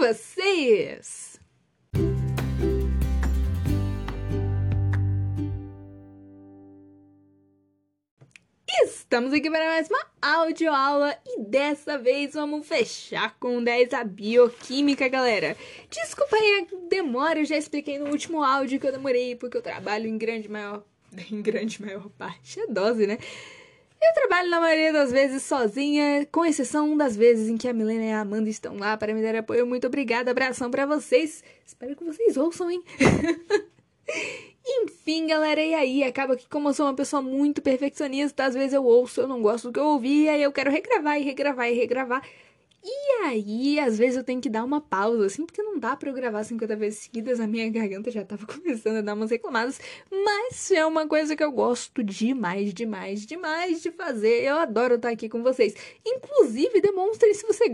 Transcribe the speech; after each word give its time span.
vocês! 0.00 1.38
Estamos 8.82 9.34
aqui 9.34 9.50
para 9.50 9.66
mais 9.66 9.90
uma 9.90 10.06
audioaula 10.22 11.14
e 11.26 11.42
dessa 11.42 11.98
vez 11.98 12.32
vamos 12.32 12.66
fechar 12.66 13.36
com 13.38 13.62
10 13.62 13.92
a 13.92 14.02
bioquímica, 14.02 15.06
galera. 15.06 15.54
Desculpa 15.90 16.34
aí 16.34 16.66
a 16.72 16.88
demora, 16.88 17.40
eu 17.40 17.44
já 17.44 17.58
expliquei 17.58 17.98
no 17.98 18.08
último 18.08 18.42
áudio 18.42 18.80
que 18.80 18.86
eu 18.86 18.92
demorei 18.92 19.36
porque 19.36 19.58
eu 19.58 19.62
trabalho 19.62 20.06
em 20.06 20.16
grande 20.16 20.48
maior 20.48 20.82
em 21.30 21.42
grande 21.42 21.82
maior 21.82 22.08
parte, 22.10 22.58
é 22.58 22.66
dose, 22.66 23.06
né? 23.06 23.18
Eu 24.02 24.14
trabalho 24.14 24.48
na 24.48 24.60
maioria 24.60 24.92
das 24.94 25.12
vezes 25.12 25.42
sozinha, 25.42 26.26
com 26.32 26.44
exceção 26.44 26.96
das 26.96 27.14
vezes 27.14 27.48
em 27.48 27.58
que 27.58 27.68
a 27.68 27.72
Milena 27.72 28.04
e 28.04 28.12
a 28.12 28.20
Amanda 28.20 28.48
estão 28.48 28.78
lá 28.78 28.96
para 28.96 29.12
me 29.12 29.22
dar 29.22 29.36
apoio. 29.36 29.66
Muito 29.66 29.86
obrigada, 29.86 30.30
abração 30.30 30.70
para 30.70 30.86
vocês. 30.86 31.44
Espero 31.66 31.94
que 31.94 32.04
vocês 32.04 32.38
ouçam, 32.38 32.70
hein? 32.70 32.82
Enfim, 34.66 35.26
galera, 35.26 35.62
e 35.62 35.74
aí? 35.74 36.02
Acaba 36.02 36.34
que, 36.34 36.48
como 36.48 36.70
eu 36.70 36.74
sou 36.74 36.86
uma 36.86 36.94
pessoa 36.94 37.20
muito 37.20 37.60
perfeccionista, 37.60 38.44
às 38.44 38.54
vezes 38.54 38.72
eu 38.72 38.84
ouço, 38.84 39.20
eu 39.20 39.28
não 39.28 39.42
gosto 39.42 39.68
do 39.68 39.72
que 39.74 39.80
eu 39.80 39.86
ouvi, 39.86 40.28
aí 40.28 40.42
eu 40.42 40.52
quero 40.52 40.70
regravar 40.70 41.20
e 41.20 41.24
regravar 41.24 41.70
e 41.70 41.74
regravar. 41.74 42.22
E 42.82 43.24
aí, 43.24 43.78
às 43.78 43.98
vezes 43.98 44.16
eu 44.16 44.24
tenho 44.24 44.40
que 44.40 44.48
dar 44.48 44.64
uma 44.64 44.80
pausa, 44.80 45.26
assim, 45.26 45.44
porque 45.44 45.62
não 45.62 45.78
dá 45.78 45.94
para 45.94 46.08
eu 46.08 46.14
gravar 46.14 46.42
50 46.42 46.76
vezes 46.76 47.00
seguidas, 47.00 47.38
a 47.38 47.46
minha 47.46 47.68
garganta 47.70 48.10
já 48.10 48.24
tava 48.24 48.46
começando 48.46 48.96
a 48.96 49.00
dar 49.02 49.14
umas 49.14 49.30
reclamadas, 49.30 49.78
mas 50.10 50.70
é 50.70 50.84
uma 50.86 51.06
coisa 51.06 51.36
que 51.36 51.44
eu 51.44 51.52
gosto 51.52 52.02
demais, 52.02 52.72
demais, 52.72 53.26
demais 53.26 53.82
de 53.82 53.90
fazer. 53.90 54.44
Eu 54.44 54.56
adoro 54.56 54.94
estar 54.94 55.10
aqui 55.10 55.28
com 55.28 55.42
vocês. 55.42 55.74
Inclusive, 56.06 56.80
demonstrem 56.80 57.34
se, 57.34 57.46
você, 57.46 57.64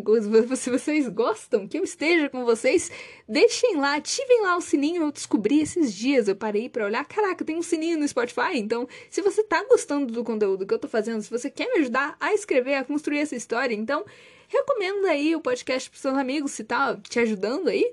se 0.57 0.71
vocês 0.71 1.09
gostam 1.09 1.69
que 1.69 1.79
eu 1.79 1.85
esteja 1.85 2.29
com 2.29 2.45
vocês. 2.45 2.91
Deixem 3.29 3.77
lá, 3.77 3.95
ativem 3.95 4.43
lá 4.43 4.57
o 4.57 4.61
sininho. 4.61 5.05
Eu 5.05 5.13
descobri 5.13 5.61
esses 5.61 5.95
dias, 5.95 6.27
eu 6.27 6.35
parei 6.35 6.69
para 6.69 6.85
olhar, 6.85 7.05
caraca, 7.05 7.45
tem 7.45 7.57
um 7.57 7.63
sininho 7.63 7.99
no 7.99 8.09
Spotify, 8.09 8.57
então 8.57 8.89
se 9.09 9.23
você 9.23 9.43
tá 9.43 9.65
gostando 9.65 10.13
do 10.13 10.25
conteúdo 10.25 10.67
que 10.67 10.75
eu 10.75 10.79
tô 10.79 10.89
fazendo, 10.89 11.23
se 11.23 11.31
você 11.31 11.49
quer 11.49 11.73
me 11.73 11.81
ajudar 11.81 12.17
a 12.19 12.35
escrever, 12.35 12.75
a 12.75 12.85
construir 12.85 13.19
essa 13.19 13.37
história, 13.37 13.75
então 13.75 14.05
recomenda 14.49 15.09
aí 15.09 15.35
o 15.35 15.41
podcast 15.41 15.89
pros 15.91 16.03
seus 16.03 16.17
amigos 16.17 16.53
se 16.53 16.65
tá 16.65 16.97
te 16.97 17.19
ajudando 17.19 17.69
aí. 17.69 17.91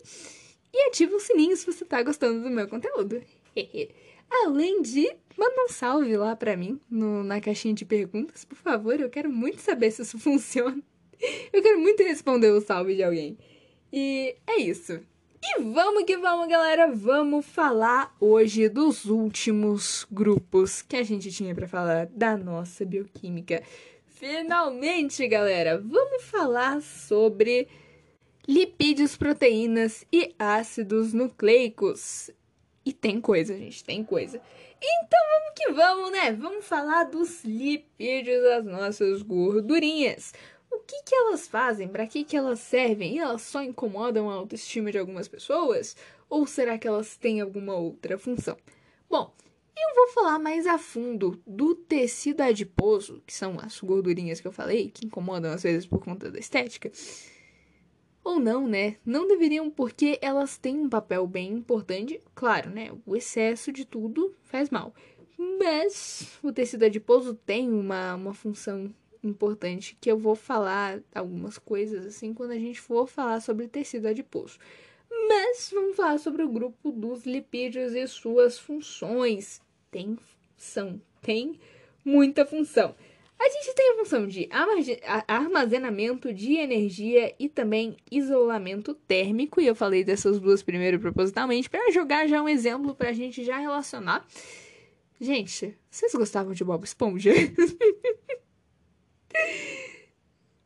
E 0.74 0.88
ativa 0.88 1.16
o 1.16 1.20
sininho 1.20 1.56
se 1.56 1.66
você 1.66 1.86
tá 1.86 2.02
gostando 2.02 2.42
do 2.42 2.50
meu 2.50 2.68
conteúdo. 2.68 3.22
Além 4.46 4.82
de, 4.82 5.16
manda 5.38 5.64
um 5.64 5.70
salve 5.70 6.18
lá 6.18 6.36
pra 6.36 6.58
mim 6.58 6.80
no, 6.90 7.24
na 7.24 7.40
caixinha 7.40 7.74
de 7.74 7.86
perguntas, 7.86 8.44
por 8.44 8.56
favor. 8.56 9.00
Eu 9.00 9.10
quero 9.10 9.30
muito 9.30 9.62
saber 9.62 9.92
se 9.92 10.02
isso 10.02 10.18
funciona. 10.20 10.82
Eu 11.54 11.62
quero 11.62 11.80
muito 11.80 12.02
responder 12.04 12.50
o 12.52 12.62
salve 12.62 12.96
de 12.96 13.04
alguém. 13.04 13.38
E 13.92 14.36
é 14.48 14.58
isso. 14.58 15.00
E 15.46 15.62
vamos 15.62 16.06
que 16.06 16.18
vamos, 16.18 16.48
galera. 16.48 16.92
Vamos 16.92 17.46
falar 17.46 18.16
hoje 18.20 18.68
dos 18.68 19.06
últimos 19.06 20.08
grupos 20.10 20.82
que 20.82 20.96
a 20.96 21.04
gente 21.04 21.32
tinha 21.32 21.54
para 21.54 21.68
falar 21.68 22.08
da 22.08 22.36
nossa 22.38 22.84
bioquímica. 22.86 23.62
Finalmente, 24.26 25.28
galera, 25.28 25.78
vamos 25.78 26.24
falar 26.24 26.82
sobre 26.82 27.68
lipídios, 28.48 29.18
proteínas 29.18 30.06
e 30.14 30.34
ácidos 30.40 31.12
nucleicos. 31.12 32.32
E 32.86 32.94
tem 32.94 33.20
coisa, 33.20 33.58
gente, 33.58 33.84
tem 33.84 34.02
coisa. 34.02 34.42
Então 34.82 35.20
vamos 35.30 35.54
que 35.54 35.72
vamos, 35.74 36.12
né? 36.14 36.32
Vamos 36.32 36.66
falar 36.66 37.04
dos 37.04 37.44
lipídios 37.44 38.42
das 38.44 38.64
nossas 38.64 39.22
gordurinhas. 39.22 40.34
O 40.72 40.80
que, 40.80 41.04
que 41.04 41.14
elas 41.14 41.46
fazem? 41.46 41.90
Para 41.90 42.08
que, 42.08 42.24
que 42.24 42.38
elas 42.38 42.62
servem? 42.62 43.16
E 43.16 43.20
elas 43.20 43.42
só 43.42 43.62
incomodam 43.62 44.30
a 44.30 44.36
autoestima 44.36 44.90
de 44.90 45.00
algumas 45.00 45.28
pessoas? 45.28 45.98
Ou 46.30 46.48
será 46.48 46.78
que 46.78 46.88
elas 46.88 47.18
têm 47.18 47.42
alguma 47.42 47.76
outra 47.76 48.18
função? 48.18 48.56
Bom, 49.10 49.34
eu 49.76 49.96
vou 49.96 50.08
falar 50.10 50.40
mais 50.40 50.68
a 50.68 50.78
fundo 50.78 51.42
do 51.46 51.76
tecido 51.76 52.42
adiposo, 52.42 53.22
que 53.26 53.34
são 53.34 53.58
as 53.60 53.80
gordurinhas 53.80 54.40
que 54.40 54.48
eu 54.48 54.52
falei, 54.52 54.90
que 54.90 55.06
incomodam 55.06 55.52
às 55.52 55.64
vezes 55.64 55.86
por 55.86 56.04
conta 56.04 56.32
da 56.32 56.40
estética. 56.40 56.92
Ou 58.24 58.40
não, 58.40 58.68
né? 58.68 58.96
Não 59.06 59.28
deveriam, 59.28 59.70
porque 59.70 60.18
elas 60.22 60.58
têm 60.58 60.80
um 60.80 60.90
papel 60.90 61.28
bem 61.28 61.52
importante. 61.52 62.22
Claro, 62.34 62.70
né? 62.70 62.92
O 63.06 63.16
excesso 63.16 63.72
de 63.72 63.84
tudo 63.84 64.34
faz 64.44 64.70
mal. 64.70 64.94
Mas 65.38 66.40
o 66.42 66.52
tecido 66.52 66.86
adiposo 66.86 67.34
tem 67.34 67.70
uma, 67.70 68.16
uma 68.16 68.34
função 68.34 68.94
importante 69.22 69.98
que 70.00 70.10
eu 70.10 70.18
vou 70.18 70.36
falar 70.36 71.02
algumas 71.14 71.58
coisas 71.58 72.06
assim 72.06 72.34
quando 72.34 72.52
a 72.52 72.60
gente 72.60 72.80
for 72.80 73.08
falar 73.08 73.42
sobre 73.42 73.68
tecido 73.68 74.08
adiposo. 74.08 74.58
Mas 75.28 75.72
vamos 75.74 75.96
falar 75.96 76.18
sobre 76.18 76.44
o 76.44 76.50
grupo 76.50 76.92
dos 76.92 77.26
lipídios 77.26 77.94
e 77.94 78.08
suas 78.08 78.58
funções. 78.58 79.62
Tem 79.94 80.18
função, 80.58 81.00
tem 81.22 81.60
muita 82.04 82.48
função. 82.48 82.96
A 83.40 83.48
gente 83.48 83.76
tem 83.76 83.92
a 83.92 83.98
função 83.98 84.26
de 84.26 84.50
armazenamento 85.28 86.34
de 86.34 86.56
energia 86.56 87.36
e 87.38 87.48
também 87.48 87.96
isolamento 88.10 88.96
térmico, 88.96 89.62
e 89.62 89.68
eu 89.68 89.76
falei 89.76 90.04
dessas 90.04 90.40
duas 90.40 90.64
primeiro 90.64 91.00
propositalmente 91.00 91.70
para 91.70 91.92
jogar 91.92 92.28
já 92.28 92.42
um 92.42 92.50
exemplo 92.50 92.96
para 92.96 93.10
a 93.10 93.14
gente 93.14 93.44
já 93.44 93.60
relacionar. 93.60 94.26
Gente, 95.22 95.78
vocês 95.92 96.12
gostavam 96.14 96.54
de 96.54 96.64
Bob 96.64 96.84
Esponja? 96.84 97.32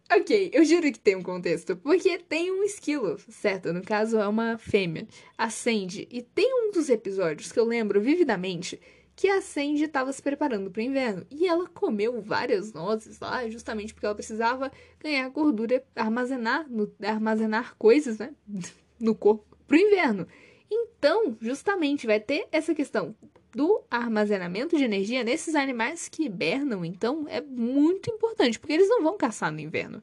Ok, 0.10 0.52
eu 0.54 0.64
juro 0.64 0.90
que 0.90 1.00
tem 1.00 1.18
um 1.18 1.22
contexto, 1.22 1.76
porque 1.76 2.18
tem 2.18 2.50
um 2.50 2.64
esquilo, 2.64 3.20
certo? 3.30 3.74
No 3.74 3.82
caso, 3.82 4.18
é 4.18 4.26
uma 4.26 4.58
fêmea, 4.58 5.06
a 5.38 5.50
Sandy. 5.50 6.08
E 6.10 6.22
tem 6.22 6.50
um 6.54 6.72
dos 6.72 6.90
episódios 6.90 7.52
que 7.52 7.60
eu 7.60 7.66
lembro 7.66 8.00
vividamente 8.00 8.80
que 9.18 9.28
a 9.28 9.42
Sandy 9.42 9.86
estava 9.86 10.14
se 10.14 10.22
preparando 10.22 10.70
para 10.70 10.80
o 10.80 10.84
inverno. 10.84 11.26
E 11.32 11.48
ela 11.48 11.68
comeu 11.68 12.22
várias 12.22 12.72
nozes 12.72 13.20
lá, 13.20 13.50
justamente 13.50 13.92
porque 13.92 14.06
ela 14.06 14.14
precisava 14.14 14.72
ganhar 15.00 15.28
gordura, 15.30 15.84
armazenar, 15.96 16.70
no, 16.70 16.90
armazenar 17.04 17.76
coisas, 17.78 18.20
né? 18.20 18.32
No 19.00 19.14
corpo 19.14 19.46
para 19.68 19.78
o 19.78 19.80
inverno. 19.80 20.28
Então, 20.72 21.38
justamente, 21.40 22.08
vai 22.08 22.20
ter 22.20 22.48
essa 22.52 22.74
questão 22.74 23.16
do 23.54 23.84
armazenamento 23.92 24.76
de 24.76 24.84
energia 24.84 25.24
nesses 25.24 25.54
animais 25.54 26.10
que 26.10 26.24
hibernam, 26.26 26.84
então 26.84 27.28
é 27.30 27.40
muito 27.40 28.10
importante, 28.10 28.58
porque 28.58 28.74
eles 28.74 28.90
não 28.90 29.04
vão 29.04 29.18
caçar 29.18 29.52
no 29.52 29.60
inverno. 29.60 30.02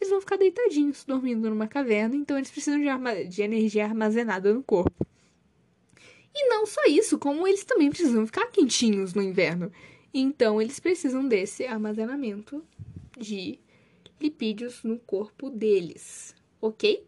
Eles 0.00 0.10
vão 0.10 0.20
ficar 0.20 0.36
deitadinhos, 0.36 1.04
dormindo 1.04 1.50
numa 1.50 1.66
caverna, 1.66 2.14
então 2.14 2.36
eles 2.36 2.50
precisam 2.52 2.78
de, 2.78 3.24
de 3.24 3.42
energia 3.42 3.84
armazenada 3.84 4.54
no 4.54 4.62
corpo. 4.62 5.04
E 6.38 6.48
não 6.48 6.66
só 6.66 6.84
isso, 6.84 7.18
como 7.18 7.48
eles 7.48 7.64
também 7.64 7.88
precisam 7.88 8.26
ficar 8.26 8.46
quentinhos 8.48 9.14
no 9.14 9.22
inverno. 9.22 9.72
Então 10.12 10.60
eles 10.60 10.78
precisam 10.78 11.26
desse 11.26 11.64
armazenamento 11.64 12.62
de 13.18 13.58
lipídios 14.20 14.82
no 14.84 14.98
corpo 14.98 15.48
deles, 15.48 16.34
ok? 16.60 17.06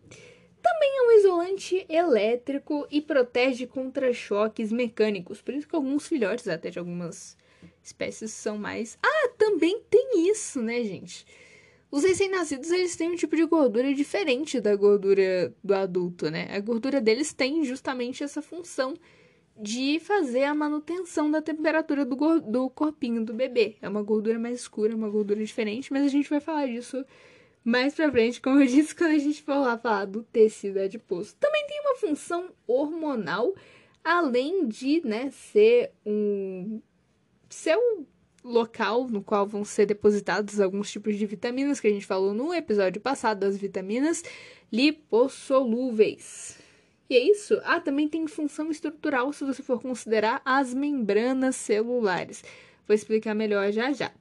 Também 0.63 0.99
é 0.99 1.03
um 1.03 1.13
isolante 1.13 1.87
elétrico 1.91 2.87
e 2.91 3.03
protege 3.03 3.67
contra 3.67 4.13
choques 4.15 4.73
mecânicos. 4.73 5.43
Por 5.43 5.53
isso 5.53 5.69
que 5.69 5.77
alguns 5.77 6.09
filhotes, 6.09 6.49
até 6.49 6.71
de 6.71 6.79
algumas 6.79 7.37
espécies, 7.83 8.33
são 8.33 8.57
mais. 8.57 8.99
Ah, 9.03 9.29
também 9.37 9.83
tem 9.91 10.31
isso, 10.31 10.63
né, 10.63 10.83
gente? 10.85 11.27
Os 11.91 12.03
recém-nascidos, 12.03 12.71
eles 12.71 12.97
têm 12.97 13.11
um 13.11 13.17
tipo 13.17 13.35
de 13.37 13.45
gordura 13.47 13.95
diferente 13.95 14.61
da 14.61 14.75
gordura 14.75 15.55
do 15.63 15.75
adulto, 15.75 16.31
né? 16.31 16.49
A 16.51 16.61
gordura 16.61 17.01
deles 17.01 17.33
tem 17.33 17.65
justamente 17.65 18.23
essa 18.23 18.43
função 18.43 18.95
de 19.61 19.99
fazer 20.01 20.45
a 20.45 20.55
manutenção 20.55 21.31
da 21.31 21.43
temperatura 21.43 22.05
do, 22.05 22.41
do 22.41 22.71
corpinho 22.71 23.25
do 23.25 23.35
bebê. 23.35 23.77
É 23.83 23.89
uma 23.89 24.03
gordura 24.03 24.39
mais 24.39 24.61
escura, 24.61 24.95
uma 24.95 25.11
gordura 25.11 25.45
diferente, 25.45 25.93
mas 25.93 26.05
a 26.05 26.09
gente 26.09 26.31
vai 26.31 26.41
falar 26.41 26.67
disso 26.67 27.05
mais 27.65 27.95
pra 27.95 28.11
frente, 28.11 28.41
como 28.41 28.61
eu 28.61 28.67
disse, 28.67 28.95
quando 28.95 29.11
a 29.11 29.19
gente 29.19 29.43
for 29.43 29.59
lá 29.59 29.77
falar 29.77 30.07
do 30.07 30.23
tecido 30.23 30.79
adiposo. 30.79 31.35
Também 31.39 31.67
tem 31.67 31.81
uma 31.81 31.97
função 31.97 32.51
hormonal, 32.67 33.55
além 34.03 34.67
de, 34.67 35.03
né, 35.05 35.31
ser 35.31 35.93
um... 36.07 36.81
ser 37.49 37.77
um 37.77 38.07
local 38.45 39.09
no 39.09 39.23
qual 39.23 39.47
vão 39.47 39.65
ser 39.65 39.87
depositados 39.87 40.61
alguns 40.61 40.91
tipos 40.91 41.17
de 41.17 41.27
vitaminas, 41.27 41.81
que 41.81 41.89
a 41.89 41.91
gente 41.91 42.07
falou 42.07 42.33
no 42.33 42.55
episódio 42.55 43.01
passado 43.01 43.41
das 43.41 43.57
vitaminas 43.57 44.23
lipossolúveis. 44.73 46.58
E 47.09 47.17
é 47.17 47.21
isso. 47.21 47.59
Ah, 47.65 47.81
também 47.81 48.07
tem 48.07 48.27
função 48.27 48.71
estrutural 48.71 49.33
se 49.33 49.45
você 49.45 49.63
for 49.63 49.81
considerar 49.81 50.43
as 50.45 50.75
membranas 50.75 51.57
celulares. 51.57 52.45
Vou 52.87 52.95
explicar 52.95 53.35
melhor 53.35 53.73
já 53.73 53.93
já. 53.93 54.13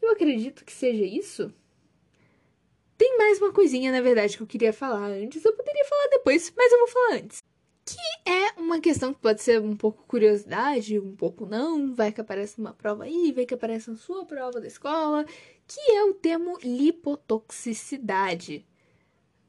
Eu 0.00 0.12
acredito 0.12 0.64
que 0.64 0.72
seja 0.72 1.04
isso. 1.04 1.52
Tem 2.96 3.18
mais 3.18 3.40
uma 3.40 3.52
coisinha, 3.52 3.90
na 3.90 4.00
verdade, 4.00 4.36
que 4.36 4.42
eu 4.42 4.46
queria 4.46 4.72
falar 4.72 5.08
antes. 5.08 5.44
Eu 5.44 5.54
poderia 5.54 5.84
falar 5.84 6.08
depois, 6.08 6.52
mas 6.56 6.72
eu 6.72 6.78
vou 6.78 6.88
falar 6.88 7.14
antes. 7.16 7.42
Que 7.84 8.30
é 8.30 8.52
uma 8.58 8.80
questão 8.80 9.12
que 9.12 9.20
pode 9.20 9.42
ser 9.42 9.60
um 9.60 9.76
pouco 9.76 10.06
curiosidade, 10.06 10.98
um 10.98 11.14
pouco 11.14 11.44
não. 11.44 11.94
Vai 11.94 12.12
que 12.12 12.20
aparece 12.20 12.58
uma 12.58 12.72
prova 12.72 13.04
aí, 13.04 13.32
vai 13.32 13.44
que 13.44 13.54
aparece 13.54 13.90
na 13.90 13.96
sua 13.96 14.24
prova 14.24 14.60
da 14.60 14.66
escola. 14.66 15.26
Que 15.66 15.80
é 15.92 16.04
o 16.04 16.14
termo 16.14 16.56
lipotoxicidade. 16.62 18.64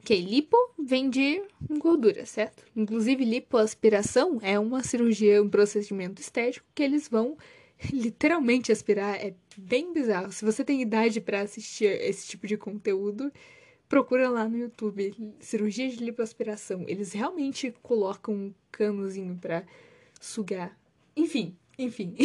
Que 0.05 0.17
lipo 0.17 0.55
vem 0.77 1.09
de 1.09 1.41
gordura, 1.79 2.27
certo? 2.27 2.63
Inclusive, 2.75 3.25
lipoaspiração 3.25 4.37
é 4.43 4.59
uma 4.59 4.83
cirurgia, 4.83 5.41
um 5.41 5.49
procedimento 5.49 6.21
estético 6.21 6.63
que 6.75 6.83
eles 6.83 7.09
vão 7.09 7.35
literalmente 7.91 8.71
aspirar. 8.71 9.15
É 9.15 9.33
bem 9.57 9.91
bizarro. 9.91 10.31
Se 10.31 10.45
você 10.45 10.63
tem 10.63 10.79
idade 10.79 11.19
para 11.19 11.41
assistir 11.41 11.85
esse 11.85 12.27
tipo 12.27 12.45
de 12.45 12.55
conteúdo, 12.55 13.31
procura 13.89 14.29
lá 14.29 14.47
no 14.47 14.59
YouTube 14.59 15.11
cirurgia 15.39 15.89
de 15.89 15.95
lipoaspiração. 15.97 16.85
Eles 16.87 17.11
realmente 17.11 17.73
colocam 17.81 18.35
um 18.35 18.53
canozinho 18.71 19.35
para 19.41 19.65
sugar. 20.21 20.79
Enfim, 21.17 21.57
enfim. 21.79 22.15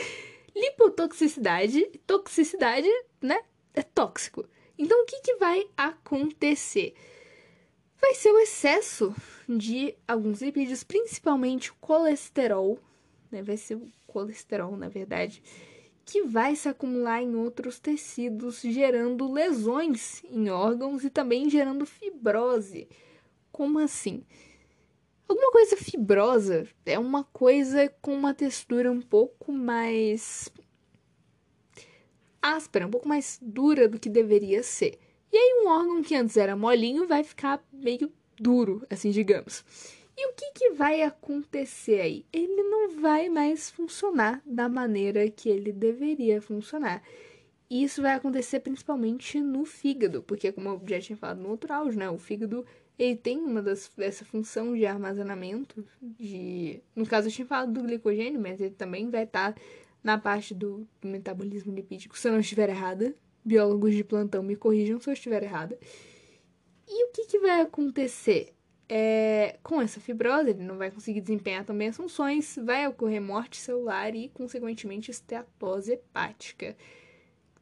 Lipotoxicidade, 0.56 1.84
toxicidade, 2.06 2.88
né? 3.20 3.38
É 3.74 3.82
tóxico. 3.82 4.48
Então, 4.78 5.02
o 5.02 5.04
que, 5.04 5.20
que 5.20 5.36
vai 5.36 5.68
acontecer? 5.76 6.94
Vai 8.00 8.14
ser 8.14 8.30
o 8.30 8.38
excesso 8.38 9.14
de 9.48 9.94
alguns 10.06 10.40
lipídios, 10.42 10.84
principalmente 10.84 11.70
o 11.70 11.74
colesterol, 11.80 12.78
né? 13.30 13.42
Vai 13.42 13.56
ser 13.56 13.76
o 13.76 13.86
colesterol, 14.06 14.76
na 14.76 14.88
verdade, 14.88 15.42
que 16.04 16.22
vai 16.22 16.56
se 16.56 16.68
acumular 16.68 17.22
em 17.22 17.34
outros 17.34 17.78
tecidos, 17.78 18.60
gerando 18.62 19.30
lesões 19.30 20.22
em 20.24 20.48
órgãos 20.48 21.04
e 21.04 21.10
também 21.10 21.50
gerando 21.50 21.84
fibrose. 21.84 22.88
Como 23.52 23.78
assim? 23.78 24.24
Alguma 25.28 25.52
coisa 25.52 25.76
fibrosa 25.76 26.66
é 26.86 26.98
uma 26.98 27.24
coisa 27.24 27.92
com 28.00 28.14
uma 28.14 28.32
textura 28.32 28.90
um 28.90 29.02
pouco 29.02 29.52
mais 29.52 30.48
áspera, 32.40 32.86
um 32.86 32.90
pouco 32.90 33.06
mais 33.06 33.38
dura 33.42 33.86
do 33.86 33.98
que 33.98 34.08
deveria 34.08 34.62
ser. 34.62 34.98
E 35.32 35.36
aí 35.36 35.62
um 35.62 35.68
órgão 35.68 36.02
que 36.02 36.14
antes 36.14 36.36
era 36.36 36.56
molinho 36.56 37.06
vai 37.06 37.22
ficar 37.22 37.62
meio 37.72 38.10
duro, 38.38 38.86
assim, 38.88 39.10
digamos. 39.10 39.64
E 40.16 40.28
o 40.28 40.32
que, 40.32 40.52
que 40.52 40.70
vai 40.70 41.02
acontecer 41.02 42.00
aí? 42.00 42.26
Ele 42.32 42.62
não 42.64 43.00
vai 43.00 43.28
mais 43.28 43.70
funcionar 43.70 44.42
da 44.44 44.68
maneira 44.68 45.28
que 45.30 45.48
ele 45.48 45.72
deveria 45.72 46.42
funcionar. 46.42 47.02
E 47.70 47.84
isso 47.84 48.02
vai 48.02 48.14
acontecer 48.14 48.60
principalmente 48.60 49.40
no 49.40 49.64
fígado, 49.64 50.22
porque 50.22 50.50
como 50.50 50.68
eu 50.70 50.82
já 50.86 51.00
tinha 51.00 51.16
falado 51.16 51.40
no 51.40 51.50
outro 51.50 51.72
áudio, 51.72 51.98
né? 51.98 52.10
O 52.10 52.18
fígado 52.18 52.64
ele 52.98 53.14
tem 53.14 53.38
uma 53.38 53.62
das, 53.62 53.88
função 54.24 54.74
de 54.74 54.84
armazenamento 54.84 55.86
de. 56.02 56.82
No 56.96 57.06
caso, 57.06 57.28
eu 57.28 57.32
tinha 57.32 57.46
falado 57.46 57.72
do 57.72 57.82
glicogênio, 57.82 58.40
mas 58.40 58.60
ele 58.60 58.74
também 58.74 59.08
vai 59.10 59.22
estar 59.22 59.54
na 60.02 60.18
parte 60.18 60.52
do 60.54 60.86
metabolismo 61.02 61.72
lipídico, 61.72 62.18
se 62.18 62.26
eu 62.26 62.32
não 62.32 62.40
estiver 62.40 62.68
errada 62.68 63.14
biólogos 63.44 63.94
de 63.94 64.04
plantão 64.04 64.42
me 64.42 64.56
corrijam 64.56 65.00
se 65.00 65.08
eu 65.08 65.14
estiver 65.14 65.42
errada. 65.42 65.78
E 66.86 67.04
o 67.04 67.12
que, 67.12 67.26
que 67.26 67.38
vai 67.38 67.60
acontecer? 67.60 68.54
É, 68.90 69.58
com 69.62 69.82
essa 69.82 70.00
fibrose, 70.00 70.50
ele 70.50 70.64
não 70.64 70.78
vai 70.78 70.90
conseguir 70.90 71.20
desempenhar 71.20 71.62
também 71.62 71.88
as 71.88 71.96
funções, 71.96 72.58
vai 72.64 72.88
ocorrer 72.88 73.20
morte 73.20 73.58
celular 73.58 74.14
e, 74.14 74.30
consequentemente, 74.30 75.10
esteatose 75.10 75.92
hepática. 75.92 76.74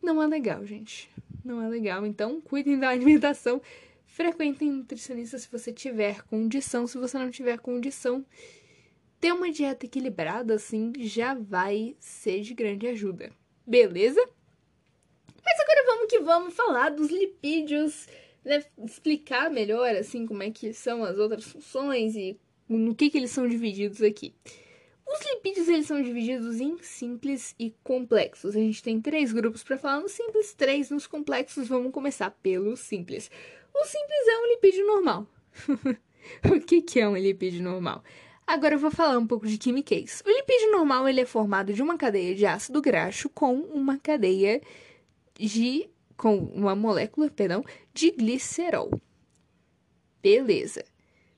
Não 0.01 0.23
é 0.23 0.27
legal, 0.29 0.65
gente. 0.65 1.11
Não 1.45 1.61
é 1.61 1.69
legal. 1.69 2.07
Então, 2.07 2.41
cuidem 2.41 2.79
da 2.79 2.91
alimentação. 2.91 3.61
Frequentem 4.07 4.71
nutricionista 4.71 5.37
se 5.37 5.49
você 5.51 5.73
tiver 5.73 6.23
condição. 6.23 6.87
Se 6.87 6.97
você 6.97 7.19
não 7.19 7.31
tiver 7.31 7.59
condição, 7.59 8.25
ter 9.19 9.33
uma 9.33 9.51
dieta 9.51 9.87
equilibrada, 9.87 10.55
assim, 10.55 10.93
já 10.99 11.35
vai 11.35 11.97
ser 11.99 12.41
de 12.43 12.55
grande 12.55 12.87
ajuda. 12.87 13.33
Beleza? 13.67 14.21
Que 16.07 16.21
vamos 16.21 16.55
falar 16.55 16.91
dos 16.91 17.11
lipídios, 17.11 18.07
né? 18.45 18.65
Explicar 18.85 19.51
melhor, 19.51 19.95
assim, 19.97 20.27
como 20.27 20.43
é 20.43 20.51
que 20.51 20.73
são 20.73 21.03
as 21.05 21.19
outras 21.19 21.45
funções 21.45 22.15
e 22.15 22.39
no 22.69 22.95
que, 22.95 23.11
que 23.11 23.19
eles 23.19 23.31
são 23.31 23.49
divididos 23.49 24.03
aqui. 24.03 24.35
Os 25.07 25.25
lipídios 25.25 25.69
eles 25.69 25.87
são 25.87 26.03
divididos 26.03 26.61
em 26.61 26.77
simples 26.83 27.55
e 27.59 27.73
complexos. 27.85 28.57
A 28.57 28.59
gente 28.59 28.83
tem 28.83 29.01
três 29.01 29.33
grupos 29.33 29.63
para 29.63 29.79
falar 29.79 30.01
no 30.01 30.09
simples, 30.09 30.53
três 30.53 30.91
nos 30.91 31.07
complexos. 31.07 31.69
Vamos 31.69 31.93
começar 31.93 32.31
pelo 32.43 32.77
simples. 32.77 33.31
O 33.73 33.85
simples 33.85 34.29
é 34.29 34.39
um 34.39 34.47
lipídio 34.49 34.87
normal. 34.87 35.27
o 36.51 36.61
que, 36.61 36.83
que 36.83 36.99
é 36.99 37.09
um 37.09 37.17
lipídio 37.17 37.63
normal? 37.63 38.03
Agora 38.45 38.75
eu 38.75 38.79
vou 38.79 38.91
falar 38.91 39.17
um 39.19 39.27
pouco 39.27 39.47
de 39.47 39.59
quimiquez. 39.59 40.23
O 40.27 40.29
lipídio 40.29 40.73
normal 40.73 41.09
ele 41.09 41.21
é 41.21 41.27
formado 41.27 41.73
de 41.73 41.83
uma 41.83 41.97
cadeia 41.97 42.35
de 42.35 42.45
ácido 42.45 42.83
graxo 42.83 43.29
com 43.29 43.55
uma 43.55 43.99
cadeia 43.99 44.61
de 45.39 45.89
com 46.17 46.37
uma 46.37 46.75
molécula, 46.75 47.31
perdão, 47.31 47.65
de 47.93 48.11
glicerol. 48.11 48.91
Beleza. 50.23 50.85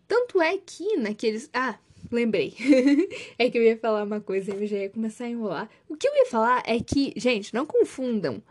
Tanto 0.06 0.40
é 0.40 0.56
que 0.56 0.96
naqueles, 0.96 1.50
ah, 1.52 1.78
lembrei. 2.10 2.54
é 3.38 3.50
que 3.50 3.58
eu 3.58 3.62
ia 3.62 3.76
falar 3.76 4.04
uma 4.04 4.20
coisa 4.20 4.54
e 4.54 4.62
eu 4.62 4.66
já 4.66 4.78
ia 4.78 4.90
começar 4.90 5.24
a 5.24 5.30
enrolar. 5.30 5.70
O 5.88 5.96
que 5.96 6.08
eu 6.08 6.14
ia 6.14 6.26
falar 6.26 6.62
é 6.66 6.80
que, 6.80 7.12
gente, 7.16 7.52
não 7.52 7.66
confundam 7.66 8.42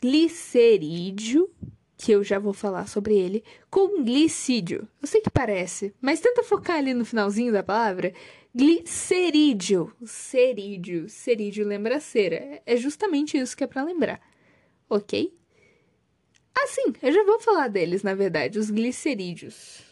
glicerídeo, 0.00 1.50
que 1.96 2.12
eu 2.12 2.22
já 2.22 2.38
vou 2.38 2.52
falar 2.52 2.88
sobre 2.88 3.16
ele, 3.16 3.44
com 3.70 4.02
glicídio. 4.02 4.86
Eu 5.00 5.08
sei 5.08 5.20
que 5.20 5.30
parece, 5.30 5.94
mas 6.00 6.20
tenta 6.20 6.42
focar 6.42 6.76
ali 6.76 6.92
no 6.92 7.04
finalzinho 7.04 7.52
da 7.52 7.62
palavra. 7.62 8.12
Glicerídeo, 8.54 9.92
cerídeo, 10.04 11.08
cerídeo 11.08 11.66
lembra 11.66 12.00
cera. 12.00 12.60
É 12.66 12.76
justamente 12.76 13.38
isso 13.38 13.56
que 13.56 13.64
é 13.64 13.66
para 13.66 13.84
lembrar 13.84 14.20
ok? 14.88 15.32
Assim, 16.56 16.94
eu 17.02 17.12
já 17.12 17.22
vou 17.24 17.38
falar 17.38 17.68
deles, 17.68 18.02
na 18.02 18.14
verdade, 18.14 18.58
os 18.58 18.70
glicerídeos. 18.70 19.82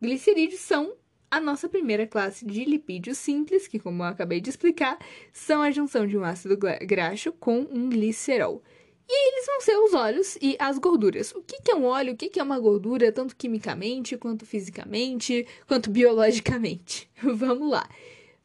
Glicerídeos 0.00 0.60
são 0.60 0.94
a 1.30 1.40
nossa 1.40 1.68
primeira 1.68 2.06
classe 2.06 2.44
de 2.44 2.64
lipídios 2.64 3.18
simples, 3.18 3.68
que, 3.68 3.78
como 3.78 4.02
eu 4.02 4.08
acabei 4.08 4.40
de 4.40 4.50
explicar, 4.50 4.98
são 5.32 5.62
a 5.62 5.70
junção 5.70 6.06
de 6.06 6.16
um 6.16 6.24
ácido 6.24 6.56
graxo 6.56 7.32
com 7.32 7.60
um 7.70 7.88
glicerol. 7.88 8.62
E 9.08 9.28
eles 9.28 9.46
vão 9.46 9.60
ser 9.60 9.76
os 9.78 9.94
óleos 9.94 10.38
e 10.40 10.56
as 10.58 10.76
gorduras. 10.76 11.32
O 11.32 11.42
que 11.42 11.70
é 11.70 11.74
um 11.74 11.84
óleo? 11.84 12.12
O 12.12 12.16
que 12.16 12.38
é 12.38 12.42
uma 12.42 12.58
gordura, 12.58 13.12
tanto 13.12 13.36
quimicamente, 13.36 14.16
quanto 14.16 14.44
fisicamente, 14.44 15.46
quanto 15.66 15.88
biologicamente? 15.88 17.08
Vamos 17.22 17.70
lá. 17.70 17.88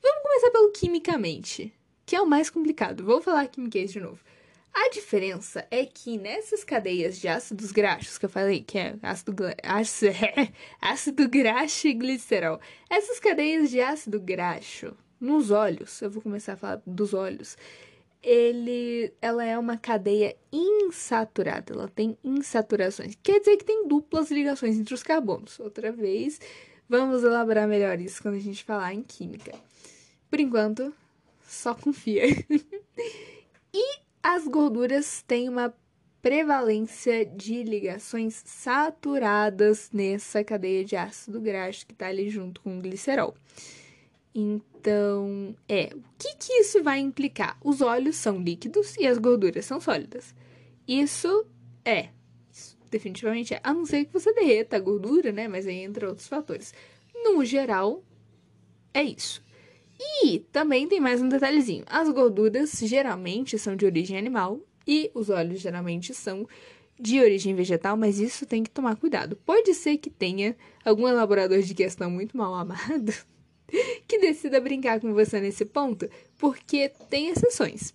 Vamos 0.02 0.22
começar 0.22 0.52
pelo 0.52 0.72
quimicamente, 0.72 1.74
que 2.06 2.16
é 2.16 2.22
o 2.22 2.28
mais 2.28 2.50
complicado. 2.50 3.04
Vou 3.04 3.22
falar 3.22 3.48
quimiquez 3.48 3.92
de 3.92 4.00
novo. 4.00 4.20
A 4.74 4.90
diferença 4.90 5.68
é 5.70 5.86
que 5.86 6.18
nessas 6.18 6.64
cadeias 6.64 7.20
de 7.20 7.28
ácidos 7.28 7.72
graxos 7.72 8.18
que 8.18 8.26
eu 8.26 8.30
falei, 8.30 8.64
que 8.64 8.80
é 8.80 8.96
ácido, 9.04 9.44
ácido, 9.62 10.12
ácido 10.82 11.30
graxo 11.30 11.88
e 11.88 11.94
glicerol, 11.94 12.60
essas 12.90 13.20
cadeias 13.20 13.70
de 13.70 13.80
ácido 13.80 14.20
graxo 14.20 14.98
nos 15.20 15.52
óleos, 15.52 16.02
eu 16.02 16.10
vou 16.10 16.24
começar 16.24 16.54
a 16.54 16.58
falar 16.58 16.82
dos 16.88 17.14
óleos, 17.14 17.56
ele, 18.24 19.14
ela 19.22 19.46
é 19.46 19.58
uma 19.60 19.78
cadeia 19.78 20.36
insaturada, 20.52 21.74
ela 21.74 21.88
tem 21.88 22.18
insaturações, 22.24 23.16
quer 23.22 23.40
dizer 23.40 23.58
que 23.58 23.66
tem 23.66 23.88
duplas 23.88 24.32
ligações 24.32 24.78
entre 24.78 24.94
os 24.94 25.04
carbonos. 25.04 25.60
Outra 25.60 25.92
vez, 25.92 26.40
vamos 26.90 27.24
elaborar 27.24 27.68
melhor 27.68 28.00
isso 28.00 28.22
quando 28.22 28.36
a 28.36 28.40
gente 28.40 28.64
falar 28.64 28.94
em 28.94 29.04
química. 29.04 29.54
Por 30.30 30.40
enquanto, 30.40 30.94
só 31.46 31.76
confia. 31.76 32.24
e 33.74 34.03
as 34.24 34.48
gorduras 34.48 35.22
têm 35.28 35.50
uma 35.50 35.76
prevalência 36.22 37.26
de 37.26 37.64
ligações 37.64 38.42
saturadas 38.46 39.90
nessa 39.92 40.42
cadeia 40.42 40.86
de 40.86 40.96
ácido 40.96 41.42
graxo 41.42 41.86
que 41.86 41.92
está 41.92 42.08
ali 42.08 42.30
junto 42.30 42.62
com 42.62 42.78
o 42.80 42.82
glicerol. 42.82 43.36
Então, 44.34 45.54
é, 45.68 45.92
o 45.94 46.02
que, 46.18 46.36
que 46.38 46.54
isso 46.54 46.82
vai 46.82 47.00
implicar? 47.00 47.58
Os 47.62 47.82
óleos 47.82 48.16
são 48.16 48.42
líquidos 48.42 48.96
e 48.96 49.06
as 49.06 49.18
gorduras 49.18 49.66
são 49.66 49.82
sólidas. 49.82 50.34
Isso 50.88 51.46
é, 51.84 52.10
isso 52.50 52.78
definitivamente 52.90 53.54
é, 53.54 53.60
a 53.62 53.74
não 53.74 53.86
ser 53.86 54.06
que 54.06 54.14
você 54.14 54.34
derreta 54.34 54.78
a 54.78 54.80
gordura, 54.80 55.34
né? 55.34 55.50
Mas 55.50 55.68
aí 55.68 55.80
entra 55.80 56.08
outros 56.08 56.28
fatores. 56.28 56.74
No 57.14 57.44
geral, 57.44 58.02
é 58.94 59.04
isso. 59.04 59.44
E 60.22 60.40
também 60.52 60.88
tem 60.88 61.00
mais 61.00 61.22
um 61.22 61.30
detalhezinho: 61.30 61.84
as 61.88 62.10
gorduras 62.10 62.72
geralmente 62.84 63.58
são 63.58 63.76
de 63.76 63.86
origem 63.86 64.18
animal 64.18 64.60
e 64.86 65.10
os 65.14 65.30
óleos 65.30 65.62
geralmente 65.62 66.14
são 66.14 66.48
de 67.00 67.20
origem 67.20 67.56
vegetal, 67.56 67.98
mas 67.98 68.20
isso 68.20 68.46
tem 68.46 68.64
que 68.64 68.70
tomar 68.70 68.96
cuidado. 68.96 69.36
Pode 69.46 69.74
ser 69.74 69.98
que 69.98 70.10
tenha 70.10 70.56
algum 70.84 71.08
elaborador 71.08 71.62
de 71.62 71.74
questão 71.74 72.10
muito 72.10 72.38
mal 72.38 72.54
amado 72.54 73.14
que 74.08 74.20
decida 74.20 74.60
brincar 74.60 75.00
com 75.00 75.14
você 75.14 75.40
nesse 75.40 75.66
ponto, 75.66 76.10
porque 76.38 76.90
tem 77.10 77.30
exceções. 77.30 77.94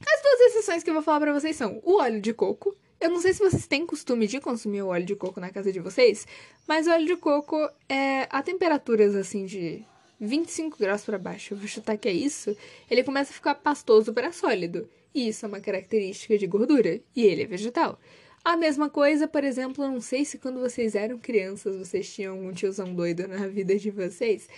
As 0.00 0.22
duas 0.22 0.40
exceções 0.40 0.82
que 0.82 0.90
eu 0.90 0.94
vou 0.94 1.02
falar 1.02 1.20
para 1.20 1.32
vocês 1.32 1.56
são 1.56 1.80
o 1.84 1.98
óleo 1.98 2.20
de 2.20 2.32
coco. 2.32 2.74
Eu 3.00 3.10
não 3.10 3.20
sei 3.20 3.32
se 3.32 3.38
vocês 3.38 3.66
têm 3.66 3.86
costume 3.86 4.26
de 4.26 4.40
consumir 4.40 4.82
o 4.82 4.88
óleo 4.88 5.04
de 5.04 5.16
coco 5.16 5.40
na 5.40 5.50
casa 5.50 5.72
de 5.72 5.80
vocês, 5.80 6.26
mas 6.66 6.86
o 6.86 6.90
óleo 6.90 7.06
de 7.06 7.16
coco 7.16 7.56
é 7.88 8.26
a 8.30 8.42
temperaturas 8.42 9.14
assim 9.14 9.44
de 9.44 9.84
25 10.22 10.78
graus 10.78 11.04
para 11.04 11.18
baixo, 11.18 11.52
eu 11.52 11.58
vou 11.58 11.66
chutar 11.66 11.98
que 11.98 12.08
é 12.08 12.12
isso, 12.12 12.56
ele 12.88 13.02
começa 13.02 13.32
a 13.32 13.34
ficar 13.34 13.56
pastoso 13.56 14.12
para 14.12 14.30
sólido. 14.30 14.88
E 15.12 15.28
isso 15.28 15.44
é 15.44 15.48
uma 15.48 15.60
característica 15.60 16.38
de 16.38 16.46
gordura, 16.46 17.00
e 17.14 17.24
ele 17.24 17.42
é 17.42 17.46
vegetal. 17.46 17.98
A 18.44 18.56
mesma 18.56 18.88
coisa, 18.88 19.26
por 19.26 19.42
exemplo, 19.42 19.84
eu 19.84 19.90
não 19.90 20.00
sei 20.00 20.24
se 20.24 20.38
quando 20.38 20.60
vocês 20.60 20.94
eram 20.94 21.18
crianças 21.18 21.76
vocês 21.76 22.12
tinham 22.12 22.34
algum 22.34 22.52
tiozão 22.52 22.94
doido 22.94 23.26
na 23.26 23.46
vida 23.48 23.76
de 23.76 23.90
vocês. 23.90 24.48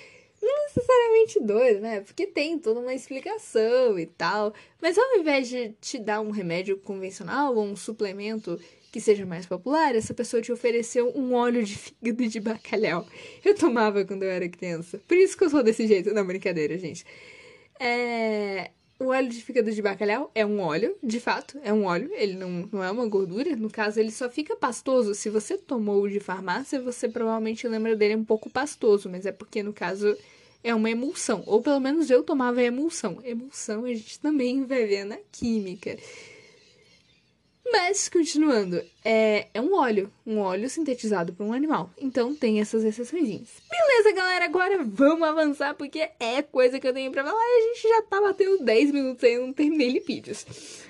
Não 0.41 0.65
necessariamente 0.65 1.41
doido, 1.41 1.81
né? 1.81 2.01
Porque 2.01 2.27
tem 2.27 2.59
toda 2.59 2.81
uma 2.81 2.95
explicação 2.95 3.99
e 3.99 4.07
tal. 4.07 4.53
Mas 4.81 4.99
ao 4.99 5.17
invés 5.17 5.49
de 5.49 5.71
te 5.81 5.99
dar 5.99 6.21
um 6.21 6.31
remédio 6.31 6.77
convencional 6.79 7.55
ou 7.55 7.65
um 7.65 7.77
suplemento 7.77 8.59
que 8.95 9.01
seja 9.01 9.27
mais 9.27 9.45
popular, 9.45 9.97
essa 9.97 10.15
pessoa 10.15 10.41
te 10.41 10.53
ofereceu 10.53 11.13
um 11.17 11.35
óleo 11.35 11.65
de 11.65 11.77
fígado 11.77 12.29
de 12.29 12.39
bacalhau. 12.39 13.05
Eu 13.45 13.53
tomava 13.53 14.05
quando 14.05 14.23
eu 14.23 14.31
era 14.31 14.49
criança. 14.49 15.01
Por 15.09 15.17
isso 15.17 15.37
que 15.37 15.43
eu 15.43 15.51
sou 15.51 15.65
desse 15.65 15.85
jeito. 15.85 16.15
Não, 16.15 16.25
brincadeira, 16.25 16.79
gente. 16.79 17.05
É... 17.81 18.71
O 18.97 19.07
óleo 19.07 19.29
de 19.29 19.43
fígado 19.43 19.73
de 19.73 19.83
bacalhau 19.83 20.31
é 20.33 20.47
um 20.47 20.61
óleo, 20.61 20.97
de 21.03 21.19
fato, 21.19 21.59
é 21.65 21.73
um 21.73 21.87
óleo, 21.87 22.09
ele 22.13 22.35
não, 22.35 22.69
não 22.71 22.85
é 22.85 22.89
uma 22.89 23.05
gordura. 23.09 23.57
No 23.57 23.69
caso, 23.69 23.99
ele 23.99 24.13
só 24.13 24.31
fica 24.31 24.55
pastoso. 24.55 25.13
Se 25.13 25.29
você 25.29 25.59
tomou 25.59 26.09
de 26.09 26.21
farmácia, 26.21 26.81
você 26.81 27.09
provavelmente 27.09 27.67
lembra 27.67 27.97
dele 27.97 28.15
um 28.15 28.25
pouco 28.25 28.49
pastoso, 28.49 29.11
mas 29.11 29.27
é 29.27 29.33
porque, 29.33 29.61
no 29.61 29.73
caso, 29.73 30.17
é 30.63 30.73
uma 30.73 30.89
emulsão. 30.89 31.43
Ou 31.47 31.61
pelo 31.61 31.81
menos 31.81 32.11
eu 32.11 32.23
tomava 32.23 32.63
emulsão. 32.63 33.19
Emulsão 33.25 33.87
a 33.87 33.89
gente 33.89 34.21
também 34.21 34.65
vai 34.65 34.87
ver 34.87 35.05
na 35.05 35.19
química. 35.33 35.99
Mas, 37.67 38.09
continuando, 38.09 38.83
é, 39.05 39.49
é 39.55 39.61
um 39.61 39.75
óleo, 39.75 40.13
um 40.27 40.39
óleo 40.39 40.69
sintetizado 40.69 41.33
por 41.33 41.45
um 41.45 41.53
animal. 41.53 41.91
Então 41.99 42.35
tem 42.35 42.61
essas 42.61 42.85
exceções. 42.85 43.49
Beleza, 43.71 44.13
galera, 44.15 44.45
agora 44.45 44.85
vamos 44.85 45.27
avançar, 45.27 45.75
porque 45.75 46.11
é 46.21 46.43
coisa 46.43 46.79
que 46.79 46.87
eu 46.87 46.93
tenho 46.93 47.11
pra 47.11 47.25
falar 47.25 47.41
e 47.41 47.59
a 47.59 47.75
gente 47.75 47.89
já 47.89 48.03
tá 48.03 48.21
batendo 48.21 48.63
10 48.63 48.93
minutos 48.93 49.25
aí 49.25 49.35
e 49.35 49.39
não 49.39 49.53
terminei 49.53 49.89
lipídios. 49.89 50.45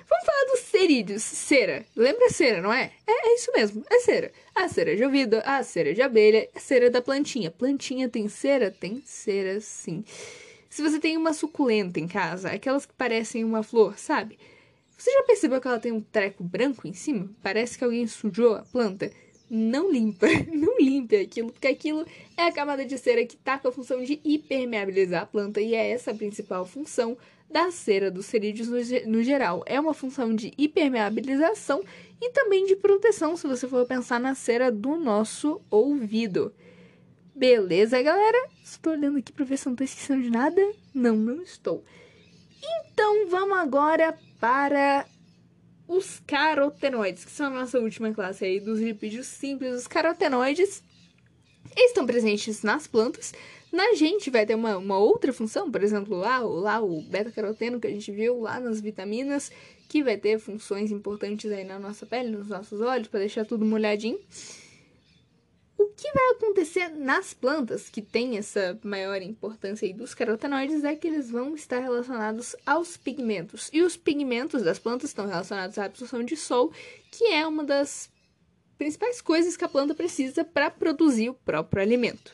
Vamos 0.09 0.27
falar 0.27 0.45
dos 0.51 0.61
cerídeos. 0.61 1.23
Cera. 1.23 1.87
Lembra 1.97 2.29
cera, 2.29 2.61
não 2.61 2.73
é? 2.73 2.93
é? 3.07 3.13
É 3.13 3.35
isso 3.35 3.53
mesmo, 3.57 3.85
é 3.89 4.01
cera. 4.01 4.33
A 4.55 4.69
cera 4.69 4.97
de 4.97 5.05
ouvido, 5.05 5.41
a 5.45 5.63
cera 5.63 5.95
de 5.95 6.03
abelha, 6.03 6.49
a 6.55 6.61
cera 6.61 6.91
da 6.91 7.01
plantinha. 7.01 7.51
Plantinha 7.51 8.09
tem 8.09 8.29
cera? 8.29 8.71
Tem 8.71 9.03
cera, 9.07 9.61
sim. 9.61 10.05
Se 10.69 10.83
você 10.83 10.99
tem 10.99 11.17
uma 11.17 11.33
suculenta 11.33 12.01
em 12.01 12.09
casa, 12.09 12.51
aquelas 12.51 12.85
que 12.85 12.93
parecem 12.95 13.45
uma 13.45 13.63
flor, 13.63 13.97
sabe? 13.97 14.37
Você 14.97 15.11
já 15.13 15.23
percebeu 15.25 15.61
que 15.61 15.69
ela 15.69 15.81
tem 15.81 15.93
um 15.93 16.01
treco 16.01 16.45
branco 16.45 16.87
em 16.87 16.93
cima? 16.93 17.31
Parece 17.43 17.77
que 17.77 17.85
alguém 17.85 18.07
sujou 18.07 18.55
a 18.55 18.63
planta. 18.63 19.11
Não 19.51 19.91
limpa, 19.91 20.27
não 20.53 20.79
limpe 20.79 21.17
aquilo, 21.17 21.53
porque 21.53 21.69
aquilo 21.69 22.07
é 22.37 22.43
a 22.47 22.53
camada 22.53 22.85
de 22.85 22.97
cera 22.97 23.25
que 23.27 23.35
está 23.35 23.59
com 23.59 23.69
a 23.69 23.73
função 23.73 24.03
de 24.03 24.21
impermeabilizar 24.25 25.23
a 25.23 25.27
planta 25.27 25.61
e 25.61 25.75
é 25.75 25.91
essa 25.91 26.13
a 26.13 26.15
principal 26.15 26.65
função 26.65 27.17
da 27.51 27.71
cera 27.71 28.11
dos 28.11 28.27
cerídeos 28.27 28.69
no, 28.69 28.79
no 29.11 29.23
geral. 29.23 29.63
É 29.67 29.79
uma 29.79 29.95
função 29.95 30.35
de 30.35 30.53
impermeabilização 30.57 31.85
e 32.21 32.31
também 32.31 32.65
de 32.65 32.75
proteção, 32.75 33.37
se 33.37 33.47
você 33.47 33.69
for 33.69 33.87
pensar 33.87 34.19
na 34.19 34.35
cera 34.35 34.73
do 34.73 34.97
nosso 34.97 35.61
ouvido. 35.71 36.53
Beleza, 37.35 38.01
galera? 38.01 38.49
Estou 38.63 38.93
olhando 38.93 39.19
aqui 39.19 39.33
para 39.33 39.45
ver 39.45 39.59
se 39.59 39.67
não 39.67 39.75
estou 39.75 39.85
esquecendo 39.85 40.23
de 40.23 40.31
nada. 40.31 40.61
Não, 40.95 41.17
não 41.17 41.43
estou. 41.43 41.85
Então 42.93 43.29
vamos 43.29 43.59
agora 43.59 44.17
para 44.45 45.07
os 45.89 46.21
carotenoides, 46.27 47.25
que 47.25 47.31
são 47.31 47.47
a 47.47 47.61
nossa 47.61 47.81
última 47.81 48.13
classe 48.13 48.45
aí 48.45 48.61
dos 48.61 48.79
lipídios 48.79 49.27
simples. 49.27 49.75
Os 49.75 49.87
carotenoides 49.87 50.83
estão 51.75 52.05
presentes 52.05 52.63
nas 52.63 52.87
plantas. 52.87 53.33
Na 53.73 53.95
gente 53.95 54.29
vai 54.29 54.45
ter 54.45 54.55
uma, 54.55 54.77
uma 54.77 54.99
outra 54.99 55.33
função, 55.33 55.71
por 55.71 55.83
exemplo, 55.83 56.15
lá, 56.19 56.41
lá 56.41 56.79
o 56.83 57.01
beta-caroteno 57.01 57.81
que 57.81 57.87
a 57.87 57.91
gente 57.91 58.13
viu 58.13 58.39
lá 58.43 58.61
nas 58.61 58.83
vitaminas, 58.83 59.51
que 59.89 60.05
vai 60.05 60.19
ter 60.19 60.39
funções 60.39 60.91
importantes 60.91 61.51
aí 61.51 61.65
na 61.65 61.79
nossa 61.79 62.05
pele, 62.05 62.29
nos 62.29 62.49
nossos 62.49 62.83
olhos, 62.83 63.09
para 63.09 63.21
deixar 63.21 63.47
tudo 63.47 63.65
molhadinho. 63.65 64.21
O 65.77 65.87
que 65.89 66.13
vai 66.13 66.31
acontecer 66.31 66.89
nas 66.91 67.35
plantas 67.35 67.89
que 67.89 68.01
têm 68.01 68.37
essa 68.37 68.79
maior 68.83 69.21
importância 69.21 69.93
dos 69.93 70.15
carotenoides 70.15 70.85
é 70.85 70.95
que 70.95 71.09
eles 71.09 71.31
vão 71.31 71.55
estar 71.55 71.81
relacionados 71.81 72.55
aos 72.65 72.97
pigmentos. 72.97 73.71
E 73.73 73.83
os 73.83 73.97
pigmentos 73.97 74.63
das 74.63 74.79
plantas 74.79 75.11
estão 75.11 75.27
relacionados 75.27 75.77
à 75.79 75.85
absorção 75.85 76.23
de 76.23 76.37
sol, 76.37 76.73
que 77.11 77.25
é 77.25 77.47
uma 77.47 77.65
das 77.65 78.09
principais 78.79 79.21
coisas 79.21 79.57
que 79.57 79.65
a 79.65 79.69
planta 79.69 79.95
precisa 79.95 80.45
para 80.45 80.71
produzir 80.71 81.31
o 81.31 81.35
próprio 81.35 81.83
alimento. 81.83 82.33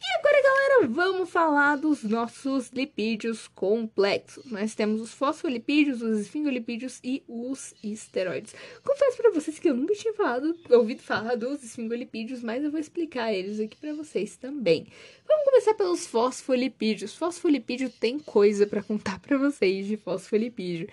E 0.00 0.18
agora, 0.18 0.42
galera, 0.42 0.88
vamos 0.88 1.28
falar 1.28 1.76
dos 1.76 2.04
nossos 2.04 2.68
lipídios 2.68 3.48
complexos. 3.48 4.44
Nós 4.46 4.72
temos 4.72 5.00
os 5.00 5.12
fosfolipídios, 5.12 6.00
os 6.00 6.20
esfingolipídios 6.20 7.00
e 7.02 7.24
os 7.26 7.74
esteroides. 7.82 8.54
Confesso 8.84 9.16
para 9.16 9.32
vocês 9.32 9.58
que 9.58 9.68
eu 9.68 9.74
nunca 9.74 9.94
tinha 9.94 10.14
falado, 10.14 10.56
ouvido 10.70 11.02
falar 11.02 11.34
dos 11.34 11.64
esfingolipídios, 11.64 12.44
mas 12.44 12.62
eu 12.62 12.70
vou 12.70 12.78
explicar 12.78 13.34
eles 13.34 13.58
aqui 13.58 13.76
para 13.76 13.92
vocês 13.92 14.36
também. 14.36 14.86
Vamos 15.26 15.44
começar 15.44 15.74
pelos 15.74 16.06
fosfolipídios. 16.06 17.16
Fosfolipídio 17.16 17.90
tem 17.90 18.20
coisa 18.20 18.68
para 18.68 18.84
contar 18.84 19.18
para 19.18 19.36
vocês 19.36 19.88
de 19.88 19.96
fosfolipídio, 19.96 20.88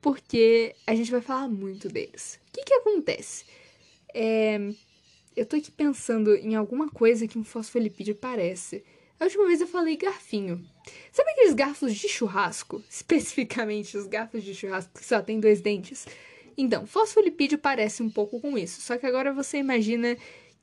porque 0.00 0.76
a 0.86 0.94
gente 0.94 1.10
vai 1.10 1.20
falar 1.20 1.48
muito 1.48 1.88
deles. 1.88 2.38
O 2.48 2.52
que 2.52 2.62
que 2.62 2.74
acontece? 2.74 3.46
É, 4.14 4.70
eu 5.36 5.46
tô 5.46 5.56
aqui 5.56 5.70
pensando 5.70 6.34
em 6.34 6.54
alguma 6.54 6.88
coisa 6.88 7.26
que 7.26 7.38
um 7.38 7.44
fosfolipídio 7.44 8.14
parece. 8.14 8.84
A 9.18 9.24
última 9.24 9.46
vez 9.46 9.60
eu 9.60 9.66
falei 9.66 9.96
garfinho. 9.96 10.64
Sabe 11.12 11.30
aqueles 11.30 11.54
garfos 11.54 11.94
de 11.94 12.08
churrasco? 12.08 12.82
Especificamente 12.90 13.96
os 13.96 14.06
garfos 14.06 14.42
de 14.42 14.54
churrasco 14.54 14.92
que 14.98 15.04
só 15.04 15.22
tem 15.22 15.40
dois 15.40 15.60
dentes? 15.60 16.06
Então, 16.56 16.86
fosfolipídio 16.86 17.58
parece 17.58 18.02
um 18.02 18.10
pouco 18.10 18.40
com 18.40 18.56
isso. 18.56 18.80
Só 18.80 18.96
que 18.96 19.06
agora 19.06 19.32
você 19.32 19.58
imagina 19.58 20.16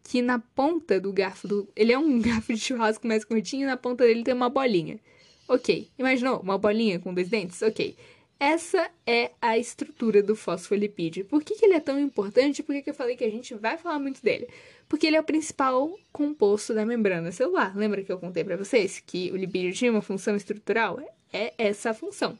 que 0.03 0.21
na 0.21 0.39
ponta 0.39 0.99
do 0.99 1.11
garfo 1.11 1.47
do. 1.47 1.67
Ele 1.75 1.91
é 1.91 1.99
um 1.99 2.19
garfo 2.21 2.53
de 2.53 2.59
churrasco 2.59 3.07
mais 3.07 3.25
curtinho 3.25 3.63
e 3.63 3.65
na 3.65 3.77
ponta 3.77 4.05
dele 4.05 4.23
tem 4.23 4.33
uma 4.33 4.49
bolinha. 4.49 4.99
Ok. 5.47 5.89
Imaginou? 5.97 6.39
Uma 6.39 6.57
bolinha 6.57 6.99
com 6.99 7.13
dois 7.13 7.29
dentes? 7.29 7.61
Ok. 7.61 7.95
Essa 8.41 8.89
é 9.05 9.29
a 9.39 9.55
estrutura 9.55 10.23
do 10.23 10.35
fosfolipídio. 10.35 11.25
Por 11.25 11.43
que, 11.43 11.53
que 11.53 11.63
ele 11.63 11.75
é 11.75 11.79
tão 11.79 11.99
importante? 11.99 12.63
Por 12.63 12.73
que, 12.73 12.81
que 12.81 12.89
eu 12.89 12.93
falei 12.95 13.15
que 13.15 13.23
a 13.23 13.29
gente 13.29 13.53
vai 13.53 13.77
falar 13.77 13.99
muito 13.99 14.19
dele? 14.19 14.47
Porque 14.89 15.05
ele 15.05 15.15
é 15.15 15.19
o 15.19 15.23
principal 15.23 15.95
composto 16.11 16.73
da 16.73 16.83
membrana 16.83 17.31
celular. 17.31 17.77
Lembra 17.77 18.03
que 18.03 18.11
eu 18.11 18.17
contei 18.17 18.43
para 18.43 18.57
vocês 18.57 18.99
que 18.99 19.31
o 19.31 19.37
lipídio 19.37 19.71
tinha 19.73 19.91
uma 19.91 20.01
função 20.01 20.35
estrutural? 20.35 20.99
É 21.31 21.53
essa 21.55 21.91
a 21.91 21.93
função. 21.93 22.35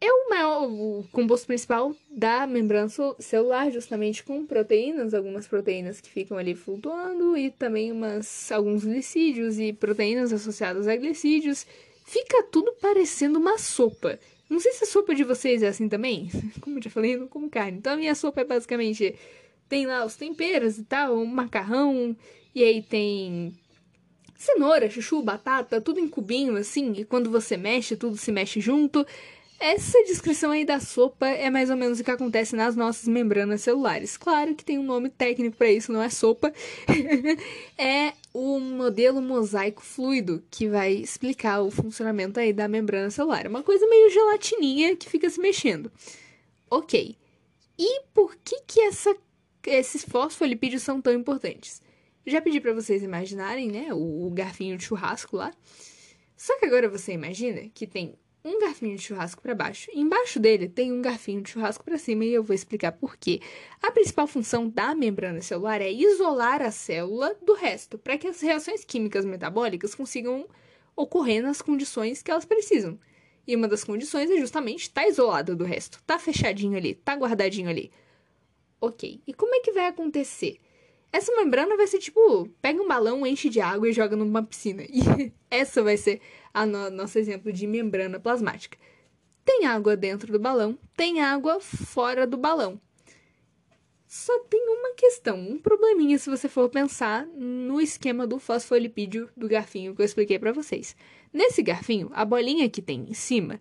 É 0.00 0.12
o 0.12 0.28
maior 0.28 0.68
o 0.68 1.06
composto 1.12 1.46
principal 1.46 1.94
da 2.10 2.44
membrana 2.44 2.90
celular, 3.20 3.70
justamente 3.70 4.24
com 4.24 4.44
proteínas, 4.44 5.14
algumas 5.14 5.46
proteínas 5.46 6.00
que 6.00 6.10
ficam 6.10 6.36
ali 6.36 6.56
flutuando 6.56 7.36
e 7.36 7.52
também 7.52 7.92
umas, 7.92 8.50
alguns 8.50 8.84
glicídios 8.84 9.60
e 9.60 9.72
proteínas 9.72 10.32
associadas 10.32 10.88
a 10.88 10.96
glicídios. 10.96 11.64
Fica 12.04 12.42
tudo 12.42 12.72
parecendo 12.80 13.38
uma 13.38 13.56
sopa. 13.56 14.18
Não 14.52 14.60
sei 14.60 14.72
se 14.72 14.84
a 14.84 14.86
sopa 14.86 15.14
de 15.14 15.24
vocês 15.24 15.62
é 15.62 15.68
assim 15.68 15.88
também. 15.88 16.30
Como 16.60 16.76
eu 16.76 16.82
já 16.82 16.90
falei, 16.90 17.14
eu 17.14 17.20
não 17.20 17.26
como 17.26 17.48
carne. 17.48 17.78
Então 17.78 17.94
a 17.94 17.96
minha 17.96 18.14
sopa 18.14 18.42
é 18.42 18.44
basicamente. 18.44 19.14
Tem 19.66 19.86
lá 19.86 20.04
os 20.04 20.14
temperos 20.14 20.76
e 20.76 20.84
tal, 20.84 21.16
um 21.16 21.24
macarrão, 21.24 22.14
e 22.54 22.62
aí 22.62 22.82
tem 22.82 23.54
cenoura, 24.36 24.90
chuchu, 24.90 25.22
batata, 25.22 25.80
tudo 25.80 25.98
em 25.98 26.06
cubinho 26.06 26.56
assim, 26.56 26.92
e 26.98 27.04
quando 27.06 27.30
você 27.30 27.56
mexe, 27.56 27.96
tudo 27.96 28.18
se 28.18 28.30
mexe 28.30 28.60
junto. 28.60 29.06
Essa 29.64 30.02
descrição 30.02 30.50
aí 30.50 30.64
da 30.64 30.80
sopa 30.80 31.24
é 31.28 31.48
mais 31.48 31.70
ou 31.70 31.76
menos 31.76 32.00
o 32.00 32.02
que 32.02 32.10
acontece 32.10 32.56
nas 32.56 32.74
nossas 32.74 33.06
membranas 33.06 33.60
celulares. 33.60 34.16
Claro 34.16 34.56
que 34.56 34.64
tem 34.64 34.76
um 34.76 34.82
nome 34.82 35.08
técnico 35.08 35.56
para 35.56 35.70
isso, 35.70 35.92
não 35.92 36.02
é 36.02 36.10
sopa. 36.10 36.52
é 37.78 38.12
o 38.34 38.58
modelo 38.58 39.22
mosaico 39.22 39.80
fluido, 39.80 40.42
que 40.50 40.68
vai 40.68 40.94
explicar 40.94 41.62
o 41.62 41.70
funcionamento 41.70 42.40
aí 42.40 42.52
da 42.52 42.66
membrana 42.66 43.08
celular. 43.08 43.46
Uma 43.46 43.62
coisa 43.62 43.86
meio 43.86 44.10
gelatininha 44.10 44.96
que 44.96 45.08
fica 45.08 45.30
se 45.30 45.40
mexendo. 45.40 45.92
Ok. 46.68 47.16
E 47.78 48.02
por 48.12 48.34
que 48.42 48.62
que 48.66 48.80
essa, 48.80 49.16
esses 49.64 50.04
fosfolipídios 50.04 50.82
são 50.82 51.00
tão 51.00 51.12
importantes? 51.12 51.80
Já 52.26 52.40
pedi 52.40 52.60
para 52.60 52.74
vocês 52.74 53.00
imaginarem, 53.00 53.70
né, 53.70 53.94
o, 53.94 54.26
o 54.26 54.30
garfinho 54.30 54.76
de 54.76 54.82
churrasco 54.82 55.36
lá. 55.36 55.54
Só 56.36 56.58
que 56.58 56.66
agora 56.66 56.88
você 56.88 57.12
imagina 57.12 57.70
que 57.72 57.86
tem 57.86 58.16
um 58.44 58.58
garfinho 58.58 58.96
de 58.96 59.02
churrasco 59.02 59.40
para 59.40 59.54
baixo. 59.54 59.90
Embaixo 59.94 60.40
dele 60.40 60.68
tem 60.68 60.92
um 60.92 61.00
garfinho 61.00 61.42
de 61.42 61.50
churrasco 61.50 61.84
para 61.84 61.98
cima 61.98 62.24
e 62.24 62.32
eu 62.32 62.42
vou 62.42 62.54
explicar 62.54 62.92
por 62.92 63.16
quê. 63.16 63.40
A 63.80 63.90
principal 63.90 64.26
função 64.26 64.68
da 64.68 64.94
membrana 64.94 65.40
celular 65.40 65.80
é 65.80 65.90
isolar 65.90 66.60
a 66.60 66.70
célula 66.70 67.36
do 67.42 67.54
resto, 67.54 67.98
para 67.98 68.18
que 68.18 68.26
as 68.26 68.40
reações 68.40 68.84
químicas 68.84 69.24
metabólicas 69.24 69.94
consigam 69.94 70.48
ocorrer 70.96 71.42
nas 71.42 71.62
condições 71.62 72.22
que 72.22 72.30
elas 72.30 72.44
precisam. 72.44 72.98
E 73.46 73.56
uma 73.56 73.68
das 73.68 73.84
condições 73.84 74.30
é 74.30 74.36
justamente 74.38 74.82
estar 74.82 75.02
tá 75.02 75.08
isolado 75.08 75.56
do 75.56 75.64
resto, 75.64 76.02
tá 76.06 76.18
fechadinho 76.18 76.76
ali, 76.76 76.94
tá 76.94 77.14
guardadinho 77.14 77.68
ali. 77.68 77.90
Ok, 78.80 79.20
e 79.26 79.32
como 79.32 79.54
é 79.54 79.60
que 79.60 79.72
vai 79.72 79.86
acontecer? 79.86 80.58
Essa 81.12 81.34
membrana 81.36 81.76
vai 81.76 81.86
ser 81.86 81.98
tipo, 81.98 82.48
pega 82.60 82.82
um 82.82 82.88
balão, 82.88 83.26
enche 83.26 83.50
de 83.50 83.60
água 83.60 83.88
e 83.88 83.92
joga 83.92 84.16
numa 84.16 84.42
piscina. 84.42 84.82
E 84.90 85.32
essa 85.50 85.82
vai 85.82 85.96
ser 85.98 86.20
a 86.52 86.66
no 86.66 86.90
nosso 86.90 87.18
exemplo 87.18 87.52
de 87.52 87.66
membrana 87.66 88.20
plasmática. 88.20 88.78
Tem 89.44 89.66
água 89.66 89.96
dentro 89.96 90.32
do 90.32 90.38
balão, 90.38 90.78
tem 90.96 91.20
água 91.20 91.60
fora 91.60 92.26
do 92.26 92.36
balão. 92.36 92.80
Só 94.06 94.38
tem 94.40 94.68
uma 94.68 94.94
questão, 94.94 95.40
um 95.40 95.58
probleminha 95.58 96.18
se 96.18 96.28
você 96.28 96.48
for 96.48 96.68
pensar 96.68 97.26
no 97.26 97.80
esquema 97.80 98.26
do 98.26 98.38
fosfolipídio 98.38 99.30
do 99.34 99.48
garfinho 99.48 99.94
que 99.94 100.02
eu 100.02 100.06
expliquei 100.06 100.38
para 100.38 100.52
vocês. 100.52 100.94
Nesse 101.32 101.62
garfinho, 101.62 102.10
a 102.12 102.24
bolinha 102.24 102.68
que 102.68 102.82
tem 102.82 103.06
em 103.08 103.14
cima, 103.14 103.58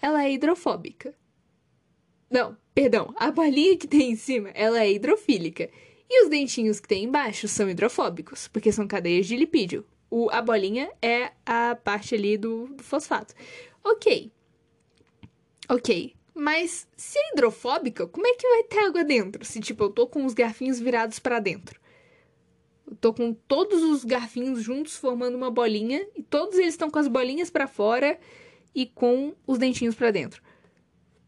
ela 0.00 0.24
é 0.24 0.32
hidrofóbica. 0.32 1.12
Não, 2.30 2.56
perdão, 2.72 3.12
a 3.16 3.32
bolinha 3.32 3.76
que 3.76 3.88
tem 3.88 4.12
em 4.12 4.16
cima, 4.16 4.50
ela 4.50 4.80
é 4.80 4.92
hidrofílica. 4.92 5.68
E 6.08 6.22
os 6.22 6.30
dentinhos 6.30 6.78
que 6.78 6.86
tem 6.86 7.04
embaixo 7.04 7.48
são 7.48 7.68
hidrofóbicos, 7.68 8.46
porque 8.46 8.70
são 8.70 8.86
cadeias 8.86 9.26
de 9.26 9.36
lipídio. 9.36 9.84
O, 10.10 10.28
a 10.30 10.42
bolinha 10.42 10.90
é 11.00 11.30
a 11.46 11.76
parte 11.76 12.14
ali 12.14 12.36
do, 12.36 12.66
do 12.66 12.82
fosfato. 12.82 13.34
Ok. 13.84 14.30
Ok. 15.68 16.14
Mas 16.34 16.88
se 16.96 17.18
é 17.18 17.32
hidrofóbica, 17.32 18.06
como 18.06 18.26
é 18.26 18.34
que 18.34 18.48
vai 18.48 18.62
ter 18.64 18.78
água 18.78 19.04
dentro? 19.04 19.44
Se, 19.44 19.60
tipo, 19.60 19.84
eu 19.84 19.90
tô 19.90 20.06
com 20.06 20.24
os 20.24 20.34
garfinhos 20.34 20.80
virados 20.80 21.18
para 21.18 21.38
dentro. 21.38 21.78
Eu 22.90 22.96
tô 22.96 23.14
com 23.14 23.32
todos 23.32 23.82
os 23.82 24.04
garfinhos 24.04 24.62
juntos 24.62 24.96
formando 24.96 25.36
uma 25.36 25.50
bolinha 25.50 26.04
e 26.16 26.22
todos 26.22 26.58
eles 26.58 26.74
estão 26.74 26.90
com 26.90 26.98
as 26.98 27.06
bolinhas 27.06 27.50
para 27.50 27.68
fora 27.68 28.18
e 28.74 28.86
com 28.86 29.34
os 29.46 29.58
dentinhos 29.58 29.94
para 29.94 30.10
dentro. 30.10 30.42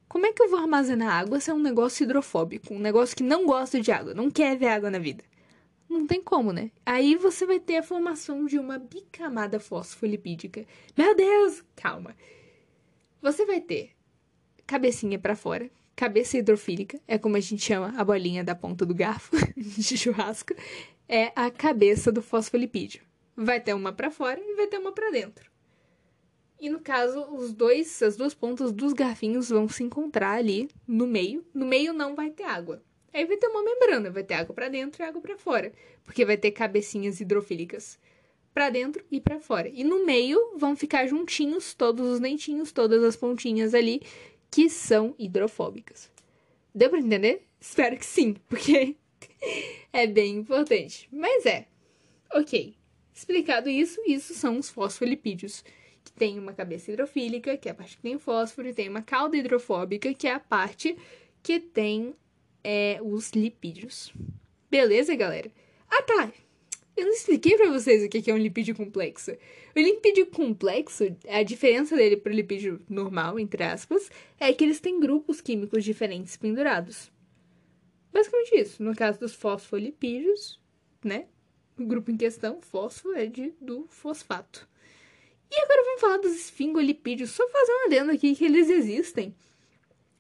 Como 0.09 0.27
é 0.27 0.33
que 0.33 0.43
eu 0.43 0.51
vou 0.51 0.59
armazenar 0.59 1.21
água 1.21 1.41
se 1.41 1.51
é 1.51 1.55
um 1.55 1.59
negócio 1.59 2.05
hidrofóbico? 2.05 2.75
Um 2.75 2.79
negócio 2.79 3.17
que 3.17 3.23
não 3.23 3.47
gosta 3.47 3.81
de 3.81 3.93
água, 3.93 4.13
não 4.13 4.31
quer 4.31 4.57
ver 4.57 4.69
água 4.69 4.91
na 4.91 4.99
vida. 4.99 5.25
Não 5.93 6.07
tem 6.07 6.23
como, 6.23 6.55
né? 6.55 6.71
Aí 6.87 7.17
você 7.17 7.45
vai 7.45 7.61
ter 7.61 7.77
a 7.77 7.83
formação 7.83 8.47
de 8.47 8.59
uma 8.59 8.79
bicamada 8.79 9.61
fosfolipídica. 9.61 10.65
Meu 10.97 11.15
Deus! 11.15 11.63
Calma. 11.77 12.17
Você 13.21 13.45
vai 13.45 13.61
ter 13.61 13.91
cabecinha 14.67 15.19
para 15.19 15.37
fora, 15.37 15.71
cabeça 15.95 16.39
hidrofílica, 16.39 16.99
é 17.07 17.19
como 17.19 17.37
a 17.37 17.41
gente 17.41 17.63
chama 17.63 17.93
a 17.95 18.03
bolinha 18.03 18.43
da 18.43 18.55
ponta 18.55 18.87
do 18.87 18.95
garfo 18.95 19.37
de 19.55 19.99
churrasco, 19.99 20.55
é 21.07 21.31
a 21.37 21.51
cabeça 21.51 22.11
do 22.11 22.23
fosfolipídio. 22.23 23.03
Vai 23.37 23.61
ter 23.61 23.75
uma 23.75 23.93
para 23.93 24.11
fora 24.11 24.41
e 24.41 24.55
vai 24.55 24.67
ter 24.69 24.79
uma 24.79 24.93
para 24.93 25.11
dentro. 25.11 25.51
E 26.59 26.71
no 26.71 26.81
caso, 26.81 27.21
os 27.35 27.53
dois, 27.53 28.03
as 28.03 28.17
duas 28.17 28.33
pontas 28.33 28.73
dos 28.73 28.95
garfinhos 28.95 29.51
vão 29.51 29.69
se 29.69 29.83
encontrar 29.83 30.39
ali 30.39 30.71
no 30.87 31.07
meio. 31.07 31.45
No 31.53 31.67
meio 31.67 31.93
não 31.93 32.15
vai 32.15 32.31
ter 32.31 32.45
água. 32.45 32.83
Aí 33.13 33.25
vai 33.25 33.37
ter 33.37 33.47
uma 33.47 33.63
membrana, 33.63 34.11
vai 34.11 34.25
ter 34.25 34.35
água 34.35 34.55
para 34.55 34.69
dentro 34.69 35.03
e 35.03 35.07
água 35.07 35.21
para 35.21 35.37
fora, 35.37 35.73
porque 36.05 36.25
vai 36.25 36.37
ter 36.37 36.51
cabecinhas 36.53 37.21
hidrofílicas 37.21 37.99
para 38.55 38.71
dentro 38.71 39.05
e 39.11 39.21
para 39.21 39.41
fora. 39.41 39.69
E 39.69 39.85
no 39.85 40.05
meio 40.05 40.57
vão 40.57 40.77
ficar 40.77 41.07
juntinhos 41.07 41.75
todos 41.75 42.07
os 42.07 42.21
dentinhos, 42.21 42.73
todas 42.73 43.03
as 43.03 43.17
pontinhas 43.17 43.75
ali 43.75 44.03
que 44.51 44.69
são 44.69 45.15
hidrofóbicas. 45.19 46.11
Deu 46.75 46.91
para 46.91 47.01
entender? 47.01 47.47
Espero 47.61 47.97
que 47.97 48.07
sim, 48.07 48.35
porque 48.49 48.97
é 49.93 50.07
bem 50.07 50.37
importante. 50.37 51.09
Mas 51.13 51.47
é. 51.47 51.67
OK. 52.35 52.75
Explicado 53.15 53.69
isso, 53.69 54.01
isso 54.07 54.35
são 54.35 54.59
os 54.59 54.71
fosfolipídios 54.71 55.63
que 56.03 56.13
tem 56.13 56.39
uma 56.39 56.53
cabeça 56.53 56.91
hidrofílica, 56.91 57.57
que 57.57 57.69
é 57.69 57.73
a 57.73 57.75
parte 57.75 57.97
que 57.97 58.03
tem 58.03 58.19
fósforo, 58.19 58.69
e 58.69 58.75
tem 58.75 58.89
uma 58.89 59.03
cauda 59.03 59.37
hidrofóbica, 59.37 60.13
que 60.15 60.27
é 60.27 60.33
a 60.33 60.41
parte 60.41 60.97
que 61.43 61.61
tem 61.61 62.15
é, 62.65 62.99
os 63.03 63.31
lipídios. 63.31 64.13
Beleza, 64.71 65.15
galera? 65.15 65.51
Ah, 65.91 66.03
tá. 66.03 66.33
Eu 66.97 67.07
não 67.07 67.13
expliquei 67.13 67.57
para 67.57 67.71
vocês 67.71 68.05
o 68.05 68.09
que 68.09 68.31
é 68.31 68.35
um 68.35 68.39
lipídio 68.39 68.75
complexo. 68.75 69.33
O 69.75 69.79
lipídio 69.79 70.27
complexo, 70.27 71.17
a 71.29 71.43
diferença 71.43 71.97
dele 71.97 72.17
para 72.17 72.33
o 72.33 72.35
lipídio 72.35 72.81
normal, 72.89 73.39
entre 73.39 73.65
aspas, 73.65 74.11
é 74.39 74.53
que 74.53 74.63
eles 74.63 74.81
têm 74.81 75.01
grupos 75.01 75.41
químicos 75.41 75.85
diferentes 75.85 76.37
pendurados. 76.37 77.11
Basicamente 78.13 78.57
isso. 78.57 78.83
No 78.83 78.95
caso 78.95 79.21
dos 79.21 79.35
fosfolipídios, 79.35 80.61
né? 81.03 81.27
O 81.79 81.85
grupo 81.85 82.11
em 82.11 82.17
questão, 82.17 82.61
fósforo, 82.61 83.17
é 83.17 83.25
de, 83.25 83.55
do 83.59 83.87
fosfato. 83.89 84.69
E 85.51 85.61
agora 85.63 85.83
vamos 85.85 86.01
falar 86.01 86.17
dos 86.19 86.35
esfingolipídios. 86.35 87.31
Só 87.31 87.49
fazer 87.49 87.73
um 87.73 87.87
adendo 87.87 88.13
aqui 88.13 88.35
que 88.35 88.45
eles 88.45 88.69
existem. 88.69 89.35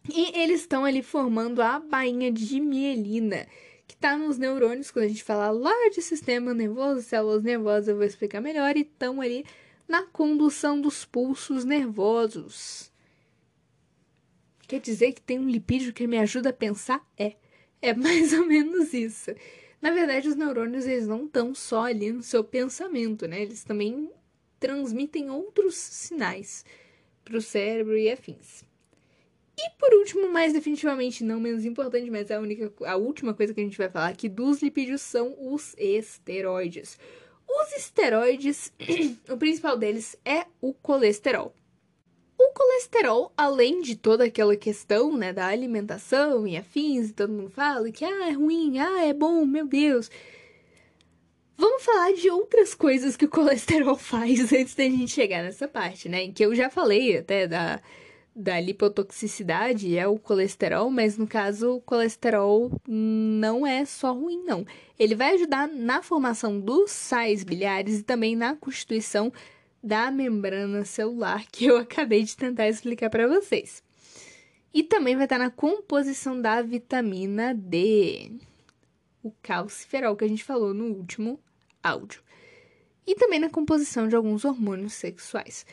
E 0.08 0.38
eles 0.38 0.62
estão 0.62 0.84
ali 0.84 1.02
formando 1.02 1.62
a 1.62 1.78
bainha 1.78 2.32
de 2.32 2.60
mielina, 2.60 3.46
que 3.86 3.94
está 3.94 4.16
nos 4.16 4.36
neurônios, 4.36 4.90
quando 4.90 5.04
a 5.04 5.08
gente 5.08 5.22
fala 5.22 5.50
lá 5.50 5.90
de 5.90 6.02
sistema 6.02 6.52
nervoso, 6.52 7.02
células 7.02 7.42
nervosas, 7.42 7.88
eu 7.88 7.96
vou 7.96 8.04
explicar 8.04 8.40
melhor, 8.40 8.76
e 8.76 8.80
estão 8.80 9.20
ali 9.20 9.44
na 9.86 10.02
condução 10.02 10.80
dos 10.80 11.04
pulsos 11.04 11.64
nervosos. 11.64 12.90
Quer 14.66 14.80
dizer 14.80 15.12
que 15.12 15.20
tem 15.20 15.38
um 15.38 15.48
lipídio 15.48 15.92
que 15.92 16.06
me 16.06 16.18
ajuda 16.18 16.50
a 16.50 16.52
pensar? 16.52 17.06
É. 17.16 17.36
É 17.80 17.94
mais 17.94 18.32
ou 18.32 18.46
menos 18.46 18.94
isso. 18.94 19.32
Na 19.80 19.90
verdade, 19.90 20.28
os 20.28 20.36
neurônios 20.36 20.86
eles 20.86 21.06
não 21.06 21.26
estão 21.26 21.54
só 21.54 21.84
ali 21.86 22.12
no 22.12 22.22
seu 22.22 22.42
pensamento, 22.44 23.26
né? 23.26 23.42
Eles 23.42 23.64
também 23.64 24.10
transmitem 24.58 25.28
outros 25.28 25.74
sinais 25.74 26.64
para 27.24 27.36
o 27.36 27.42
cérebro 27.42 27.98
e 27.98 28.10
afins. 28.10 28.64
E 29.56 29.70
por 29.78 29.92
último, 29.94 30.30
mais 30.30 30.52
definitivamente 30.52 31.22
não 31.22 31.38
menos 31.38 31.64
importante, 31.64 32.10
mas 32.10 32.30
é 32.30 32.34
a 32.34 32.40
única 32.40 32.72
a 32.86 32.96
última 32.96 33.34
coisa 33.34 33.52
que 33.52 33.60
a 33.60 33.64
gente 33.64 33.78
vai 33.78 33.88
falar 33.88 34.08
aqui 34.08 34.28
dos 34.28 34.62
lipídios 34.62 35.02
são 35.02 35.36
os 35.38 35.74
esteroides. 35.76 36.98
Os 37.46 37.72
esteroides, 37.76 38.72
o 39.28 39.36
principal 39.36 39.76
deles 39.76 40.16
é 40.24 40.46
o 40.60 40.72
colesterol. 40.72 41.54
O 42.38 42.52
colesterol, 42.54 43.32
além 43.36 43.82
de 43.82 43.94
toda 43.94 44.24
aquela 44.24 44.56
questão, 44.56 45.16
né, 45.16 45.32
da 45.32 45.46
alimentação 45.46 46.46
e 46.46 46.56
afins, 46.56 47.10
e 47.10 47.12
todo 47.12 47.32
mundo 47.32 47.50
fala 47.50 47.92
que 47.92 48.04
ah, 48.04 48.28
é 48.28 48.32
ruim, 48.32 48.78
ah, 48.78 49.04
é 49.04 49.12
bom, 49.12 49.44
meu 49.44 49.66
Deus. 49.66 50.10
Vamos 51.56 51.84
falar 51.84 52.12
de 52.14 52.28
outras 52.30 52.74
coisas 52.74 53.16
que 53.16 53.26
o 53.26 53.28
colesterol 53.30 53.96
faz 53.96 54.52
antes 54.52 54.74
da 54.74 54.84
gente 54.84 55.12
chegar 55.12 55.42
nessa 55.42 55.68
parte, 55.68 56.08
né? 56.08 56.32
Que 56.32 56.44
eu 56.44 56.54
já 56.54 56.70
falei 56.70 57.18
até 57.18 57.46
da, 57.46 57.80
da 58.34 58.58
lipotoxicidade, 58.58 59.96
é 59.96 60.06
o 60.06 60.18
colesterol, 60.18 60.90
mas 60.90 61.18
no 61.18 61.26
caso, 61.26 61.76
o 61.76 61.80
colesterol 61.80 62.70
não 62.86 63.66
é 63.66 63.84
só 63.84 64.12
ruim, 64.12 64.42
não. 64.44 64.66
Ele 64.98 65.14
vai 65.14 65.34
ajudar 65.34 65.68
na 65.68 66.02
formação 66.02 66.58
dos 66.58 66.90
sais 66.90 67.44
biliares 67.44 68.00
e 68.00 68.02
também 68.02 68.34
na 68.34 68.56
constituição 68.56 69.32
da 69.82 70.10
membrana 70.10 70.84
celular, 70.84 71.44
que 71.52 71.66
eu 71.66 71.76
acabei 71.76 72.22
de 72.22 72.36
tentar 72.36 72.68
explicar 72.68 73.10
para 73.10 73.28
vocês. 73.28 73.82
E 74.72 74.82
também 74.82 75.16
vai 75.16 75.24
estar 75.24 75.38
na 75.38 75.50
composição 75.50 76.40
da 76.40 76.62
vitamina 76.62 77.54
D, 77.54 78.32
o 79.22 79.30
calciferol 79.42 80.16
que 80.16 80.24
a 80.24 80.28
gente 80.28 80.42
falou 80.42 80.72
no 80.72 80.86
último 80.86 81.38
áudio. 81.82 82.22
E 83.06 83.14
também 83.14 83.38
na 83.38 83.50
composição 83.50 84.08
de 84.08 84.16
alguns 84.16 84.44
hormônios 84.44 84.94
sexuais. 84.94 85.66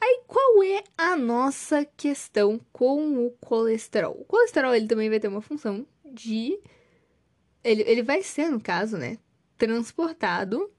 Aí 0.00 0.22
qual 0.26 0.62
é 0.62 0.84
a 0.96 1.16
nossa 1.16 1.84
questão 1.84 2.60
com 2.72 3.26
o 3.26 3.30
colesterol? 3.40 4.16
O 4.20 4.24
colesterol 4.24 4.74
ele 4.74 4.86
também 4.86 5.08
vai 5.08 5.18
ter 5.18 5.28
uma 5.28 5.40
função 5.40 5.86
de 6.04 6.58
ele, 7.64 7.82
ele 7.82 8.02
vai 8.02 8.22
ser, 8.22 8.48
no 8.48 8.60
caso, 8.60 8.96
né, 8.96 9.18
transportado 9.58 10.70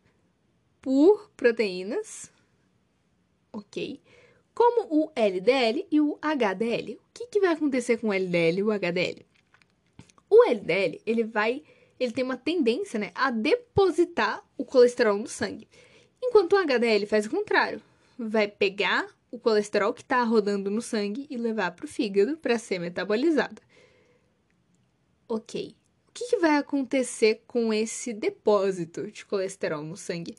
por 0.82 1.30
proteínas, 1.36 2.32
ok? 3.52 4.00
Como 4.54 4.88
o 4.90 5.12
LDL 5.16 5.86
e 5.92 6.00
o 6.00 6.18
HDL. 6.22 6.96
O 6.96 7.00
que, 7.14 7.28
que 7.28 7.40
vai 7.42 7.52
acontecer 7.52 7.98
com 7.98 8.08
o 8.08 8.14
LDL 8.14 8.60
e 8.60 8.64
o 8.64 8.72
HDL? 8.72 9.26
O 10.30 10.44
LDL, 10.46 11.02
ele 11.06 11.24
vai 11.24 11.64
ele 12.00 12.12
tem 12.12 12.24
uma 12.24 12.38
tendência 12.38 13.00
né, 13.00 13.12
a 13.16 13.32
depositar 13.32 14.44
o 14.58 14.64
colesterol 14.64 15.18
no 15.18 15.28
sangue. 15.28 15.68
Enquanto 16.22 16.54
o 16.54 16.58
HDL 16.58 17.06
faz 17.08 17.26
o 17.26 17.30
contrário. 17.30 17.82
Vai 18.18 18.48
pegar 18.48 19.08
o 19.32 19.40
colesterol 19.40 19.94
que 19.94 20.02
está 20.02 20.24
rodando 20.24 20.72
no 20.72 20.82
sangue 20.82 21.28
e 21.30 21.38
levar 21.38 21.72
para 21.72 21.86
o 21.86 21.88
fígado 21.88 22.38
para 22.38 22.58
ser 22.58 22.80
metabolizado. 22.80 23.62
Ok. 25.28 25.76
O 26.08 26.12
que, 26.14 26.30
que, 26.30 26.38
vai 26.38 26.58
acontecer 26.58 27.44
com 27.46 27.72
esse 27.72 28.14
depósito 28.14 29.12
de 29.12 29.26
colesterol 29.26 29.84
no 29.84 29.96
sangue? 29.96 30.36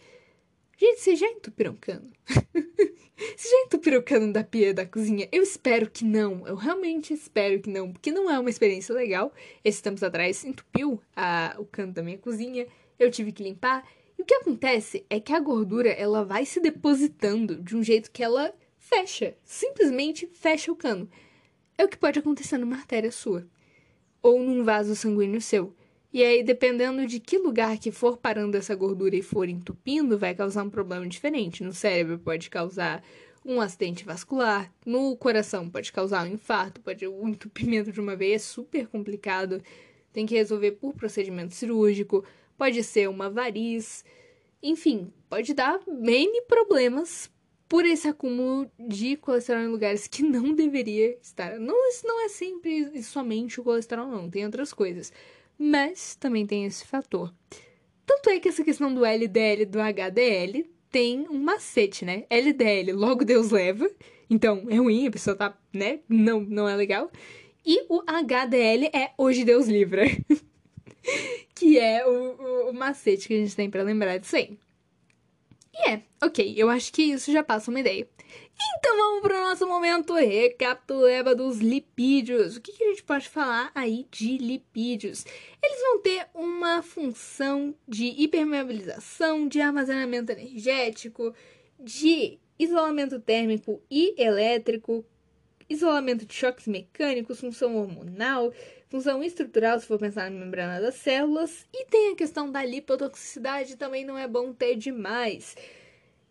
Gente, 0.77 1.01
vocês 1.01 1.19
já 1.19 1.27
entupiram 1.27 1.77
cano? 1.77 2.11
vocês 2.27 3.51
já 3.51 3.61
entupiram 3.67 4.03
cano 4.03 4.33
da 4.33 4.43
pia 4.43 4.73
da 4.73 4.87
cozinha? 4.87 5.29
Eu 5.31 5.43
espero 5.43 5.91
que 5.91 6.05
não. 6.05 6.47
Eu 6.47 6.57
realmente 6.57 7.13
espero 7.13 7.61
que 7.61 7.69
não. 7.71 7.93
Porque 7.93 8.11
não 8.11 8.31
é 8.31 8.39
uma 8.39 8.51
experiência 8.51 8.95
legal. 8.95 9.33
Esses 9.63 9.81
tempos 9.81 10.03
atrás 10.03 10.45
entupiu 10.45 11.01
a, 11.15 11.55
o 11.59 11.65
cano 11.65 11.93
da 11.93 12.03
minha 12.03 12.19
cozinha. 12.19 12.67
Eu 12.99 13.11
tive 13.11 13.31
que 13.31 13.43
limpar. 13.43 13.87
E 14.19 14.23
o 14.23 14.25
que 14.25 14.35
acontece 14.35 15.07
é 15.09 15.21
que 15.21 15.33
a 15.33 15.41
gordura 15.41 15.91
ela 15.91 16.25
vai 16.25 16.45
se 16.45 16.61
depositando 16.61 17.57
de 17.63 17.77
um 17.77 17.83
jeito 17.83 18.11
que 18.11 18.23
ela 18.23 18.53
fecha. 18.77 19.37
Simplesmente 19.45 20.27
fecha 20.27 20.73
o 20.73 20.77
cano. 20.77 21.09
É 21.77 21.85
o 21.85 21.89
que 21.89 21.97
pode 21.97 22.19
acontecer 22.19 22.59
numa 22.59 22.77
artéria 22.77 23.13
sua. 23.13 23.47
Ou 24.21 24.43
num 24.43 24.65
vaso 24.65 24.97
sanguíneo 24.97 25.41
seu. 25.41 25.75
E 26.13 26.25
aí, 26.25 26.43
dependendo 26.43 27.07
de 27.07 27.21
que 27.21 27.39
lugar 27.39 27.79
que 27.79 27.93
for 27.93 28.17
parando 28.17 28.57
essa 28.57 28.75
gordura 28.75 29.15
e 29.15 29.23
for 29.23 29.49
entupindo, 29.49 30.19
vai 30.19 30.35
causar 30.35 30.65
um 30.65 30.71
problema 30.71 31.07
diferente. 31.07 31.63
No 31.63 31.73
cérebro 31.73 32.19
pode 32.19 32.51
causar 32.51 33.05
um 33.45 33.61
acidente 33.61 34.05
vascular, 34.05 34.73
no 34.85 35.17
coração 35.17 35.71
pode 35.71 35.93
causar 35.93 36.27
um 36.27 36.33
infarto, 36.33 36.81
pode 36.81 37.07
um 37.07 37.29
entupimento 37.29 37.93
de 37.93 38.01
uma 38.01 38.17
veia 38.17 38.35
é 38.35 38.39
super 38.39 38.87
complicado. 38.89 39.63
tem 40.13 40.27
que 40.27 40.35
resolver 40.35 40.73
por 40.73 40.95
procedimento 40.95 41.55
cirúrgico, 41.55 42.25
pode 42.59 42.83
ser 42.83 43.09
uma 43.09 43.31
variz, 43.31 44.05
enfim, 44.63 45.13
pode 45.31 45.55
dar 45.55 45.81
N 45.87 46.43
problemas 46.43 47.31
por 47.69 47.85
esse 47.85 48.09
acúmulo 48.09 48.69
de 48.79 49.17
colesterol 49.17 49.63
em 49.63 49.69
lugares 49.69 50.09
que 50.09 50.23
não 50.25 50.53
deveria 50.53 51.17
estar. 51.23 51.59
Não, 51.59 51.89
isso 51.89 52.07
não 52.07 52.25
é 52.25 52.29
sempre 52.29 53.03
somente 53.03 53.61
o 53.61 53.65
colesterol, 53.65 54.09
não, 54.09 54.29
tem 54.29 54.45
outras 54.45 54.73
coisas. 54.73 55.13
Mas 55.57 56.17
também 56.17 56.47
tem 56.47 56.65
esse 56.65 56.85
fator. 56.85 57.33
Tanto 58.05 58.31
é 58.31 58.41
que 58.41 58.49
essa 58.49 58.65
questão 58.65 58.93
do 58.93 59.05
LDL 59.05 59.63
e 59.63 59.67
do 59.67 59.79
HDL 59.81 60.69
tem 60.91 61.27
um 61.29 61.39
macete, 61.39 62.05
né? 62.05 62.25
LDL, 62.31 62.93
logo 62.93 63.25
Deus 63.25 63.51
leva. 63.51 63.89
Então, 64.31 64.67
é 64.69 64.77
ruim, 64.77 65.07
a 65.07 65.11
pessoa 65.11 65.37
tá, 65.37 65.57
né? 65.73 66.01
Não, 66.09 66.41
não 66.41 66.69
é 66.69 66.75
legal. 66.75 67.11
E 67.67 67.85
o 67.89 68.03
HDL 68.07 68.87
é 68.95 69.13
hoje 69.19 69.45
Deus 69.45 69.67
livra. 69.67 70.05
que 71.59 71.79
é 71.79 72.07
o, 72.07 72.11
o, 72.11 72.71
o 72.71 72.75
macete 72.75 73.29
que 73.29 73.35
a 73.35 73.39
gente 73.39 73.57
tem 73.57 73.71
para 73.71 73.83
lembrar 73.83 74.19
disso 74.19 74.37
aí. 74.37 74.59
E 75.75 75.91
é, 75.91 76.03
ok, 76.23 76.55
eu 76.57 76.69
acho 76.69 76.93
que 76.93 77.03
isso 77.03 77.31
já 77.33 77.43
passa 77.43 77.71
uma 77.71 77.81
ideia. 77.81 78.09
Então 78.79 78.97
vamos 78.97 79.23
para 79.23 79.39
o 79.39 79.49
nosso 79.49 79.67
momento 79.67 80.15
recapituleba 80.15 81.35
dos 81.35 81.59
lipídios. 81.59 82.57
O 82.57 82.61
que, 82.61 82.73
que, 82.73 82.85
a 82.85 82.89
gente 82.89 83.05
pode 83.05 83.29
falar 83.29 83.71
aí 83.75 84.07
de 84.11 84.37
lipídios? 84.39 85.25
Eles 85.63 85.81
vão 85.81 86.01
ter 86.01 86.27
uma 86.35 86.83
função 86.83 87.75
de 87.87 88.07
hipermeabilização, 88.07 89.47
de 89.47 89.61
armazenamento 89.61 90.33
energético, 90.33 91.33
de 91.79 92.39
isolamento 92.59 93.21
térmico 93.21 93.81
e 93.89 94.21
elétrico, 94.21 95.05
isolamento 95.69 96.25
de 96.25 96.35
choques 96.35 96.67
mecânicos, 96.67 97.41
função 97.41 97.77
hormonal, 97.77 98.53
função 98.89 99.23
estrutural, 99.23 99.79
se 99.79 99.87
for 99.87 99.99
pensar 99.99 100.31
na 100.31 100.45
membrana 100.45 100.81
das 100.81 100.97
células, 100.97 101.67
e 101.73 101.85
tem 101.87 102.13
a 102.13 102.17
questão 102.17 102.51
da 102.51 102.65
lipotoxicidade, 102.65 103.77
também 103.77 104.05
não 104.05 104.17
é 104.17 104.27
bom 104.27 104.53
ter 104.53 104.77
demais. 104.77 105.55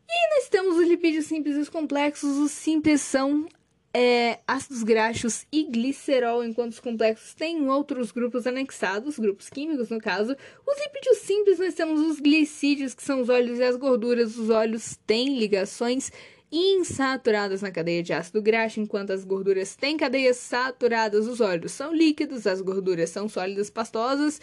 E 0.10 0.36
nós 0.36 0.50
temos 0.50 0.78
os 0.78 0.88
lipídios 0.88 1.26
simples 1.26 1.56
e 1.58 1.60
os 1.60 1.70
complexos. 1.70 2.38
Os 2.38 2.52
simples 2.52 3.02
são 3.02 3.46
é, 3.94 4.40
ácidos 4.48 4.84
graxos 4.84 5.46
e 5.52 5.64
glicerol, 5.64 6.44
enquanto 6.44 6.74
os 6.74 6.80
complexos 6.80 7.34
têm 7.34 7.68
outros 7.68 8.12
grupos 8.12 8.48
anexados, 8.48 9.20
grupos 9.20 9.50
químicos 9.50 9.90
no 9.90 10.00
caso. 10.00 10.36
Os 10.66 10.80
lipídios 10.84 11.18
simples 11.18 11.60
nós 11.60 11.74
temos 11.74 12.00
os 12.00 12.20
glicídios, 12.20 12.94
que 12.94 13.04
são 13.04 13.22
os 13.22 13.28
óleos 13.30 13.60
e 13.60 13.64
as 13.64 13.76
gorduras. 13.76 14.38
Os 14.38 14.50
óleos 14.50 14.98
têm 15.06 15.38
ligações 15.38 16.12
insaturadas 16.52 17.62
na 17.62 17.72
cadeia 17.72 18.02
de 18.02 18.14
ácido 18.14 18.42
graxo, 18.42 18.80
enquanto 18.80 19.12
as 19.12 19.24
gorduras 19.24 19.76
têm 19.76 19.98
cadeias 19.98 20.38
saturadas. 20.38 21.28
Os 21.28 21.42
óleos 21.42 21.72
são 21.72 21.94
líquidos, 21.94 22.48
as 22.48 22.62
gorduras 22.62 23.10
são 23.10 23.28
sólidas 23.28 23.70
pastosas. 23.70 24.40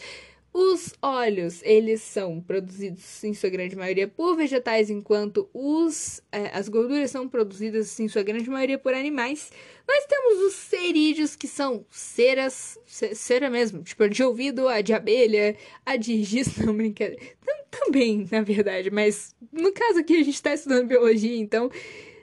Os 0.56 0.94
óleos, 1.02 1.60
eles 1.64 2.00
são 2.00 2.40
produzidos 2.40 3.24
em 3.24 3.34
sua 3.34 3.50
grande 3.50 3.74
maioria 3.74 4.06
por 4.06 4.36
vegetais, 4.36 4.88
enquanto 4.88 5.50
os, 5.52 6.22
é, 6.30 6.56
as 6.56 6.68
gorduras 6.68 7.10
são 7.10 7.28
produzidas 7.28 7.98
em 7.98 8.06
sua 8.06 8.22
grande 8.22 8.48
maioria 8.48 8.78
por 8.78 8.94
animais. 8.94 9.50
Nós 9.84 10.06
temos 10.06 10.44
os 10.44 10.54
cerídeos, 10.54 11.34
que 11.34 11.48
são 11.48 11.84
ceras, 11.90 12.78
cera 12.86 13.50
mesmo, 13.50 13.82
tipo 13.82 14.08
de 14.08 14.22
ouvido, 14.22 14.68
a 14.68 14.80
de 14.80 14.92
abelha, 14.92 15.56
a 15.84 15.96
de 15.96 16.22
giz, 16.22 16.56
não, 16.64 16.76
brincadeira. 16.76 17.20
Também, 17.68 18.24
na 18.30 18.40
verdade, 18.40 18.92
mas 18.92 19.34
no 19.52 19.72
caso 19.72 19.98
aqui 19.98 20.14
a 20.14 20.22
gente 20.22 20.36
está 20.36 20.54
estudando 20.54 20.86
biologia, 20.86 21.36
então 21.36 21.68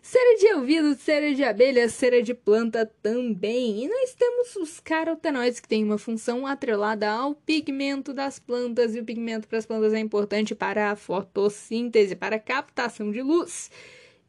Cera 0.01 0.35
de 0.39 0.53
ouvido, 0.55 0.95
cera 0.95 1.31
de 1.33 1.43
abelha, 1.43 1.87
cera 1.87 2.23
de 2.23 2.33
planta 2.33 2.91
também. 3.03 3.83
E 3.83 3.87
nós 3.87 4.15
temos 4.15 4.55
os 4.55 4.79
carotenoides, 4.79 5.59
que 5.59 5.67
têm 5.67 5.83
uma 5.83 5.99
função 5.99 6.47
atrelada 6.47 7.07
ao 7.07 7.35
pigmento 7.35 8.11
das 8.11 8.39
plantas, 8.39 8.95
e 8.95 8.99
o 8.99 9.05
pigmento 9.05 9.47
para 9.47 9.59
as 9.59 9.65
plantas 9.65 9.93
é 9.93 9.99
importante 9.99 10.55
para 10.55 10.89
a 10.89 10.95
fotossíntese, 10.95 12.15
para 12.15 12.37
a 12.37 12.39
captação 12.39 13.11
de 13.11 13.21
luz. 13.21 13.69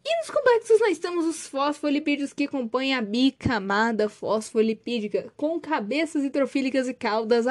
E 0.05 0.17
nos 0.19 0.31
complexos 0.31 0.81
nós 0.81 0.99
temos 0.99 1.25
os 1.25 1.47
fosfolipídios 1.47 2.33
que 2.33 2.49
compõem 2.49 2.93
a 2.93 3.01
bicamada 3.01 4.09
fosfolipídica, 4.09 5.33
com 5.37 5.61
cabeças 5.61 6.25
hidrofílicas 6.25 6.89
e 6.89 6.95
caudas 6.95 7.47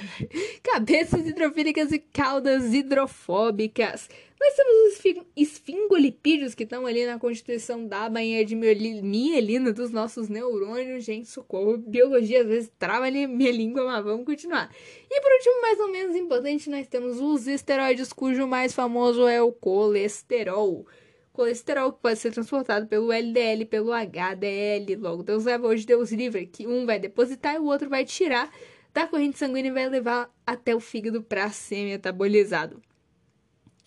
cabeças 0.64 1.26
hidrofílicas 1.26 1.92
e 1.92 1.98
caudas 1.98 2.72
hidrofóbicas. 2.72 4.08
Nós 4.40 4.54
temos 4.54 4.74
os 4.74 5.24
esfingolipídios 5.36 6.54
que 6.54 6.64
estão 6.64 6.86
ali 6.86 7.06
na 7.06 7.18
constituição 7.18 7.86
da 7.86 8.08
bainha 8.08 8.44
de 8.44 8.56
mielina 8.56 9.70
dos 9.70 9.92
nossos 9.92 10.28
neurônios. 10.30 11.04
Gente, 11.04 11.28
socorro, 11.28 11.76
biologia 11.76 12.40
às 12.40 12.48
vezes 12.48 12.72
trava 12.78 13.04
ali 13.04 13.26
minha 13.26 13.52
língua, 13.52 13.84
mas 13.84 14.02
vamos 14.02 14.24
continuar. 14.24 14.74
E 15.08 15.20
por 15.20 15.30
último, 15.30 15.60
mais 15.60 15.78
ou 15.78 15.88
menos 15.92 16.16
importante, 16.16 16.70
nós 16.70 16.88
temos 16.88 17.20
os 17.20 17.46
esteroides, 17.46 18.12
cujo 18.12 18.46
mais 18.46 18.72
famoso 18.72 19.28
é 19.28 19.40
o 19.40 19.52
colesterol 19.52 20.86
colesterol 21.32 21.92
que 21.92 22.00
pode 22.00 22.18
ser 22.18 22.32
transportado 22.32 22.86
pelo 22.86 23.12
LDL, 23.12 23.66
pelo 23.66 23.92
HDL. 23.92 24.96
Logo, 24.98 25.22
Deus 25.22 25.44
leva 25.44 25.66
hoje, 25.66 25.86
Deus 25.86 26.12
livre, 26.12 26.46
que 26.46 26.66
um 26.66 26.84
vai 26.86 26.98
depositar 26.98 27.54
e 27.54 27.58
o 27.58 27.64
outro 27.64 27.88
vai 27.88 28.04
tirar 28.04 28.50
da 28.92 29.06
corrente 29.06 29.38
sanguínea 29.38 29.70
e 29.70 29.74
vai 29.74 29.88
levar 29.88 30.30
até 30.46 30.74
o 30.74 30.80
fígado 30.80 31.22
para 31.22 31.48
ser 31.50 31.84
metabolizado. 31.84 32.82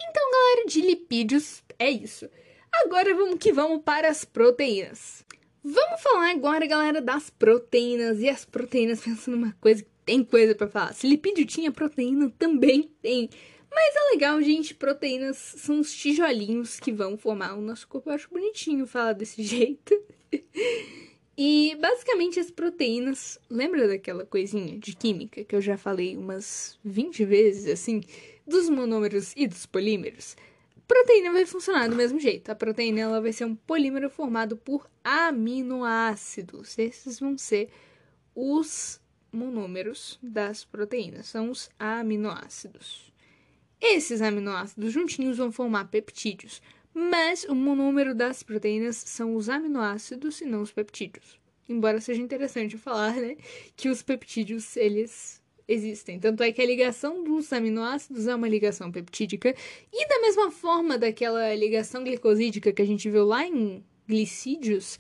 Então, 0.02 0.32
galera, 0.32 0.68
de 0.68 0.82
lipídios 0.82 1.64
é 1.78 1.90
isso. 1.90 2.30
Agora 2.84 3.14
vamos 3.14 3.38
que 3.40 3.54
vamos 3.54 3.82
para 3.84 4.10
as 4.10 4.26
proteínas. 4.26 5.24
Vamos 5.64 6.02
falar 6.02 6.32
agora, 6.32 6.68
galera, 6.68 7.02
das 7.02 7.30
proteínas. 7.30 8.20
E 8.20 8.30
as 8.30 8.46
proteínas, 8.46 9.02
pensando 9.04 9.38
numa 9.38 9.56
coisa 9.60 9.84
que 9.84 9.90
tem 10.06 10.24
coisa 10.24 10.54
para 10.54 10.68
falar. 10.68 10.94
Se 10.94 11.08
lipídio 11.08 11.46
tinha 11.46 11.72
proteína, 11.72 12.32
também 12.38 12.92
tem. 13.02 13.30
Mas 13.76 13.94
é 13.94 14.12
legal, 14.12 14.42
gente. 14.42 14.74
Proteínas 14.74 15.36
são 15.36 15.82
os 15.82 15.94
tijolinhos 15.94 16.80
que 16.80 16.94
vão 16.94 17.18
formar 17.18 17.56
o 17.56 17.62
nosso 17.62 17.86
corpo. 17.90 18.10
Eu 18.10 18.14
acho 18.14 18.30
bonitinho 18.30 18.88
falar 18.88 19.12
desse 19.12 19.44
jeito. 19.44 19.94
e 21.38 21.78
basicamente 21.82 22.40
as 22.40 22.50
proteínas. 22.50 23.38
Lembra 23.50 23.86
daquela 23.86 24.26
coisinha 24.26 24.80
de 24.80 24.96
química 24.96 25.44
que 25.44 25.54
eu 25.54 25.62
já 25.62 25.78
falei 25.78 26.16
umas 26.16 26.80
20 26.86 27.26
vezes 27.26 27.68
assim? 27.68 28.02
Dos 28.48 28.70
monômeros 28.70 29.34
e 29.36 29.46
dos 29.46 29.66
polímeros? 29.66 30.38
proteína 30.88 31.34
vai 31.34 31.46
funcionar 31.46 31.90
do 31.90 31.96
mesmo 31.96 32.20
jeito. 32.20 32.52
A 32.52 32.56
proteína 32.56 33.02
ela 33.02 33.22
vai 33.22 33.34
ser 33.34 33.46
um 33.46 33.56
polímero 33.56 34.10
formado 34.10 34.56
por 34.56 34.90
aminoácidos. 35.04 36.78
Esses 36.78 37.20
vão 37.20 37.38
ser 37.38 37.70
os 38.34 39.02
monômeros 39.32 40.18
das 40.22 40.64
proteínas, 40.64 41.28
são 41.28 41.50
os 41.50 41.70
aminoácidos. 41.78 43.12
Esses 43.82 44.22
aminoácidos 44.22 44.94
juntinhos 44.94 45.38
vão 45.38 45.52
formar 45.52 45.86
peptídeos, 45.86 46.62
mas 46.94 47.44
o 47.44 47.54
monômero 47.54 48.16
das 48.16 48.42
proteínas 48.42 48.96
são 48.96 49.36
os 49.36 49.50
aminoácidos 49.50 50.42
e 50.42 50.46
não 50.46 50.62
os 50.62 50.72
peptídeos. 50.72 51.40
Embora 51.68 52.00
seja 52.00 52.22
interessante 52.22 52.78
falar, 52.78 53.16
né, 53.16 53.36
que 53.76 53.90
os 53.90 54.02
peptídeos 54.02 54.78
eles 54.78 55.42
existem. 55.68 56.20
Tanto 56.20 56.44
é 56.44 56.52
que 56.52 56.62
a 56.62 56.66
ligação 56.66 57.24
dos 57.24 57.52
aminoácidos 57.52 58.28
é 58.28 58.36
uma 58.36 58.48
ligação 58.48 58.92
peptídica 58.92 59.54
e 59.92 60.08
da 60.08 60.22
mesma 60.22 60.52
forma 60.52 60.98
daquela 60.98 61.54
ligação 61.56 62.04
glicosídica 62.04 62.72
que 62.72 62.82
a 62.82 62.86
gente 62.86 63.10
viu 63.10 63.26
lá 63.26 63.46
em 63.46 63.84
glicídios, 64.08 65.00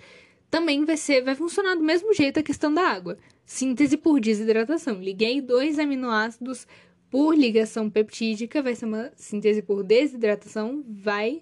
também 0.49 0.83
vai 0.83 0.97
ser 0.97 1.21
vai 1.21 1.35
funcionar 1.35 1.75
do 1.75 1.83
mesmo 1.83 2.13
jeito 2.13 2.39
a 2.39 2.43
questão 2.43 2.73
da 2.73 2.81
água. 2.81 3.17
Síntese 3.45 3.95
por 3.95 4.19
desidratação. 4.19 4.99
Liguei 4.99 5.39
dois 5.39 5.77
aminoácidos 5.77 6.67
por 7.15 7.33
ligação 7.33 7.89
peptídica, 7.89 8.61
vai 8.61 8.75
ser 8.75 8.83
uma 8.83 9.09
síntese 9.15 9.61
por 9.61 9.83
desidratação, 9.83 10.83
vai 10.85 11.41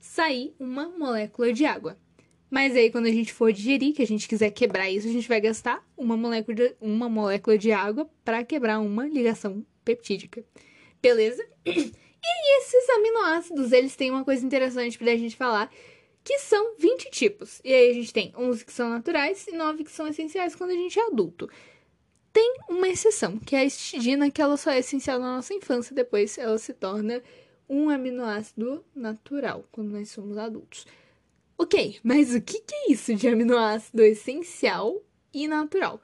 sair 0.00 0.52
uma 0.58 0.88
molécula 0.88 1.52
de 1.52 1.64
água. 1.64 1.96
Mas 2.50 2.74
aí, 2.74 2.90
quando 2.90 3.06
a 3.06 3.12
gente 3.12 3.32
for 3.32 3.52
digerir, 3.52 3.94
que 3.94 4.02
a 4.02 4.06
gente 4.06 4.26
quiser 4.26 4.50
quebrar 4.50 4.90
isso, 4.90 5.06
a 5.06 5.12
gente 5.12 5.28
vai 5.28 5.40
gastar 5.40 5.80
uma 5.96 6.16
molécula 6.16 6.56
de, 6.56 6.74
uma 6.80 7.08
molécula 7.08 7.56
de 7.56 7.70
água 7.70 8.10
para 8.24 8.42
quebrar 8.42 8.80
uma 8.80 9.06
ligação 9.06 9.64
peptídica. 9.84 10.44
Beleza? 11.00 11.46
E 12.24 12.58
esses 12.60 12.88
aminoácidos, 12.90 13.72
eles 13.72 13.96
têm 13.96 14.08
uma 14.08 14.24
coisa 14.24 14.46
interessante 14.46 14.96
pra 14.96 15.16
gente 15.16 15.34
falar, 15.34 15.72
que 16.22 16.38
são 16.38 16.76
20 16.78 17.10
tipos. 17.10 17.60
E 17.64 17.74
aí 17.74 17.90
a 17.90 17.94
gente 17.94 18.12
tem 18.12 18.32
11 18.36 18.64
que 18.64 18.72
são 18.72 18.88
naturais 18.88 19.44
e 19.48 19.52
9 19.52 19.82
que 19.82 19.90
são 19.90 20.06
essenciais 20.06 20.54
quando 20.54 20.70
a 20.70 20.74
gente 20.74 20.96
é 21.00 21.06
adulto. 21.06 21.48
Tem 22.32 22.56
uma 22.68 22.88
exceção, 22.88 23.38
que 23.38 23.54
é 23.54 23.60
a 23.60 23.64
histidina, 23.64 24.30
que 24.30 24.40
ela 24.40 24.56
só 24.56 24.70
é 24.70 24.78
essencial 24.78 25.18
na 25.18 25.36
nossa 25.36 25.52
infância, 25.52 25.94
depois 25.94 26.38
ela 26.38 26.56
se 26.56 26.72
torna 26.72 27.22
um 27.68 27.90
aminoácido 27.90 28.84
natural 28.94 29.64
quando 29.70 29.90
nós 29.90 30.10
somos 30.10 30.38
adultos. 30.38 30.86
Ok, 31.58 32.00
mas 32.02 32.34
o 32.34 32.40
que, 32.40 32.62
é 32.72 32.92
isso 32.92 33.14
de 33.14 33.28
aminoácido 33.28 34.02
essencial 34.02 35.02
e 35.32 35.46
natural? 35.46 36.00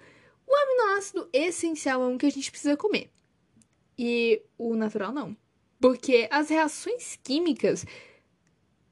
O 0.47 0.55
aminoácido 0.55 1.29
essencial 1.33 2.03
é 2.03 2.07
um 2.07 2.19
que 2.19 2.27
a 2.27 2.31
gente 2.31 2.51
precisa 2.51 2.77
comer. 2.77 3.11
E 3.99 4.43
o 4.57 4.77
natural 4.77 5.13
não. 5.13 5.37
Porque 5.81 6.29
as 6.31 6.51
reações 6.51 7.19
químicas, 7.23 7.85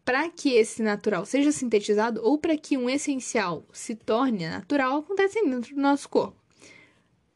para 0.05 0.29
que 0.29 0.55
esse 0.55 0.83
natural 0.83 1.25
seja 1.25 1.53
sintetizado 1.53 2.21
ou 2.23 2.39
para 2.39 2.57
que 2.57 2.77
um 2.77 2.89
essencial 2.89 3.65
se 3.73 3.95
torne 3.95 4.49
natural, 4.49 4.99
acontecem 4.99 5.49
dentro 5.49 5.75
do 5.75 5.81
nosso 5.81 6.09
corpo. 6.09 6.46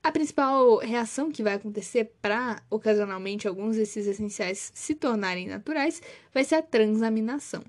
A 0.03 0.11
principal 0.11 0.79
reação 0.79 1.31
que 1.31 1.43
vai 1.43 1.55
acontecer 1.55 2.13
para 2.23 2.63
ocasionalmente 2.71 3.47
alguns 3.47 3.77
desses 3.77 4.07
essenciais 4.07 4.73
se 4.75 4.95
tornarem 4.95 5.47
naturais 5.47 6.01
vai 6.33 6.43
ser 6.43 6.55
a 6.55 6.63
transaminação. 6.63 7.63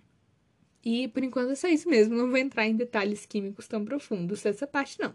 E 0.84 1.08
por 1.10 1.24
enquanto 1.24 1.52
é 1.52 1.56
só 1.56 1.68
isso 1.68 1.90
mesmo, 1.90 2.16
não 2.16 2.30
vou 2.30 2.38
entrar 2.38 2.66
em 2.66 2.76
detalhes 2.76 3.26
químicos 3.26 3.68
tão 3.68 3.84
profundos 3.84 4.42
dessa 4.42 4.66
parte, 4.66 5.00
não. 5.00 5.14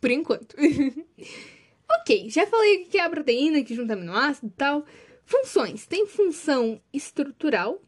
Por 0.00 0.10
enquanto. 0.10 0.56
ok, 2.00 2.30
já 2.30 2.46
falei 2.46 2.84
o 2.84 2.86
que 2.86 2.98
é 2.98 3.02
a 3.02 3.10
proteína, 3.10 3.62
que 3.62 3.74
junta 3.74 3.94
aminoácido 3.94 4.46
e 4.46 4.56
tal. 4.56 4.86
Funções. 5.24 5.86
Tem 5.86 6.06
função 6.06 6.80
estrutural, 6.92 7.80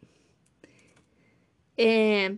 é, 1.76 2.34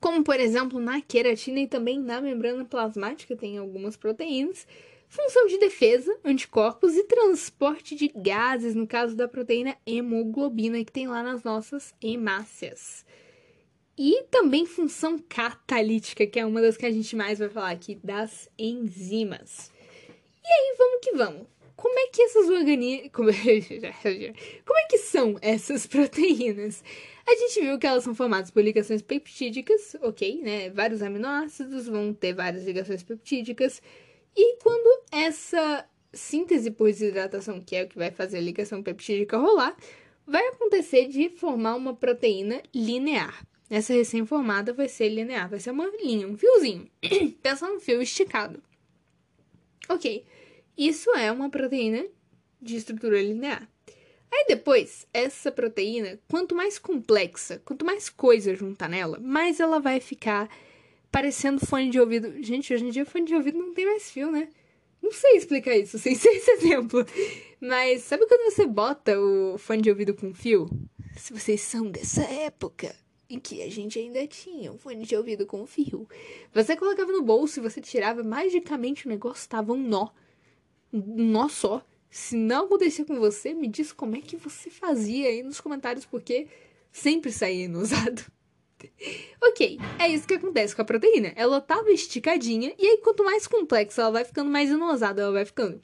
como 0.00 0.22
por 0.24 0.38
exemplo 0.38 0.80
na 0.80 1.00
queratina 1.00 1.60
e 1.60 1.66
também 1.66 1.98
na 1.98 2.20
membrana 2.20 2.64
plasmática 2.64 3.36
tem 3.36 3.58
algumas 3.58 3.96
proteínas. 3.96 4.66
Função 5.08 5.46
de 5.46 5.58
defesa, 5.58 6.18
anticorpos 6.24 6.96
e 6.96 7.04
transporte 7.04 7.94
de 7.94 8.08
gases, 8.08 8.74
no 8.74 8.86
caso 8.86 9.14
da 9.14 9.28
proteína 9.28 9.76
hemoglobina 9.86 10.84
que 10.84 10.92
tem 10.92 11.06
lá 11.06 11.22
nas 11.22 11.44
nossas 11.44 11.94
hemácias. 12.02 13.04
E 13.96 14.24
também 14.24 14.66
função 14.66 15.18
catalítica, 15.18 16.26
que 16.26 16.40
é 16.40 16.44
uma 16.44 16.60
das 16.60 16.76
que 16.76 16.86
a 16.86 16.90
gente 16.90 17.14
mais 17.14 17.38
vai 17.38 17.48
falar 17.48 17.70
aqui, 17.70 17.94
das 18.02 18.48
enzimas. 18.58 19.70
E 20.44 20.48
aí, 20.48 20.74
vamos 20.76 20.98
que 21.00 21.12
vamos. 21.12 21.46
Como 21.76 21.98
é 21.98 22.06
que 22.08 22.22
esses 22.22 22.48
organismos. 22.48 23.10
Como... 23.12 23.30
Como 24.64 24.78
é 24.78 24.86
que 24.88 24.98
são 24.98 25.36
essas 25.40 25.86
proteínas? 25.88 26.82
A 27.26 27.34
gente 27.34 27.60
viu 27.60 27.78
que 27.78 27.86
elas 27.86 28.04
são 28.04 28.14
formadas 28.14 28.50
por 28.50 28.62
ligações 28.62 29.00
peptídicas, 29.00 29.96
ok, 30.02 30.42
né? 30.42 30.70
Vários 30.70 31.00
aminoácidos 31.00 31.86
vão 31.86 32.12
ter 32.12 32.34
várias 32.34 32.64
ligações 32.64 33.02
peptídicas. 33.02 33.80
E 34.36 34.56
quando 34.56 35.04
essa 35.12 35.86
síntese 36.12 36.70
por 36.70 36.86
desidratação, 36.86 37.60
que 37.60 37.76
é 37.76 37.84
o 37.84 37.88
que 37.88 37.98
vai 37.98 38.10
fazer 38.10 38.38
a 38.38 38.42
ligação 38.42 38.82
peptídica 38.82 39.36
rolar, 39.38 39.76
vai 40.26 40.46
acontecer 40.48 41.08
de 41.08 41.28
formar 41.28 41.74
uma 41.74 41.94
proteína 41.94 42.62
linear. 42.74 43.46
Essa 43.68 43.92
recém-formada 43.94 44.72
vai 44.72 44.88
ser 44.88 45.08
linear, 45.08 45.48
vai 45.48 45.58
ser 45.58 45.70
uma 45.70 45.86
linha, 46.02 46.28
um 46.28 46.36
fiozinho. 46.36 46.88
Pensa 47.42 47.68
num 47.68 47.80
fio 47.80 48.00
esticado. 48.00 48.62
Ok, 49.88 50.24
isso 50.76 51.10
é 51.10 51.30
uma 51.30 51.50
proteína 51.50 52.06
de 52.60 52.76
estrutura 52.76 53.20
linear. 53.20 53.68
Aí 54.32 54.46
depois, 54.48 55.06
essa 55.12 55.52
proteína, 55.52 56.18
quanto 56.28 56.54
mais 56.54 56.78
complexa, 56.78 57.62
quanto 57.64 57.84
mais 57.84 58.08
coisa 58.08 58.54
juntar 58.54 58.88
nela, 58.88 59.18
mais 59.20 59.60
ela 59.60 59.78
vai 59.78 60.00
ficar 60.00 60.48
parecendo 61.14 61.64
fone 61.64 61.90
de 61.90 62.00
ouvido. 62.00 62.42
Gente, 62.42 62.74
hoje 62.74 62.86
em 62.86 62.90
dia 62.90 63.06
fone 63.06 63.24
de 63.24 63.36
ouvido 63.36 63.56
não 63.56 63.72
tem 63.72 63.86
mais 63.86 64.10
fio, 64.10 64.32
né? 64.32 64.48
Não 65.00 65.12
sei 65.12 65.36
explicar 65.36 65.76
isso 65.76 65.96
sem 65.96 66.12
ser 66.16 66.30
esse 66.30 66.50
exemplo. 66.50 67.06
Mas 67.60 68.02
sabe 68.02 68.26
quando 68.26 68.50
você 68.50 68.66
bota 68.66 69.16
o 69.20 69.56
fone 69.56 69.80
de 69.80 69.90
ouvido 69.90 70.12
com 70.12 70.34
fio? 70.34 70.68
Se 71.16 71.32
vocês 71.32 71.60
são 71.60 71.88
dessa 71.88 72.22
época, 72.22 72.96
em 73.30 73.38
que 73.38 73.62
a 73.62 73.70
gente 73.70 73.96
ainda 73.96 74.26
tinha 74.26 74.72
um 74.72 74.76
fone 74.76 75.04
de 75.04 75.14
ouvido 75.14 75.46
com 75.46 75.64
fio. 75.64 76.08
Você 76.52 76.74
colocava 76.74 77.12
no 77.12 77.22
bolso 77.22 77.60
e 77.60 77.62
você 77.62 77.80
tirava, 77.80 78.24
magicamente 78.24 79.06
o 79.06 79.08
negócio 79.08 79.48
tava 79.48 79.72
um 79.72 79.80
nó. 79.80 80.08
Um 80.92 81.30
nó 81.30 81.48
só. 81.48 81.86
Se 82.10 82.34
não 82.34 82.64
acontecia 82.64 83.04
com 83.04 83.20
você, 83.20 83.54
me 83.54 83.68
diz 83.68 83.92
como 83.92 84.16
é 84.16 84.20
que 84.20 84.36
você 84.36 84.68
fazia 84.68 85.28
aí 85.28 85.44
nos 85.44 85.60
comentários, 85.60 86.04
porque 86.04 86.48
sempre 86.90 87.30
saía 87.30 87.66
inusado. 87.66 88.33
Ok, 89.42 89.78
é 89.98 90.08
isso 90.08 90.26
que 90.26 90.34
acontece 90.34 90.74
com 90.74 90.82
a 90.82 90.84
proteína. 90.84 91.32
Ela 91.36 91.60
tava 91.60 91.90
esticadinha, 91.90 92.74
e 92.78 92.86
aí 92.86 92.98
quanto 92.98 93.24
mais 93.24 93.46
complexa 93.46 94.02
ela 94.02 94.10
vai 94.10 94.24
ficando, 94.24 94.50
mais 94.50 94.70
inosada 94.70 95.22
ela 95.22 95.32
vai 95.32 95.44
ficando. 95.44 95.80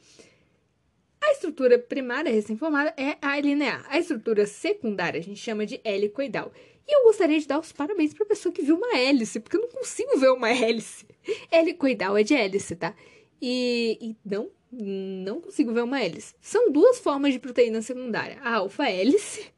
A 1.23 1.33
estrutura 1.33 1.79
primária 1.79 2.33
recém-formada 2.33 2.95
é 2.97 3.17
a 3.21 3.39
linear. 3.39 3.85
A 3.89 3.99
estrutura 3.99 4.47
secundária 4.47 5.21
a 5.21 5.23
gente 5.23 5.39
chama 5.39 5.67
de 5.67 5.81
helicoidal. 5.85 6.51
E 6.89 6.97
eu 6.97 7.05
gostaria 7.05 7.39
de 7.39 7.47
dar 7.47 7.61
os 7.61 7.73
parabéns 7.73 8.15
para 8.15 8.25
a 8.25 8.29
pessoa 8.29 8.53
que 8.53 8.63
viu 8.63 8.77
uma 8.77 8.99
hélice, 8.99 9.39
porque 9.39 9.57
eu 9.57 9.61
não 9.61 9.69
consigo 9.69 10.19
ver 10.19 10.31
uma 10.31 10.51
hélice. 10.51 11.07
Helicoidal 11.53 12.17
é 12.17 12.23
de 12.23 12.35
hélice, 12.35 12.75
tá? 12.75 12.95
E, 13.41 13.99
e 14.01 14.17
não, 14.25 14.51
não 14.73 15.41
consigo 15.41 15.73
ver 15.73 15.83
uma 15.83 16.03
hélice. 16.03 16.35
São 16.41 16.73
duas 16.73 16.99
formas 16.99 17.33
de 17.33 17.39
proteína 17.39 17.83
secundária: 17.83 18.39
a 18.43 18.57
alfa-hélice, 18.57 19.53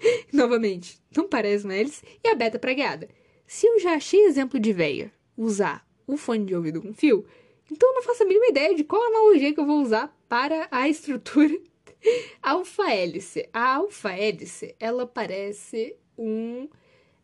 novamente, 0.32 1.00
não 1.16 1.28
parece 1.28 1.64
uma 1.64 1.74
hélice, 1.74 2.02
e 2.22 2.28
a 2.28 2.34
beta-pragueada. 2.34 3.08
Se 3.46 3.66
eu 3.66 3.80
já 3.80 3.94
achei 3.94 4.24
exemplo 4.24 4.60
de 4.60 4.72
veia 4.72 5.12
usar 5.36 5.86
o 6.06 6.16
fone 6.16 6.44
de 6.44 6.54
ouvido 6.54 6.82
com 6.82 6.92
fio, 6.92 7.24
então 7.70 7.88
eu 7.90 7.94
não 7.96 8.02
faço 8.02 8.22
a 8.22 8.26
mínima 8.26 8.46
ideia 8.46 8.74
de 8.74 8.84
qual 8.84 9.02
analogia 9.02 9.52
que 9.52 9.60
eu 9.60 9.66
vou 9.66 9.82
usar 9.82 10.14
para 10.28 10.68
a 10.70 10.88
estrutura 10.88 11.58
alfa-hélice. 12.42 13.48
A 13.52 13.76
alfa-hélice, 13.76 14.74
ela 14.78 15.06
parece 15.06 15.96
um. 16.16 16.68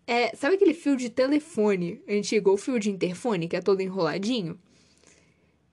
É, 0.06 0.36
sabe 0.36 0.56
aquele 0.56 0.74
fio 0.74 0.96
de 0.96 1.08
telefone 1.08 2.02
antigo, 2.08 2.50
ou 2.50 2.56
fio 2.58 2.78
de 2.78 2.90
interfone, 2.90 3.48
que 3.48 3.56
é 3.56 3.60
todo 3.60 3.80
enroladinho? 3.80 4.58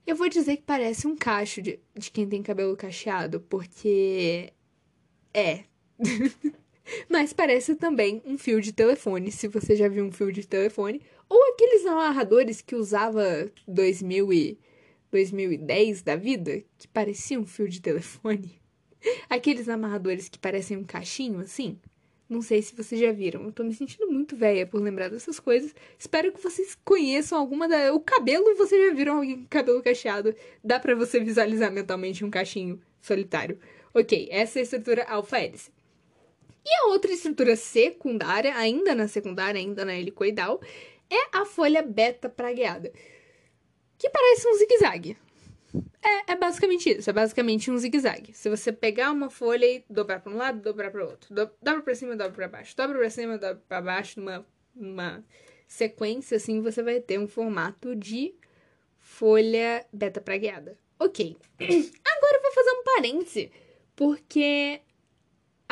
Eu 0.08 0.16
vou 0.16 0.30
dizer 0.30 0.58
que 0.58 0.64
parece 0.64 1.06
um 1.06 1.16
cacho 1.16 1.62
de, 1.62 1.80
de 1.96 2.10
quem 2.12 2.28
tem 2.28 2.42
cabelo 2.42 2.76
cacheado, 2.76 3.42
porque. 3.42 4.52
É. 5.34 5.64
Mas 7.10 7.34
parece 7.34 7.76
também 7.76 8.22
um 8.26 8.38
fio 8.38 8.62
de 8.62 8.72
telefone, 8.72 9.32
se 9.32 9.48
você 9.48 9.76
já 9.76 9.88
viu 9.88 10.06
um 10.06 10.12
fio 10.12 10.32
de 10.32 10.48
telefone. 10.48 11.02
Ou 11.30 11.54
aqueles 11.54 11.86
amarradores 11.86 12.62
que 12.62 12.76
usava 12.76 13.50
2000 13.68 14.34
e 14.34 14.60
2010 15.12 16.02
da 16.02 16.16
vida, 16.16 16.64
que 16.78 16.88
pareciam 16.88 17.42
um 17.42 17.46
fio 17.46 17.68
de 17.68 17.82
telefone. 17.82 18.60
Aqueles 19.30 19.68
amarradores 19.68 20.30
que 20.30 20.40
parecem 20.40 20.78
um 20.78 20.84
cachinho, 20.84 21.40
assim. 21.40 21.78
Não 22.30 22.42
sei 22.42 22.62
se 22.62 22.74
vocês 22.74 23.00
já 23.00 23.12
viram. 23.12 23.44
Eu 23.44 23.52
tô 23.52 23.62
me 23.62 23.74
sentindo 23.74 24.10
muito 24.10 24.38
velha 24.38 24.66
por 24.66 24.82
lembrar 24.82 25.10
dessas 25.10 25.38
coisas. 25.38 25.76
Espero 26.00 26.32
que 26.32 26.42
vocês 26.42 26.78
conheçam 26.86 27.38
alguma 27.38 27.68
da. 27.68 27.94
O 27.94 28.00
cabelo, 28.00 28.56
vocês 28.56 28.88
já 28.88 28.94
viram 28.94 29.18
alguém 29.18 29.40
com 29.40 29.48
cabelo 29.48 29.84
cacheado. 29.84 30.34
Dá 30.64 30.80
para 30.80 30.96
você 30.96 31.20
visualizar 31.20 31.70
mentalmente 31.74 32.24
um 32.24 32.30
cachinho 32.30 32.80
solitário. 33.02 33.60
Ok, 33.94 34.30
essa 34.32 34.60
é 34.60 34.62
a 34.62 34.64
estrutura 34.64 35.04
alfa-hélice. 35.04 35.72
E 36.66 36.76
a 36.76 36.88
outra 36.88 37.12
estrutura 37.12 37.56
secundária, 37.56 38.56
ainda 38.56 38.94
na 38.94 39.08
secundária, 39.08 39.60
ainda 39.60 39.84
na 39.84 39.96
helicoidal, 39.96 40.62
é 41.10 41.38
a 41.38 41.46
folha 41.46 41.82
beta 41.82 42.30
pragueada, 42.30 42.92
que 43.98 44.10
parece 44.10 44.48
um 44.48 44.54
zigue-zague. 44.54 45.18
É, 46.04 46.34
é 46.34 46.36
basicamente 46.36 46.90
isso, 46.90 47.10
é 47.10 47.14
basicamente 47.14 47.72
um 47.72 47.78
zigue-zague. 47.78 48.34
Se 48.34 48.50
você 48.50 48.72
pegar 48.72 49.12
uma 49.12 49.30
folha 49.30 49.66
e 49.66 49.84
dobrar 49.90 50.20
para 50.20 50.32
um 50.32 50.38
lado, 50.38 50.62
dobrar 50.62 50.92
para 50.92 51.06
o 51.06 51.10
outro, 51.10 51.34
do, 51.34 51.50
dobra 51.62 51.82
para 51.82 51.96
cima, 51.96 52.16
dobra 52.16 52.34
para 52.34 52.48
baixo, 52.48 52.76
dobra 52.76 52.98
para 52.98 53.10
cima, 53.10 53.38
dobra 53.38 53.64
para 53.68 53.82
baixo, 53.82 54.20
numa, 54.20 54.46
numa 54.76 55.24
sequência 55.68 56.38
assim, 56.38 56.62
você 56.62 56.84
vai 56.84 57.00
ter 57.00 57.20
um 57.20 57.28
formato 57.28 57.96
de 57.96 58.34
folha 59.00 59.86
beta 59.92 60.20
pragueada. 60.20 60.78
Ok. 61.00 61.38
Agora 61.60 62.38
eu 62.38 62.42
vou 62.42 62.52
fazer 62.54 62.72
um 62.72 62.84
parêntese, 62.84 63.52
porque 63.96 64.82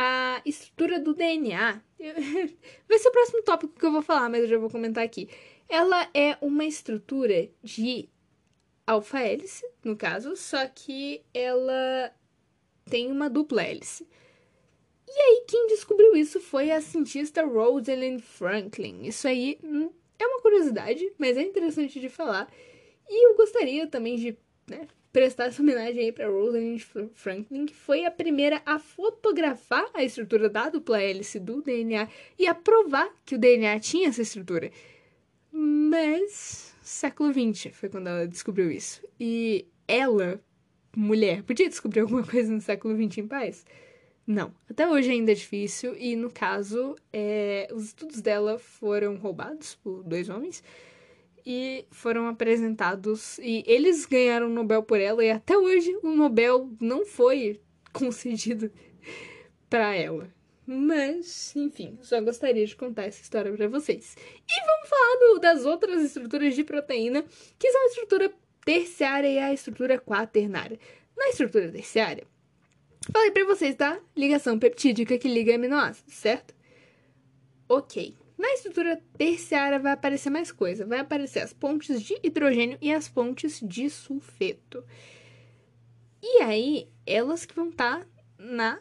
a 0.01 0.41
estrutura 0.45 0.97
do 0.97 1.13
DNA 1.13 1.81
vai 2.87 2.99
ser 2.99 3.09
o 3.09 3.11
próximo 3.11 3.43
tópico 3.43 3.77
que 3.77 3.85
eu 3.85 3.91
vou 3.91 4.01
falar, 4.01 4.29
mas 4.29 4.43
eu 4.43 4.47
já 4.47 4.57
vou 4.57 4.69
comentar 4.69 5.03
aqui. 5.03 5.27
Ela 5.67 6.09
é 6.13 6.37
uma 6.39 6.63
estrutura 6.63 7.49
de 7.61 8.07
alfa-hélice, 8.87 9.69
no 9.83 9.97
caso, 9.97 10.37
só 10.37 10.65
que 10.67 11.21
ela 11.33 12.13
tem 12.89 13.11
uma 13.11 13.29
dupla 13.29 13.61
hélice. 13.61 14.07
E 15.05 15.19
aí, 15.19 15.43
quem 15.45 15.67
descobriu 15.67 16.15
isso 16.15 16.39
foi 16.39 16.71
a 16.71 16.79
cientista 16.79 17.43
Rosalind 17.43 18.21
Franklin. 18.21 19.03
Isso 19.03 19.27
aí 19.27 19.59
hum, 19.61 19.91
é 20.17 20.25
uma 20.25 20.41
curiosidade, 20.41 21.11
mas 21.17 21.35
é 21.35 21.41
interessante 21.41 21.99
de 21.99 22.07
falar. 22.07 22.49
E 23.09 23.27
eu 23.27 23.35
gostaria 23.35 23.85
também 23.85 24.15
de 24.15 24.37
né, 24.65 24.87
prestar 25.19 25.47
essa 25.47 25.61
homenagem 25.61 26.05
aí 26.05 26.11
para 26.13 26.29
Rosalind 26.29 26.81
Franklin, 27.13 27.65
que 27.65 27.75
foi 27.75 28.05
a 28.05 28.11
primeira 28.11 28.61
a 28.65 28.79
fotografar 28.79 29.85
a 29.93 30.01
estrutura 30.01 30.47
da 30.47 30.69
dupla 30.69 31.01
hélice 31.01 31.41
do 31.41 31.61
DNA 31.61 32.07
e 32.37 32.47
a 32.47 32.55
provar 32.55 33.09
que 33.25 33.35
o 33.35 33.37
DNA 33.37 33.77
tinha 33.81 34.07
essa 34.07 34.21
estrutura. 34.21 34.71
Mas 35.51 36.73
século 36.81 37.33
XX 37.33 37.75
foi 37.75 37.89
quando 37.89 38.07
ela 38.07 38.25
descobriu 38.25 38.71
isso. 38.71 39.05
E 39.19 39.67
ela, 39.85 40.39
mulher, 40.95 41.43
podia 41.43 41.67
descobrir 41.67 41.99
alguma 41.99 42.23
coisa 42.23 42.49
no 42.49 42.61
século 42.61 42.95
XX 42.95 43.17
em 43.17 43.27
paz? 43.27 43.65
Não. 44.25 44.53
Até 44.69 44.87
hoje 44.87 45.11
ainda 45.11 45.33
é 45.33 45.35
difícil, 45.35 45.97
e 45.97 46.15
no 46.15 46.31
caso, 46.31 46.95
é, 47.11 47.67
os 47.73 47.87
estudos 47.87 48.21
dela 48.21 48.57
foram 48.57 49.17
roubados 49.17 49.75
por 49.75 50.01
dois 50.01 50.29
homens 50.29 50.63
e 51.51 51.87
foram 51.89 52.27
apresentados. 52.27 53.39
E 53.39 53.63
eles 53.65 54.05
ganharam 54.05 54.45
o 54.45 54.53
Nobel 54.53 54.83
por 54.83 54.99
ela, 54.99 55.25
e 55.25 55.31
até 55.31 55.57
hoje 55.57 55.97
o 56.03 56.11
Nobel 56.11 56.69
não 56.79 57.07
foi 57.07 57.59
concedido 57.91 58.71
para 59.67 59.95
ela. 59.95 60.31
Mas, 60.63 61.55
enfim, 61.55 61.97
só 62.03 62.21
gostaria 62.21 62.63
de 62.63 62.75
contar 62.75 63.05
essa 63.05 63.23
história 63.23 63.51
para 63.51 63.67
vocês. 63.67 64.15
E 64.47 64.65
vamos 64.67 64.89
falar 64.89 65.15
do, 65.15 65.39
das 65.39 65.65
outras 65.65 66.03
estruturas 66.03 66.53
de 66.53 66.63
proteína, 66.63 67.25
que 67.57 67.71
são 67.71 67.81
a 67.81 67.87
estrutura 67.87 68.31
terciária 68.63 69.27
e 69.27 69.39
a 69.39 69.51
estrutura 69.51 69.97
quaternária. 69.97 70.79
Na 71.17 71.29
estrutura 71.29 71.71
terciária, 71.71 72.27
falei 73.11 73.31
para 73.31 73.45
vocês 73.45 73.75
da 73.75 73.99
ligação 74.15 74.59
peptídica 74.59 75.17
que 75.17 75.27
liga 75.27 75.55
aminoácidos, 75.55 76.13
certo? 76.13 76.53
Ok. 77.67 78.18
Na 78.39 78.53
estrutura 78.53 79.03
terciária 79.17 79.77
vai 79.77 79.91
aparecer 79.91 80.29
mais 80.29 80.49
coisa. 80.49 80.85
Vai 80.85 80.99
aparecer 80.99 81.41
as 81.41 81.51
pontes 81.51 82.01
de 82.01 82.17
hidrogênio 82.23 82.77
e 82.81 82.93
as 82.93 83.09
pontes 83.09 83.59
de 83.61 83.89
sulfeto. 83.89 84.81
E 86.23 86.41
aí, 86.41 86.87
elas 87.05 87.45
que 87.45 87.53
vão 87.53 87.67
estar 87.67 87.99
tá 87.99 88.07
na 88.37 88.79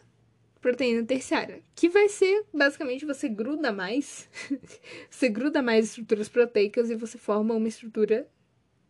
proteína 0.61 1.05
terciária, 1.05 1.61
que 1.75 1.89
vai 1.89 2.07
ser 2.07 2.45
basicamente 2.53 3.05
você 3.05 3.27
gruda 3.27 3.71
mais, 3.71 4.29
você 5.09 5.27
gruda 5.27 5.61
mais 5.61 5.85
estruturas 5.87 6.29
proteicas 6.29 6.89
e 6.89 6.95
você 6.95 7.17
forma 7.17 7.53
uma 7.53 7.67
estrutura 7.67 8.29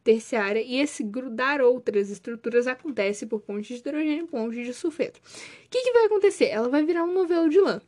terciária, 0.04 0.62
e 0.62 0.78
esse 0.80 1.04
grudar 1.04 1.62
outras 1.62 2.10
estruturas 2.10 2.68
acontece 2.68 3.26
por 3.26 3.42
ponte 3.42 3.74
de 3.74 3.80
hidrogênio 3.80 4.26
e 4.26 4.28
ponte 4.28 4.64
de 4.64 4.74
sulfeto. 4.74 5.20
O 5.20 5.70
que, 5.70 5.84
que 5.84 5.94
vai 5.94 6.06
acontecer? 6.06 6.46
Ela 6.46 6.70
vai 6.70 6.84
virar 6.84 7.04
um 7.04 7.14
novelo 7.14 7.50
de 7.50 7.60
lã, 7.60 7.82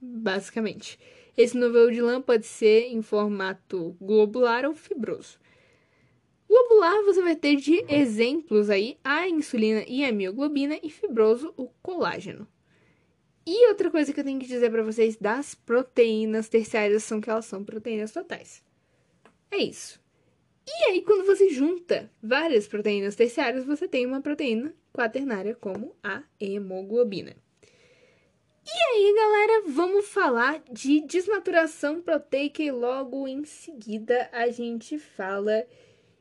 basicamente. 0.00 0.98
Esse 1.40 1.56
novelo 1.56 1.90
de 1.90 2.02
lã 2.02 2.20
pode 2.20 2.44
ser 2.44 2.88
em 2.88 3.00
formato 3.00 3.96
globular 3.98 4.66
ou 4.66 4.74
fibroso. 4.74 5.38
Globular 6.46 7.02
você 7.02 7.22
vai 7.22 7.34
ter 7.34 7.56
de 7.56 7.82
exemplos 7.88 8.68
aí 8.68 8.98
a 9.02 9.26
insulina 9.26 9.82
e 9.88 10.04
a 10.04 10.12
mioglobina 10.12 10.78
e 10.82 10.90
fibroso 10.90 11.54
o 11.56 11.68
colágeno. 11.80 12.46
E 13.46 13.68
outra 13.68 13.90
coisa 13.90 14.12
que 14.12 14.20
eu 14.20 14.24
tenho 14.24 14.38
que 14.38 14.46
dizer 14.46 14.70
para 14.70 14.82
vocês 14.82 15.16
das 15.16 15.54
proteínas 15.54 16.46
terciárias 16.50 17.04
são 17.04 17.22
que 17.22 17.30
elas 17.30 17.46
são 17.46 17.64
proteínas 17.64 18.12
totais. 18.12 18.62
É 19.50 19.56
isso. 19.56 19.98
E 20.68 20.90
aí, 20.90 21.00
quando 21.00 21.24
você 21.24 21.48
junta 21.48 22.12
várias 22.22 22.68
proteínas 22.68 23.16
terciárias, 23.16 23.64
você 23.64 23.88
tem 23.88 24.04
uma 24.04 24.20
proteína 24.20 24.74
quaternária 24.92 25.54
como 25.54 25.96
a 26.02 26.22
hemoglobina. 26.38 27.34
E 28.72 28.78
aí, 28.78 29.14
galera, 29.16 29.62
vamos 29.66 30.06
falar 30.06 30.62
de 30.70 31.00
desnaturação 31.00 32.00
proteica 32.00 32.62
e 32.62 32.70
logo 32.70 33.26
em 33.26 33.44
seguida 33.44 34.28
a 34.32 34.48
gente 34.48 34.96
fala 34.96 35.66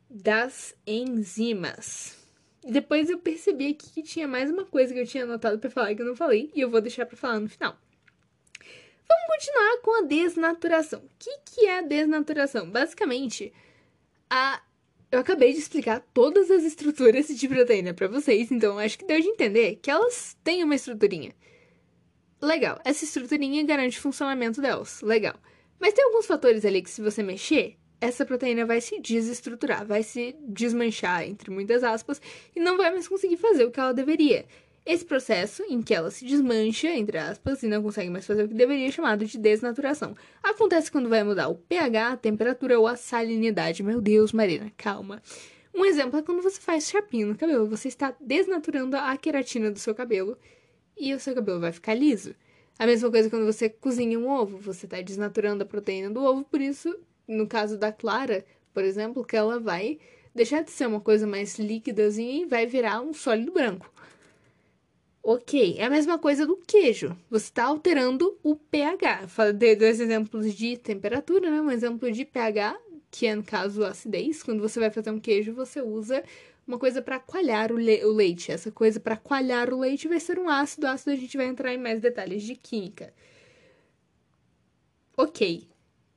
das 0.10 0.76
enzimas. 0.88 2.18
Depois 2.64 3.08
eu 3.08 3.20
percebi 3.20 3.68
aqui 3.68 3.92
que 3.92 4.02
tinha 4.02 4.28
mais 4.28 4.50
uma 4.50 4.66
coisa 4.66 4.92
que 4.92 5.00
eu 5.00 5.06
tinha 5.06 5.26
anotado 5.26 5.60
para 5.60 5.70
falar 5.70 5.94
que 5.94 6.02
eu 6.02 6.08
não 6.08 6.16
falei 6.16 6.50
e 6.56 6.62
eu 6.62 6.72
vou 6.72 6.82
deixar 6.82 7.06
para 7.06 7.16
falar 7.16 7.40
no 7.40 7.48
final. 7.48 7.78
Vamos 9.08 9.28
continuar 9.28 9.82
com 9.84 10.00
a 10.00 10.08
desnaturação. 10.08 11.02
O 11.02 11.10
que, 11.20 11.38
que 11.46 11.66
é 11.68 11.78
a 11.78 11.84
desnaturação? 11.84 12.68
Basicamente, 12.68 13.54
a 14.28 14.60
eu 15.12 15.20
acabei 15.20 15.54
de 15.54 15.60
explicar 15.60 16.04
todas 16.14 16.50
as 16.50 16.64
estruturas 16.64 17.28
de 17.28 17.48
proteína 17.48 17.94
para 17.94 18.08
vocês, 18.08 18.52
então 18.52 18.78
acho 18.78 18.98
que 18.98 19.06
deu 19.06 19.20
de 19.20 19.28
entender 19.28 19.80
que 19.82 19.90
elas 19.90 20.36
têm 20.44 20.64
uma 20.64 20.76
estruturinha. 20.76 21.34
Legal, 22.42 22.80
essa 22.86 23.04
estruturinha 23.04 23.64
garante 23.66 23.98
o 23.98 24.02
funcionamento 24.02 24.62
delas. 24.62 25.02
Legal. 25.02 25.36
Mas 25.80 25.94
tem 25.94 26.06
alguns 26.06 26.26
fatores 26.26 26.64
ali 26.66 26.82
que, 26.82 26.90
se 26.90 27.02
você 27.02 27.22
mexer, 27.22 27.78
essa 28.02 28.26
proteína 28.26 28.66
vai 28.66 28.80
se 28.80 29.00
desestruturar, 29.00 29.86
vai 29.86 30.04
se 30.04 30.36
desmanchar, 30.48 31.24
entre 31.28 31.52
muitas 31.52 31.84
aspas, 31.84 32.22
e 32.56 32.60
não 32.60 32.78
vai 32.78 32.92
mais 32.92 33.08
conseguir 33.08 33.38
fazer 33.38 33.66
o 33.66 33.72
que 33.72 33.80
ela 33.80 33.94
deveria. 33.94 34.46
Esse 34.86 35.06
processo, 35.06 35.64
em 35.70 35.82
que 35.82 35.94
ela 35.94 36.10
se 36.10 36.26
desmancha, 36.26 36.88
entre 36.88 37.18
aspas, 37.18 37.62
e 37.62 37.68
não 37.68 37.84
consegue 37.84 38.10
mais 38.10 38.26
fazer 38.26 38.44
o 38.44 38.48
que 38.48 38.54
deveria, 38.54 38.88
é 38.88 38.92
chamado 38.92 39.26
de 39.26 39.38
desnaturação. 39.38 40.16
Acontece 40.42 40.92
quando 40.92 41.10
vai 41.10 41.24
mudar 41.24 41.50
o 41.50 41.56
pH, 41.56 42.14
a 42.14 42.18
temperatura 42.18 42.80
ou 42.80 42.88
a 42.88 42.96
salinidade. 42.96 43.84
Meu 43.84 44.02
Deus, 44.02 44.32
Marina, 44.32 44.72
calma. 44.78 45.22
Um 45.76 45.86
exemplo 45.86 46.18
é 46.20 46.24
quando 46.24 46.42
você 46.42 46.60
faz 46.60 46.90
chapinha 46.90 47.26
no 47.26 47.36
cabelo, 47.36 47.68
você 47.68 47.88
está 47.88 48.16
desnaturando 48.20 48.98
a 48.98 49.16
queratina 49.18 49.70
do 49.70 49.78
seu 49.78 49.94
cabelo 49.94 50.38
e 51.00 51.14
o 51.14 51.20
seu 51.20 51.34
cabelo 51.34 51.60
vai 51.60 51.72
ficar 51.72 51.94
liso. 51.94 52.36
A 52.78 52.86
mesma 52.86 53.10
coisa 53.10 53.30
quando 53.30 53.46
você 53.46 53.70
cozinha 53.70 54.20
um 54.20 54.30
ovo, 54.30 54.58
você 54.58 54.86
está 54.86 55.02
desnaturando 55.02 55.64
a 55.64 55.66
proteína 55.66 56.10
do 56.10 56.24
ovo, 56.24 56.44
por 56.44 56.62
isso, 56.62 56.98
no 57.28 57.48
caso 57.48 57.78
da 57.78 57.92
clara, 57.92 58.46
por 58.74 58.84
exemplo, 58.84 59.26
que 59.26 59.36
ela 59.36 59.60
vai 59.60 60.00
deixar 60.34 60.62
de 60.62 60.72
ser 60.72 60.88
uma 60.88 61.02
coisa 61.02 61.28
mais 61.28 61.60
líquidazinha 61.60 62.44
e 62.44 62.46
vai 62.46 62.66
virar 62.66 63.02
um 63.02 63.14
sólido 63.14 63.52
branco. 63.52 63.92
Ok, 65.22 65.76
é 65.78 65.84
a 65.84 65.90
mesma 65.90 66.18
coisa 66.18 66.48
do 66.48 66.56
queijo. 66.56 67.16
Você 67.30 67.46
está 67.46 67.66
alterando 67.66 68.38
o 68.42 68.56
pH. 68.56 69.28
Dei 69.54 69.76
dois 69.76 70.00
exemplos 70.00 70.56
de 70.56 70.78
temperatura, 70.78 71.52
né? 71.52 71.62
Um 71.62 71.70
exemplo 71.70 72.10
de 72.10 72.24
pH, 72.24 72.80
que 73.12 73.28
é 73.28 73.36
no 73.36 73.44
caso 73.44 73.84
acidez. 73.84 74.42
Quando 74.42 74.62
você 74.62 74.80
vai 74.80 74.90
fazer 74.90 75.12
um 75.12 75.20
queijo, 75.20 75.54
você 75.54 75.82
usa 75.82 76.24
uma 76.70 76.78
coisa 76.78 77.02
para 77.02 77.20
coalhar 77.20 77.72
o, 77.72 77.78
le 77.78 78.06
o, 78.06 78.14
leite. 78.14 78.52
Essa 78.52 78.72
coisa 78.72 79.00
para 79.00 79.18
coalhar 79.18 79.74
o 79.74 79.80
leite 79.80 80.08
vai 80.08 80.20
ser 80.20 80.38
um 80.38 80.48
ácido. 80.48 80.86
O 80.86 80.90
ácido 80.90 81.10
a 81.10 81.16
gente 81.16 81.36
vai 81.36 81.48
entrar 81.48 81.74
em 81.74 81.80
mais 81.80 82.00
detalhes 82.00 82.44
de 82.44 82.56
química. 82.56 83.12
Ok. 85.18 85.68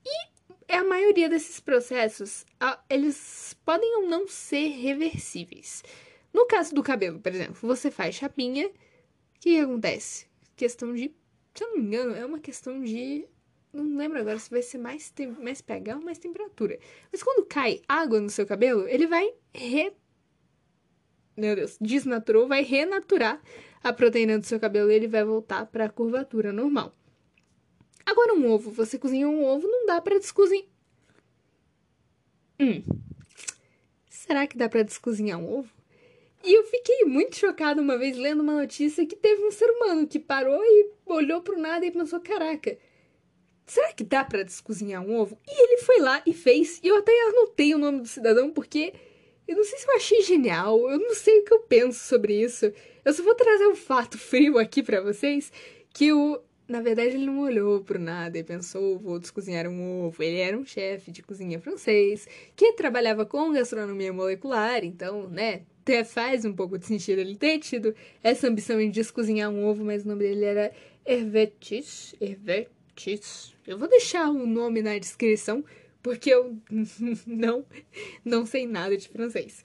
E 0.04 0.72
a 0.72 0.84
maioria 0.84 1.28
desses 1.28 1.58
processos, 1.58 2.44
eles 2.88 3.56
podem 3.64 3.96
ou 3.96 4.06
não 4.06 4.28
ser 4.28 4.68
reversíveis. 4.68 5.82
No 6.32 6.46
caso 6.46 6.74
do 6.74 6.82
cabelo, 6.82 7.18
por 7.18 7.32
exemplo, 7.32 7.56
você 7.62 7.90
faz 7.90 8.14
chapinha, 8.14 8.68
o 8.68 8.72
que 9.40 9.58
acontece? 9.58 10.26
Questão 10.54 10.92
de, 10.92 11.14
se 11.54 11.64
eu 11.64 11.68
não 11.68 11.78
me 11.78 11.82
engano, 11.86 12.14
é 12.14 12.26
uma 12.26 12.38
questão 12.38 12.82
de 12.82 13.26
não 13.72 13.96
lembro 13.96 14.20
agora 14.20 14.38
se 14.38 14.50
vai 14.50 14.60
ser 14.60 14.76
mais, 14.76 15.12
mais 15.40 15.62
pH 15.62 15.96
ou 15.96 16.02
mais 16.02 16.18
temperatura. 16.18 16.78
Mas 17.10 17.22
quando 17.22 17.46
cai 17.46 17.80
água 17.88 18.20
no 18.20 18.28
seu 18.28 18.46
cabelo, 18.46 18.86
ele 18.86 19.06
vai 19.06 19.32
re 19.54 19.92
meu 21.36 21.56
Deus, 21.56 21.76
desnaturou, 21.80 22.46
vai 22.46 22.62
renaturar 22.62 23.40
a 23.82 23.92
proteína 23.92 24.38
do 24.38 24.46
seu 24.46 24.60
cabelo 24.60 24.90
e 24.90 24.94
ele 24.94 25.08
vai 25.08 25.24
voltar 25.24 25.66
para 25.66 25.86
a 25.86 25.88
curvatura 25.88 26.52
normal. 26.52 26.94
Agora, 28.04 28.34
um 28.34 28.50
ovo, 28.50 28.70
você 28.70 28.98
cozinha 28.98 29.28
um 29.28 29.44
ovo, 29.44 29.66
não 29.66 29.86
dá 29.86 30.00
para 30.00 30.18
descozinhar. 30.18 30.66
Hum. 32.60 32.82
Será 34.08 34.46
que 34.46 34.56
dá 34.56 34.68
para 34.68 34.82
descozinhar 34.82 35.38
um 35.38 35.58
ovo? 35.58 35.70
E 36.44 36.52
eu 36.54 36.64
fiquei 36.64 37.04
muito 37.04 37.36
chocada 37.36 37.80
uma 37.80 37.96
vez 37.96 38.16
lendo 38.16 38.40
uma 38.40 38.60
notícia 38.60 39.06
que 39.06 39.14
teve 39.14 39.44
um 39.44 39.50
ser 39.50 39.70
humano 39.70 40.06
que 40.06 40.18
parou 40.18 40.60
e 40.62 40.90
olhou 41.06 41.40
pro 41.40 41.58
nada 41.58 41.86
e 41.86 41.90
pensou: 41.90 42.20
caraca, 42.20 42.76
será 43.64 43.92
que 43.92 44.02
dá 44.02 44.24
para 44.24 44.44
descozinhar 44.44 45.02
um 45.02 45.16
ovo? 45.16 45.38
E 45.48 45.62
ele 45.62 45.78
foi 45.82 46.00
lá 46.00 46.22
e 46.26 46.32
fez. 46.32 46.80
E 46.82 46.88
eu 46.88 46.96
até 46.98 47.12
anotei 47.28 47.74
o 47.74 47.78
nome 47.78 48.00
do 48.00 48.08
cidadão 48.08 48.50
porque 48.50 48.92
eu 49.52 49.56
não 49.56 49.64
sei 49.64 49.78
se 49.78 49.86
eu 49.88 49.96
achei 49.96 50.22
genial, 50.22 50.90
eu 50.90 50.98
não 50.98 51.14
sei 51.14 51.40
o 51.40 51.44
que 51.44 51.52
eu 51.52 51.60
penso 51.60 52.00
sobre 52.00 52.42
isso. 52.42 52.72
Eu 53.04 53.12
só 53.12 53.22
vou 53.22 53.34
trazer 53.34 53.66
um 53.66 53.76
fato 53.76 54.18
frio 54.18 54.58
aqui 54.58 54.82
para 54.82 55.00
vocês, 55.00 55.52
que 55.92 56.12
o... 56.12 56.40
Na 56.68 56.80
verdade, 56.80 57.16
ele 57.16 57.26
não 57.26 57.40
olhou 57.40 57.82
pro 57.82 57.98
nada 57.98 58.38
e 58.38 58.44
pensou, 58.44 58.98
vou 58.98 59.18
descozinhar 59.18 59.66
um 59.66 60.06
ovo. 60.06 60.22
Ele 60.22 60.38
era 60.38 60.56
um 60.56 60.64
chefe 60.64 61.10
de 61.10 61.22
cozinha 61.22 61.60
francês, 61.60 62.26
que 62.56 62.72
trabalhava 62.72 63.26
com 63.26 63.52
gastronomia 63.52 64.12
molecular, 64.12 64.82
então, 64.82 65.28
né, 65.28 65.62
até 65.82 66.02
faz 66.02 66.44
um 66.44 66.52
pouco 66.52 66.78
de 66.78 66.86
sentido 66.86 67.18
ele 67.18 67.36
ter 67.36 67.58
tido 67.58 67.94
essa 68.22 68.48
ambição 68.48 68.80
em 68.80 68.90
descozinhar 68.90 69.50
um 69.50 69.66
ovo, 69.66 69.84
mas 69.84 70.04
o 70.04 70.08
nome 70.08 70.24
dele 70.24 70.44
era 70.44 70.72
Hervetis. 71.04 72.14
Hervetis. 72.20 73.52
Eu 73.66 73.76
vou 73.76 73.88
deixar 73.88 74.30
o 74.30 74.46
nome 74.46 74.80
na 74.80 74.96
descrição, 74.96 75.62
porque 76.02 76.30
eu 76.30 76.56
não, 77.26 77.64
não 78.24 78.44
sei 78.44 78.66
nada 78.66 78.96
de 78.96 79.08
francês. 79.08 79.64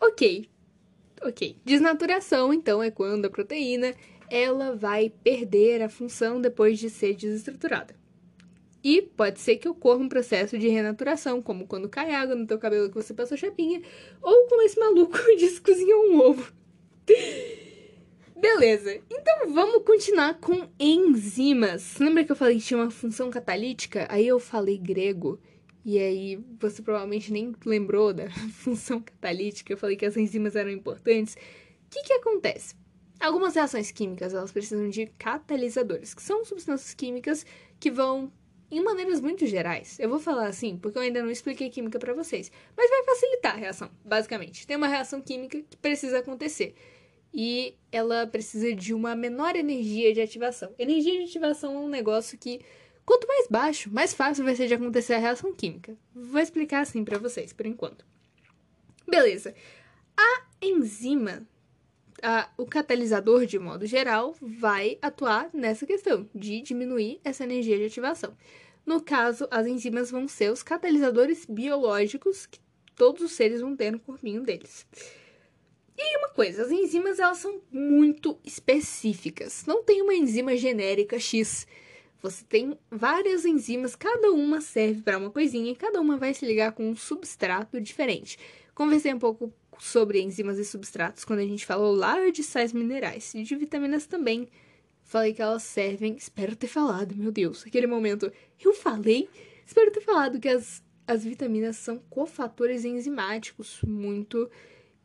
Ok, 0.00 0.48
ok. 1.22 1.56
Desnaturação, 1.64 2.52
então, 2.54 2.82
é 2.82 2.90
quando 2.90 3.26
a 3.26 3.30
proteína 3.30 3.94
ela 4.30 4.76
vai 4.76 5.10
perder 5.10 5.82
a 5.82 5.88
função 5.88 6.40
depois 6.40 6.78
de 6.78 6.90
ser 6.90 7.14
desestruturada. 7.14 7.96
E 8.82 9.02
pode 9.02 9.40
ser 9.40 9.56
que 9.56 9.68
ocorra 9.68 9.98
um 9.98 10.08
processo 10.08 10.56
de 10.56 10.68
renaturação, 10.68 11.42
como 11.42 11.66
quando 11.66 11.88
cai 11.88 12.14
água 12.14 12.36
no 12.36 12.46
teu 12.46 12.58
cabelo 12.58 12.88
que 12.88 12.94
você 12.94 13.12
passou 13.12 13.36
chapinha, 13.36 13.82
ou 14.22 14.46
como 14.46 14.62
esse 14.62 14.78
maluco 14.78 15.18
disse 15.36 15.60
ovo. 15.60 15.97
Beleza, 18.58 19.00
então 19.08 19.52
vamos 19.52 19.84
continuar 19.84 20.34
com 20.40 20.68
enzimas. 20.80 21.96
Lembra 21.98 22.24
que 22.24 22.32
eu 22.32 22.36
falei 22.36 22.56
que 22.56 22.64
tinha 22.64 22.80
uma 22.80 22.90
função 22.90 23.30
catalítica? 23.30 24.06
Aí 24.10 24.26
eu 24.26 24.40
falei 24.40 24.76
grego, 24.76 25.40
e 25.84 25.96
aí 25.96 26.44
você 26.58 26.82
provavelmente 26.82 27.32
nem 27.32 27.54
lembrou 27.64 28.12
da 28.12 28.28
função 28.50 29.00
catalítica. 29.00 29.72
Eu 29.72 29.76
falei 29.76 29.96
que 29.96 30.04
as 30.04 30.16
enzimas 30.16 30.56
eram 30.56 30.70
importantes. 30.70 31.34
O 31.34 31.90
que, 31.90 32.02
que 32.02 32.12
acontece? 32.14 32.74
Algumas 33.20 33.54
reações 33.54 33.92
químicas 33.92 34.34
elas 34.34 34.50
precisam 34.50 34.88
de 34.88 35.06
catalisadores, 35.18 36.12
que 36.12 36.22
são 36.22 36.44
substâncias 36.44 36.94
químicas 36.94 37.46
que 37.78 37.90
vão 37.90 38.32
em 38.70 38.82
maneiras 38.82 39.20
muito 39.20 39.46
gerais. 39.46 39.98
Eu 40.00 40.08
vou 40.08 40.18
falar 40.18 40.48
assim 40.48 40.76
porque 40.76 40.98
eu 40.98 41.02
ainda 41.02 41.22
não 41.22 41.30
expliquei 41.30 41.70
química 41.70 41.98
para 41.98 42.12
vocês, 42.12 42.50
mas 42.76 42.90
vai 42.90 43.04
facilitar 43.04 43.54
a 43.54 43.58
reação, 43.58 43.90
basicamente. 44.04 44.66
Tem 44.66 44.76
uma 44.76 44.88
reação 44.88 45.22
química 45.22 45.62
que 45.62 45.76
precisa 45.76 46.18
acontecer 46.18 46.74
e 47.32 47.74
ela 47.92 48.26
precisa 48.26 48.74
de 48.74 48.92
uma 48.94 49.14
menor 49.14 49.56
energia 49.56 50.12
de 50.12 50.20
ativação. 50.20 50.74
Energia 50.78 51.18
de 51.18 51.24
ativação 51.24 51.74
é 51.74 51.78
um 51.78 51.88
negócio 51.88 52.38
que, 52.38 52.60
quanto 53.04 53.26
mais 53.26 53.46
baixo, 53.48 53.90
mais 53.92 54.12
fácil 54.12 54.44
vai 54.44 54.54
ser 54.56 54.66
de 54.66 54.74
acontecer 54.74 55.14
a 55.14 55.18
reação 55.18 55.52
química. 55.52 55.96
Vou 56.14 56.40
explicar 56.40 56.80
assim 56.80 57.04
para 57.04 57.18
vocês, 57.18 57.52
por 57.52 57.66
enquanto. 57.66 58.04
Beleza. 59.06 59.54
A 60.16 60.46
enzima, 60.60 61.46
a, 62.22 62.50
o 62.56 62.66
catalisador 62.66 63.46
de 63.46 63.58
modo 63.58 63.86
geral, 63.86 64.34
vai 64.40 64.98
atuar 65.00 65.50
nessa 65.52 65.86
questão 65.86 66.28
de 66.34 66.60
diminuir 66.60 67.20
essa 67.24 67.44
energia 67.44 67.78
de 67.78 67.84
ativação. 67.84 68.36
No 68.84 69.02
caso, 69.02 69.46
as 69.50 69.66
enzimas 69.66 70.10
vão 70.10 70.26
ser 70.26 70.50
os 70.50 70.62
catalisadores 70.62 71.44
biológicos 71.46 72.46
que 72.46 72.58
todos 72.96 73.22
os 73.22 73.32
seres 73.32 73.60
vão 73.60 73.76
ter 73.76 73.92
no 73.92 74.00
corpinho 74.00 74.42
deles. 74.42 74.86
E 76.00 76.18
uma 76.18 76.28
coisa, 76.28 76.62
as 76.62 76.70
enzimas 76.70 77.18
elas 77.18 77.38
são 77.38 77.60
muito 77.72 78.38
específicas. 78.44 79.66
Não 79.66 79.82
tem 79.82 80.00
uma 80.00 80.14
enzima 80.14 80.56
genérica 80.56 81.18
X. 81.18 81.66
Você 82.22 82.44
tem 82.44 82.78
várias 82.88 83.44
enzimas, 83.44 83.96
cada 83.96 84.30
uma 84.30 84.60
serve 84.60 85.02
para 85.02 85.18
uma 85.18 85.30
coisinha 85.30 85.72
e 85.72 85.76
cada 85.76 86.00
uma 86.00 86.16
vai 86.16 86.32
se 86.32 86.46
ligar 86.46 86.70
com 86.72 86.88
um 86.88 86.94
substrato 86.94 87.80
diferente. 87.80 88.38
Conversei 88.74 89.12
um 89.12 89.18
pouco 89.18 89.52
sobre 89.80 90.20
enzimas 90.20 90.58
e 90.58 90.64
substratos 90.64 91.24
quando 91.24 91.40
a 91.40 91.46
gente 91.46 91.66
falou 91.66 91.94
lá 91.94 92.30
de 92.30 92.44
sais 92.44 92.72
minerais 92.72 93.34
e 93.34 93.42
de 93.42 93.56
vitaminas 93.56 94.06
também. 94.06 94.48
Falei 95.02 95.32
que 95.32 95.42
elas 95.42 95.64
servem. 95.64 96.14
Espero 96.16 96.54
ter 96.54 96.68
falado, 96.68 97.16
meu 97.16 97.32
Deus. 97.32 97.64
Aquele 97.66 97.88
momento. 97.88 98.30
Eu 98.62 98.72
falei? 98.72 99.28
Espero 99.66 99.90
ter 99.90 100.00
falado 100.00 100.38
que 100.38 100.48
as, 100.48 100.82
as 101.06 101.24
vitaminas 101.24 101.76
são 101.76 101.98
cofatores 102.10 102.84
enzimáticos 102.84 103.80
muito 103.82 104.48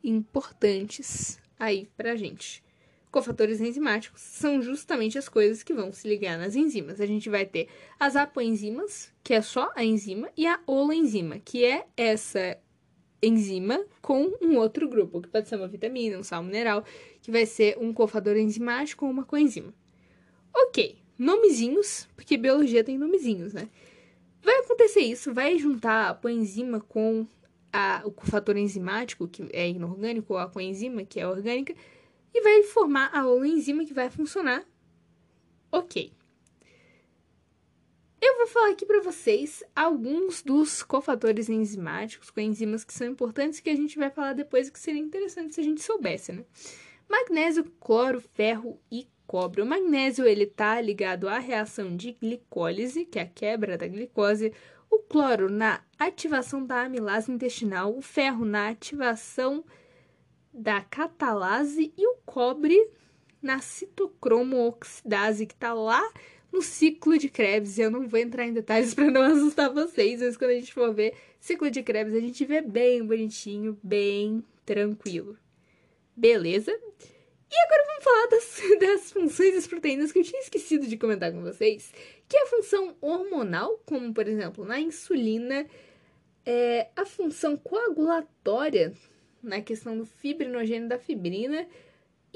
importantes 0.04 1.38
aí 1.58 1.88
pra 1.96 2.14
gente. 2.14 2.62
Cofatores 3.10 3.60
enzimáticos 3.60 4.20
são 4.20 4.60
justamente 4.60 5.16
as 5.16 5.28
coisas 5.28 5.62
que 5.62 5.72
vão 5.72 5.92
se 5.92 6.06
ligar 6.08 6.36
nas 6.36 6.56
enzimas. 6.56 7.00
A 7.00 7.06
gente 7.06 7.30
vai 7.30 7.46
ter 7.46 7.68
as 7.98 8.16
apoenzimas, 8.16 9.12
que 9.22 9.32
é 9.32 9.40
só 9.40 9.72
a 9.74 9.84
enzima, 9.84 10.28
e 10.36 10.46
a 10.46 10.60
holoenzima, 10.66 11.38
que 11.38 11.64
é 11.64 11.86
essa 11.96 12.58
enzima 13.22 13.82
com 14.02 14.32
um 14.42 14.56
outro 14.56 14.88
grupo, 14.88 15.22
que 15.22 15.28
pode 15.28 15.48
ser 15.48 15.56
uma 15.56 15.68
vitamina, 15.68 16.18
um 16.18 16.22
sal 16.22 16.42
mineral, 16.42 16.84
que 17.22 17.30
vai 17.30 17.46
ser 17.46 17.78
um 17.78 17.92
cofador 17.92 18.36
enzimático 18.36 19.04
ou 19.04 19.10
uma 19.10 19.24
coenzima. 19.24 19.72
Ok, 20.52 20.98
nomezinhos, 21.18 22.08
porque 22.16 22.36
biologia 22.36 22.84
tem 22.84 22.98
nomezinhos, 22.98 23.52
né? 23.52 23.68
Vai 24.42 24.56
acontecer 24.56 25.00
isso, 25.00 25.32
vai 25.32 25.58
juntar 25.58 26.10
a 26.10 26.14
coenzima 26.14 26.80
com 26.80 27.26
a, 27.74 28.02
o 28.04 28.12
cofator 28.12 28.56
enzimático, 28.56 29.26
que 29.26 29.48
é 29.52 29.68
inorgânico, 29.68 30.34
ou 30.34 30.38
a 30.38 30.48
coenzima, 30.48 31.04
que 31.04 31.18
é 31.18 31.26
orgânica, 31.26 31.74
e 32.32 32.40
vai 32.40 32.62
formar 32.62 33.10
a 33.12 33.24
enzima 33.44 33.84
que 33.84 33.92
vai 33.92 34.08
funcionar. 34.08 34.64
Ok. 35.72 36.12
Eu 38.22 38.38
vou 38.38 38.46
falar 38.46 38.70
aqui 38.70 38.86
para 38.86 39.02
vocês 39.02 39.64
alguns 39.74 40.40
dos 40.40 40.84
cofatores 40.84 41.48
enzimáticos, 41.48 42.30
coenzimas 42.30 42.84
que 42.84 42.94
são 42.94 43.08
importantes 43.08 43.58
que 43.58 43.68
a 43.68 43.76
gente 43.76 43.98
vai 43.98 44.08
falar 44.08 44.34
depois 44.34 44.70
que 44.70 44.78
seria 44.78 45.00
interessante 45.00 45.54
se 45.54 45.60
a 45.60 45.64
gente 45.64 45.82
soubesse, 45.82 46.32
né? 46.32 46.44
Magnésio, 47.08 47.64
cloro, 47.80 48.20
ferro 48.20 48.80
e 48.90 49.08
cobre. 49.26 49.60
O 49.60 49.66
magnésio 49.66 50.24
ele 50.24 50.46
tá 50.46 50.80
ligado 50.80 51.28
à 51.28 51.38
reação 51.38 51.96
de 51.96 52.12
glicólise, 52.12 53.04
que 53.04 53.18
é 53.18 53.22
a 53.22 53.26
quebra 53.26 53.76
da 53.76 53.88
glicose, 53.88 54.52
o 54.94 54.98
cloro 55.00 55.50
na 55.50 55.82
ativação 55.98 56.64
da 56.64 56.82
amilase 56.82 57.30
intestinal, 57.30 57.96
o 57.96 58.00
ferro 58.00 58.44
na 58.44 58.68
ativação 58.68 59.64
da 60.52 60.80
catalase 60.80 61.92
e 61.96 62.06
o 62.06 62.16
cobre 62.24 62.90
na 63.42 63.60
citocromo 63.60 64.66
oxidase, 64.66 65.46
que 65.46 65.54
está 65.54 65.74
lá 65.74 66.02
no 66.52 66.62
ciclo 66.62 67.18
de 67.18 67.28
Krebs. 67.28 67.78
Eu 67.78 67.90
não 67.90 68.06
vou 68.06 68.20
entrar 68.20 68.46
em 68.46 68.52
detalhes 68.52 68.94
para 68.94 69.10
não 69.10 69.22
assustar 69.26 69.72
vocês, 69.72 70.20
mas 70.20 70.36
quando 70.36 70.50
a 70.50 70.54
gente 70.54 70.72
for 70.72 70.94
ver 70.94 71.14
ciclo 71.40 71.70
de 71.70 71.82
Krebs, 71.82 72.14
a 72.14 72.20
gente 72.20 72.44
vê 72.44 72.62
bem 72.62 73.04
bonitinho, 73.04 73.78
bem 73.82 74.44
tranquilo. 74.64 75.36
Beleza? 76.16 76.70
E 76.70 77.56
agora 77.56 77.84
vamos 77.86 78.04
falar 78.04 78.26
das, 78.28 78.62
das 78.80 79.12
funções 79.12 79.54
das 79.54 79.66
proteínas 79.66 80.12
que 80.12 80.20
eu 80.20 80.24
tinha 80.24 80.40
esquecido 80.40 80.86
de 80.86 80.96
comentar 80.96 81.32
com 81.32 81.42
vocês, 81.42 81.92
que 82.28 82.36
é 82.36 82.42
a 82.42 82.46
função 82.46 82.96
hormonal, 83.00 83.80
como 83.84 84.12
por 84.12 84.26
exemplo 84.26 84.64
na 84.64 84.80
insulina, 84.80 85.66
é, 86.44 86.88
a 86.96 87.04
função 87.04 87.56
coagulatória 87.56 88.92
na 89.42 89.60
questão 89.60 89.96
do 89.96 90.06
fibrinogênio 90.06 90.88
da 90.88 90.98
fibrina 90.98 91.66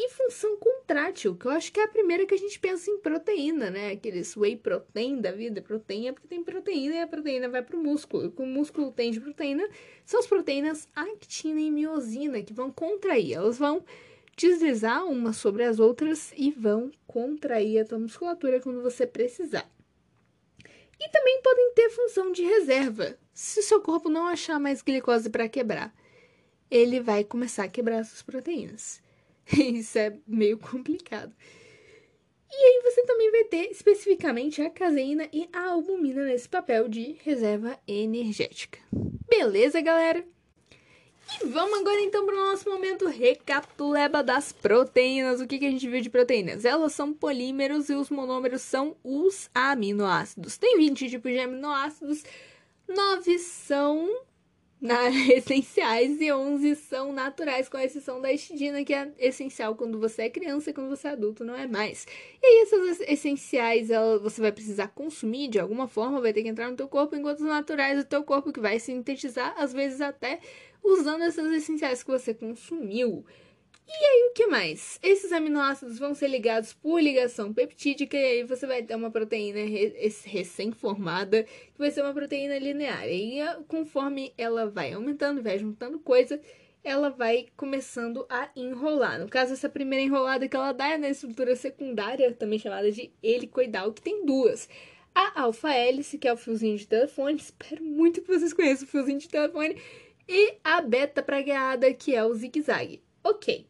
e 0.01 0.11
função 0.11 0.57
contrátil, 0.59 1.35
que 1.35 1.47
eu 1.47 1.51
acho 1.51 1.73
que 1.73 1.81
é 1.81 1.83
a 1.83 1.89
primeira 1.89 2.25
que 2.25 2.35
a 2.35 2.39
gente 2.39 2.57
pensa 2.61 2.89
em 2.89 2.99
proteína, 2.99 3.69
né? 3.69 3.91
Aqueles 3.91 4.37
whey 4.37 4.57
protein 4.57 5.21
da 5.21 5.33
vida, 5.33 5.61
proteína, 5.61 6.13
porque 6.13 6.29
tem 6.29 6.45
proteína 6.45 6.95
e 6.95 7.01
a 7.01 7.07
proteína 7.07 7.49
vai 7.49 7.63
para 7.63 7.77
o 7.77 7.83
músculo. 7.83 8.23
E 8.23 8.27
o 8.29 8.31
que 8.31 8.41
o 8.41 8.47
músculo 8.47 8.93
tem 8.93 9.11
de 9.11 9.21
proteína 9.21 9.69
são 10.05 10.21
as 10.21 10.27
proteínas 10.29 10.87
actina 10.95 11.61
e 11.61 11.69
miosina, 11.69 12.41
que 12.43 12.53
vão 12.53 12.71
contrair. 12.71 13.35
Elas 13.35 13.59
vão 13.59 13.85
deslizar 14.37 15.05
umas 15.05 15.37
sobre 15.37 15.65
as 15.65 15.81
outras 15.81 16.33
e 16.37 16.53
vão 16.53 16.93
contrair 17.05 17.81
a 17.81 17.85
tua 17.85 17.99
musculatura 17.99 18.61
quando 18.61 18.81
você 18.81 19.05
precisar. 19.05 19.69
E 21.01 21.09
também 21.11 21.41
podem 21.43 21.73
ter 21.75 21.91
função 21.91 22.33
de 22.33 22.43
reserva. 22.43 23.17
Se 23.33 23.61
o 23.61 23.63
seu 23.63 23.81
corpo 23.81 24.09
não 24.09 24.27
achar 24.27 24.59
mais 24.59 24.83
glicose 24.83 25.31
para 25.31 25.49
quebrar, 25.49 25.95
ele 26.71 27.01
vai 27.01 27.25
começar 27.25 27.65
a 27.65 27.69
quebrar 27.69 27.99
essas 27.99 28.23
proteínas. 28.23 29.01
Isso 29.57 29.99
é 29.99 30.19
meio 30.27 30.59
complicado. 30.59 31.35
E 32.51 32.57
aí 32.57 32.83
você 32.83 33.05
também 33.05 33.31
vai 33.31 33.45
ter 33.45 33.71
especificamente 33.71 34.63
a 34.63 34.71
caseína 34.71 35.29
e 35.33 35.49
a 35.53 35.69
albumina 35.69 36.25
nesse 36.25 36.49
papel 36.49 36.89
de 36.89 37.17
reserva 37.23 37.79
energética. 37.87 38.79
Beleza, 39.29 39.81
galera? 39.81 40.25
E 41.31 41.47
vamos 41.47 41.81
agora 41.81 42.01
então 42.01 42.25
para 42.25 42.35
o 42.35 42.51
nosso 42.51 42.69
momento 42.71 43.07
recapituleba 43.07 44.23
das 44.23 44.51
proteínas. 44.51 45.41
O 45.41 45.47
que, 45.47 45.59
que 45.59 45.67
a 45.67 45.71
gente 45.71 45.87
viu 45.87 46.01
de 46.01 46.09
proteínas? 46.09 46.65
Elas 46.65 46.95
são 46.95 47.13
polímeros 47.13 47.91
e 47.91 47.95
os 47.95 48.09
monômeros 48.09 48.63
são 48.63 48.97
os 49.05 49.51
aminoácidos. 49.55 50.57
Tem 50.57 50.79
20 50.79 51.11
tipos 51.11 51.31
de 51.31 51.39
aminoácidos, 51.39 52.25
9 52.89 53.39
são 53.39 54.09
na, 54.81 55.11
essenciais 55.35 56.21
e 56.21 56.33
11 56.33 56.77
são 56.77 57.13
naturais, 57.13 57.69
com 57.69 57.79
exceção 57.79 58.21
da 58.21 58.33
histidina, 58.33 58.85
que 58.85 58.95
é 58.95 59.13
essencial 59.19 59.75
quando 59.75 59.99
você 59.99 60.23
é 60.23 60.31
criança 60.31 60.71
e 60.71 60.73
quando 60.73 60.89
você 60.89 61.09
é 61.09 61.11
adulto 61.11 61.45
não 61.45 61.55
é 61.55 61.67
mais. 61.67 62.07
E 62.43 62.47
aí 62.47 62.63
essas 62.63 63.01
essenciais 63.01 63.91
ela, 63.91 64.19
você 64.19 64.41
vai 64.41 64.53
precisar 64.53 64.89
consumir 64.89 65.49
de 65.49 65.59
alguma 65.59 65.89
forma, 65.89 66.21
vai 66.21 66.33
ter 66.33 66.43
que 66.43 66.49
entrar 66.49 66.71
no 66.71 66.77
teu 66.77 66.89
corpo, 66.89 67.17
enquanto 67.17 67.41
os 67.41 67.47
naturais 67.47 68.01
o 68.01 68.05
teu 68.05 68.23
corpo 68.23 68.53
que 68.53 68.61
vai 68.61 68.79
sintetizar, 68.79 69.55
às 69.59 69.73
vezes 69.73 70.01
até 70.01 70.41
usando 70.83 71.23
essas 71.23 71.53
essenciais 71.53 72.03
que 72.03 72.11
você 72.11 72.33
consumiu. 72.35 73.25
E 73.91 74.05
aí, 74.05 74.29
o 74.31 74.35
que 74.35 74.47
mais? 74.47 74.99
Esses 75.03 75.33
aminoácidos 75.33 75.99
vão 75.99 76.15
ser 76.15 76.29
ligados 76.29 76.75
por 76.75 77.01
ligação 77.01 77.55
peptídica, 77.55 78.19
e 78.19 78.25
aí 78.25 78.45
você 78.45 78.67
vai 78.67 78.83
ter 78.83 78.95
uma 78.95 79.11
proteína 79.11 79.61
recém-formada, 80.25 81.45
que 81.45 81.79
vai 81.79 81.91
ser 81.91 82.03
uma 82.03 82.13
proteína 82.13 82.59
linear. 82.59 83.09
E 83.09 83.39
conforme 83.67 84.35
ela 84.37 84.69
vai 84.69 84.93
aumentando, 84.93 85.43
vai 85.43 85.59
juntando 85.59 85.99
coisa, 85.99 86.39
ela 86.85 87.09
vai 87.09 87.47
começando 87.57 88.27
a 88.29 88.51
enrolar. 88.55 89.19
No 89.19 89.29
caso, 89.29 89.55
essa 89.55 89.71
primeira 89.71 90.05
enrolada 90.05 90.47
que 90.47 90.55
ela 90.55 90.73
dá 90.73 90.89
é 90.89 90.99
na 90.99 91.09
estrutura 91.09 91.57
secundária, 91.57 92.33
também 92.35 92.59
chamada 92.59 92.93
de 92.93 93.11
helicoidal, 93.23 93.93
que 93.95 94.03
tem 94.03 94.25
duas. 94.27 94.69
A 95.15 95.41
alfa-hélice, 95.43 96.19
que 96.19 96.29
é 96.29 96.33
o 96.33 96.37
fiozinho 96.37 96.77
de 96.77 96.87
telefone, 96.87 97.39
espero 97.39 97.83
muito 97.83 98.21
que 98.21 98.29
vocês 98.29 98.53
conheçam 98.53 98.87
o 98.87 98.91
fiozinho 98.91 99.19
de 99.19 99.29
telefone, 99.31 99.81
e 100.29 100.59
a 100.63 100.83
beta 100.83 101.23
pragueada, 101.23 101.93
que 101.95 102.15
é 102.15 102.23
o 102.25 102.35
zigue-zague. 102.35 103.03
Ok. 103.25 103.67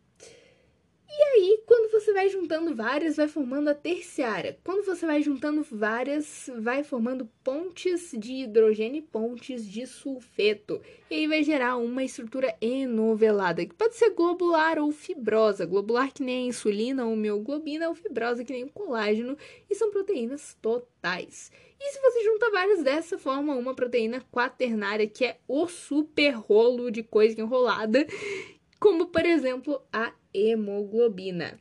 E 1.11 1.23
aí, 1.23 1.63
quando 1.67 1.91
você 1.91 2.13
vai 2.13 2.29
juntando 2.29 2.75
várias, 2.75 3.17
vai 3.17 3.27
formando 3.27 3.69
a 3.69 3.75
terciária. 3.75 4.59
Quando 4.63 4.85
você 4.85 5.07
vai 5.07 5.23
juntando 5.23 5.63
várias, 5.63 6.51
vai 6.61 6.85
formando 6.85 7.29
pontes 7.43 8.13
de 8.17 8.35
hidrogênio 8.35 8.99
e 8.99 9.03
pontes 9.03 9.67
de 9.67 9.87
sulfeto. 9.87 10.81
E 11.11 11.15
aí 11.15 11.27
vai 11.27 11.43
gerar 11.43 11.77
uma 11.77 12.05
estrutura 12.05 12.55
enovelada, 12.61 13.65
que 13.65 13.75
pode 13.75 13.97
ser 13.97 14.11
globular 14.11 14.79
ou 14.79 14.93
fibrosa. 14.93 15.65
Globular 15.65 16.13
que 16.13 16.23
nem 16.23 16.45
a 16.45 16.49
insulina 16.49 17.07
ou 17.07 17.17
mioglobina, 17.17 17.89
ou 17.89 17.95
fibrosa 17.95 18.45
que 18.45 18.53
nem 18.53 18.65
o 18.65 18.71
colágeno. 18.71 19.37
E 19.69 19.75
são 19.75 19.91
proteínas 19.91 20.57
totais. 20.61 21.51
E 21.81 21.93
se 21.93 22.01
você 22.01 22.25
junta 22.25 22.51
várias 22.51 22.83
dessa, 22.83 23.19
forma 23.19 23.55
uma 23.55 23.75
proteína 23.75 24.21
quaternária, 24.33 25.07
que 25.07 25.25
é 25.25 25.39
o 25.47 25.69
super 25.69 26.31
rolo 26.35 26.91
de 26.91 27.03
coisa 27.03 27.41
enrolada, 27.41 28.07
como 28.81 29.07
por 29.07 29.25
exemplo 29.25 29.81
a 29.93 30.13
hemoglobina. 30.35 31.59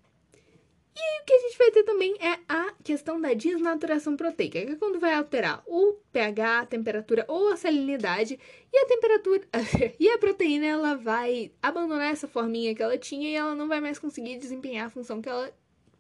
E 0.95 0.99
aí, 0.99 1.21
o 1.21 1.25
que 1.25 1.33
a 1.33 1.39
gente 1.39 1.57
vai 1.59 1.69
ter 1.69 1.83
também 1.83 2.15
é 2.19 2.39
a 2.49 2.73
questão 2.83 3.21
da 3.21 3.31
desnaturação 3.31 4.17
proteica, 4.17 4.65
que 4.65 4.71
é 4.71 4.75
quando 4.75 4.99
vai 4.99 5.13
alterar 5.13 5.61
o 5.67 5.93
pH, 6.11 6.61
a 6.61 6.65
temperatura 6.65 7.23
ou 7.27 7.49
a 7.49 7.55
salinidade, 7.55 8.39
e 8.73 8.77
a 8.77 8.87
temperatura 8.87 9.47
e 9.99 10.09
a 10.09 10.17
proteína 10.17 10.65
ela 10.65 10.95
vai 10.95 11.51
abandonar 11.61 12.11
essa 12.11 12.27
forminha 12.27 12.73
que 12.73 12.81
ela 12.81 12.97
tinha 12.97 13.29
e 13.29 13.35
ela 13.35 13.53
não 13.53 13.67
vai 13.67 13.79
mais 13.79 13.99
conseguir 13.99 14.39
desempenhar 14.39 14.87
a 14.87 14.89
função 14.89 15.21
que 15.21 15.29
ela 15.29 15.53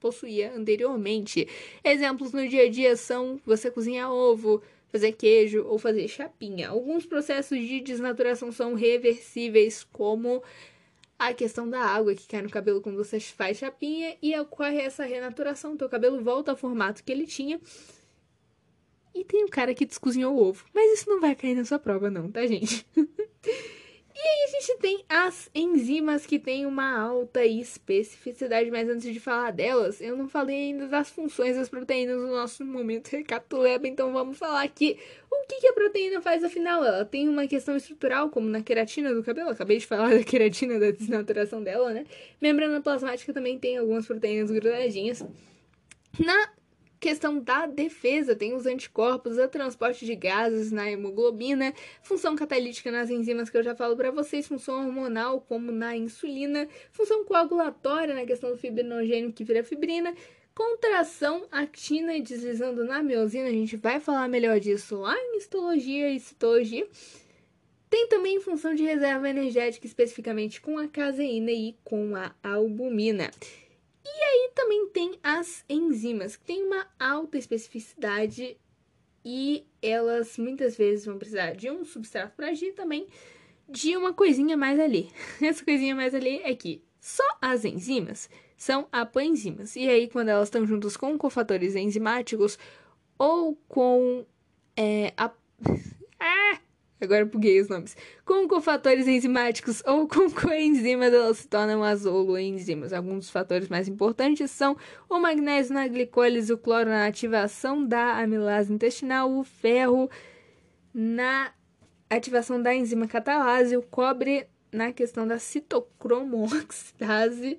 possuía 0.07 0.53
anteriormente. 0.55 1.47
Exemplos 1.83 2.31
no 2.31 2.47
dia 2.47 2.63
a 2.63 2.69
dia 2.69 2.95
são 2.95 3.39
você 3.45 3.69
cozinhar 3.69 4.09
ovo, 4.09 4.61
fazer 4.87 5.11
queijo 5.11 5.65
ou 5.67 5.77
fazer 5.77 6.07
chapinha. 6.07 6.69
Alguns 6.69 7.05
processos 7.05 7.59
de 7.59 7.81
desnaturação 7.81 8.49
são 8.49 8.73
reversíveis, 8.73 9.85
como 9.91 10.41
a 11.19 11.33
questão 11.33 11.69
da 11.69 11.81
água 11.81 12.15
que 12.15 12.25
cai 12.25 12.41
no 12.41 12.49
cabelo 12.49 12.79
quando 12.79 12.95
você 12.95 13.19
faz 13.19 13.57
chapinha 13.57 14.15
e 14.21 14.37
ocorre 14.39 14.79
essa 14.79 15.03
renaturação, 15.03 15.75
teu 15.75 15.89
cabelo 15.89 16.23
volta 16.23 16.51
ao 16.51 16.57
formato 16.57 17.03
que 17.03 17.11
ele 17.11 17.27
tinha. 17.27 17.59
E 19.13 19.25
tem 19.25 19.43
um 19.43 19.49
cara 19.49 19.73
que 19.73 19.85
descozinhou 19.85 20.33
o 20.33 20.41
ovo. 20.41 20.63
Mas 20.73 20.99
isso 20.99 21.09
não 21.09 21.19
vai 21.19 21.35
cair 21.35 21.55
na 21.55 21.65
sua 21.65 21.79
prova, 21.79 22.09
não, 22.09 22.31
tá, 22.31 22.45
gente? 22.47 22.85
E 24.19 24.19
aí 24.19 24.43
a 24.45 24.47
gente 24.47 24.79
tem 24.79 25.05
as 25.07 25.47
enzimas 25.53 26.25
que 26.25 26.39
têm 26.39 26.65
uma 26.65 26.99
alta 26.99 27.45
especificidade, 27.45 28.71
mas 28.71 28.89
antes 28.89 29.13
de 29.13 29.19
falar 29.19 29.51
delas, 29.51 30.01
eu 30.01 30.17
não 30.17 30.27
falei 30.27 30.55
ainda 30.69 30.87
das 30.87 31.11
funções 31.11 31.55
das 31.55 31.69
proteínas 31.69 32.17
no 32.17 32.31
nosso 32.31 32.65
momento 32.65 33.09
recapituleba, 33.09 33.87
então 33.87 34.11
vamos 34.11 34.35
falar 34.35 34.63
aqui 34.63 34.97
o 35.29 35.45
que, 35.47 35.61
que 35.61 35.67
a 35.67 35.73
proteína 35.73 36.19
faz 36.19 36.43
afinal. 36.43 36.83
Ela 36.83 37.05
tem 37.05 37.29
uma 37.29 37.45
questão 37.45 37.77
estrutural, 37.77 38.31
como 38.31 38.49
na 38.49 38.63
queratina 38.63 39.13
do 39.13 39.23
cabelo, 39.23 39.51
acabei 39.51 39.77
de 39.77 39.85
falar 39.85 40.09
da 40.17 40.23
queratina, 40.23 40.79
da 40.79 40.89
desnaturação 40.89 41.61
dela, 41.61 41.93
né? 41.93 42.03
Membrana 42.41 42.81
plasmática 42.81 43.31
também 43.31 43.59
tem 43.59 43.77
algumas 43.77 44.07
proteínas 44.07 44.49
grudadinhas. 44.49 45.23
Na 46.19 46.49
questão 46.99 47.39
da 47.39 47.65
defesa, 47.65 48.35
tem 48.35 48.53
os 48.53 48.65
anticorpos, 48.65 49.37
o 49.37 49.47
transporte 49.47 50.05
de 50.05 50.15
gases 50.15 50.71
na 50.71 50.89
hemoglobina, 50.89 51.73
função 52.01 52.35
catalítica 52.35 52.91
nas 52.91 53.09
enzimas 53.09 53.49
que 53.49 53.57
eu 53.57 53.63
já 53.63 53.75
falo 53.75 53.95
para 53.95 54.11
vocês, 54.11 54.47
função 54.47 54.85
hormonal 54.85 55.41
como 55.41 55.71
na 55.71 55.95
insulina, 55.95 56.67
função 56.91 57.23
coagulatória 57.25 58.15
na 58.15 58.25
questão 58.25 58.51
do 58.51 58.57
fibrinogênio 58.57 59.31
que 59.31 59.43
vira 59.43 59.63
fibrina, 59.63 60.13
contração 60.55 61.45
actina 61.51 62.15
e 62.15 62.21
deslizando 62.21 62.83
na 62.83 63.03
miosina, 63.03 63.47
a 63.47 63.51
gente 63.51 63.77
vai 63.77 63.99
falar 63.99 64.27
melhor 64.27 64.59
disso 64.59 64.97
lá 64.97 65.15
em 65.15 65.37
histologia 65.37 66.09
e 66.09 66.19
citologia. 66.19 66.87
Tem 67.89 68.07
também 68.07 68.41
função 68.41 68.73
de 68.73 68.83
reserva 68.83 69.29
energética, 69.29 69.85
especificamente 69.85 70.59
com 70.59 70.77
a 70.77 70.87
caseína 70.87 71.51
e 71.51 71.75
com 71.83 72.15
a 72.15 72.33
albumina. 72.43 73.31
E 74.15 74.23
aí 74.23 74.51
também 74.55 74.87
tem 74.89 75.19
as 75.21 75.63
enzimas, 75.69 76.35
que 76.35 76.45
têm 76.45 76.63
uma 76.63 76.87
alta 76.99 77.37
especificidade 77.37 78.57
e 79.23 79.65
elas 79.81 80.37
muitas 80.37 80.77
vezes 80.77 81.05
vão 81.05 81.17
precisar 81.17 81.51
de 81.53 81.69
um 81.69 81.83
substrato 81.83 82.35
para 82.35 82.47
agir 82.47 82.73
também 82.73 83.07
de 83.67 83.97
uma 83.97 84.13
coisinha 84.13 84.55
mais 84.55 84.79
ali. 84.79 85.11
Essa 85.41 85.63
coisinha 85.63 85.95
mais 85.95 86.15
ali 86.15 86.41
é 86.43 86.55
que 86.55 86.81
só 86.99 87.23
as 87.41 87.65
enzimas 87.65 88.29
são 88.55 88.87
apoenzimas. 88.91 89.75
E 89.75 89.87
aí, 89.87 90.07
quando 90.07 90.29
elas 90.29 90.47
estão 90.47 90.65
juntas 90.65 90.97
com 90.97 91.17
cofatores 91.17 91.75
enzimáticos 91.75 92.57
ou 93.17 93.55
com 93.67 94.25
é, 94.75 95.13
a... 95.17 95.31
ah! 96.19 96.59
Agora 96.99 97.25
buguei 97.25 97.61
os 97.61 97.69
nomes, 97.69 97.95
com 98.25 98.47
cofatores 98.47 99.07
enzimáticos 99.07 99.83
ou 99.85 100.07
com 100.07 100.29
coenzimas, 100.29 101.13
elas 101.13 101.39
se 101.39 101.47
tornam 101.47 101.83
azoloenzimas. 101.83 102.93
Alguns 102.93 103.19
dos 103.19 103.29
fatores 103.29 103.69
mais 103.69 103.87
importantes 103.87 104.51
são 104.51 104.75
o 105.09 105.19
magnésio 105.19 105.73
na 105.73 105.87
glicólise, 105.87 106.51
o 106.51 106.57
cloro 106.57 106.89
na 106.89 107.05
ativação 107.05 107.85
da 107.85 108.17
amilase 108.17 108.73
intestinal, 108.73 109.31
o 109.31 109.43
ferro 109.43 110.09
na 110.93 111.53
ativação 112.09 112.61
da 112.61 112.73
enzima 112.73 113.07
catalase, 113.07 113.77
o 113.77 113.83
cobre 113.83 114.47
na 114.71 114.91
questão 114.91 115.27
da 115.27 115.39
citocromoxidase. 115.39 117.57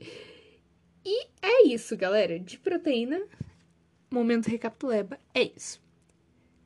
E 1.04 1.26
é 1.40 1.66
isso, 1.66 1.96
galera. 1.96 2.38
De 2.38 2.58
proteína, 2.58 3.20
momento 4.10 4.48
recapituleba, 4.48 5.18
é 5.34 5.50
isso. 5.56 5.80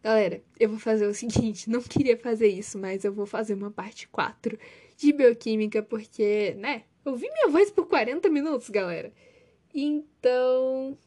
Galera, 0.02 0.42
eu 0.58 0.68
vou 0.68 0.78
fazer 0.80 1.06
o 1.06 1.14
seguinte, 1.14 1.70
não 1.70 1.80
queria 1.80 2.16
fazer 2.16 2.48
isso, 2.48 2.76
mas 2.76 3.04
eu 3.04 3.12
vou 3.12 3.24
fazer 3.24 3.54
uma 3.54 3.70
parte 3.70 4.08
4 4.08 4.58
de 4.96 5.12
bioquímica, 5.12 5.82
porque, 5.82 6.54
né, 6.58 6.84
eu 7.04 7.14
vi 7.14 7.30
minha 7.30 7.48
voz 7.48 7.70
por 7.70 7.86
40 7.86 8.28
minutos, 8.28 8.68
galera. 8.68 9.12
Então, 9.72 10.98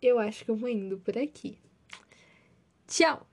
eu 0.00 0.18
acho 0.18 0.44
que 0.44 0.50
eu 0.50 0.56
vou 0.56 0.68
indo 0.68 0.98
por 0.98 1.18
aqui. 1.18 1.58
Tchau! 2.86 3.27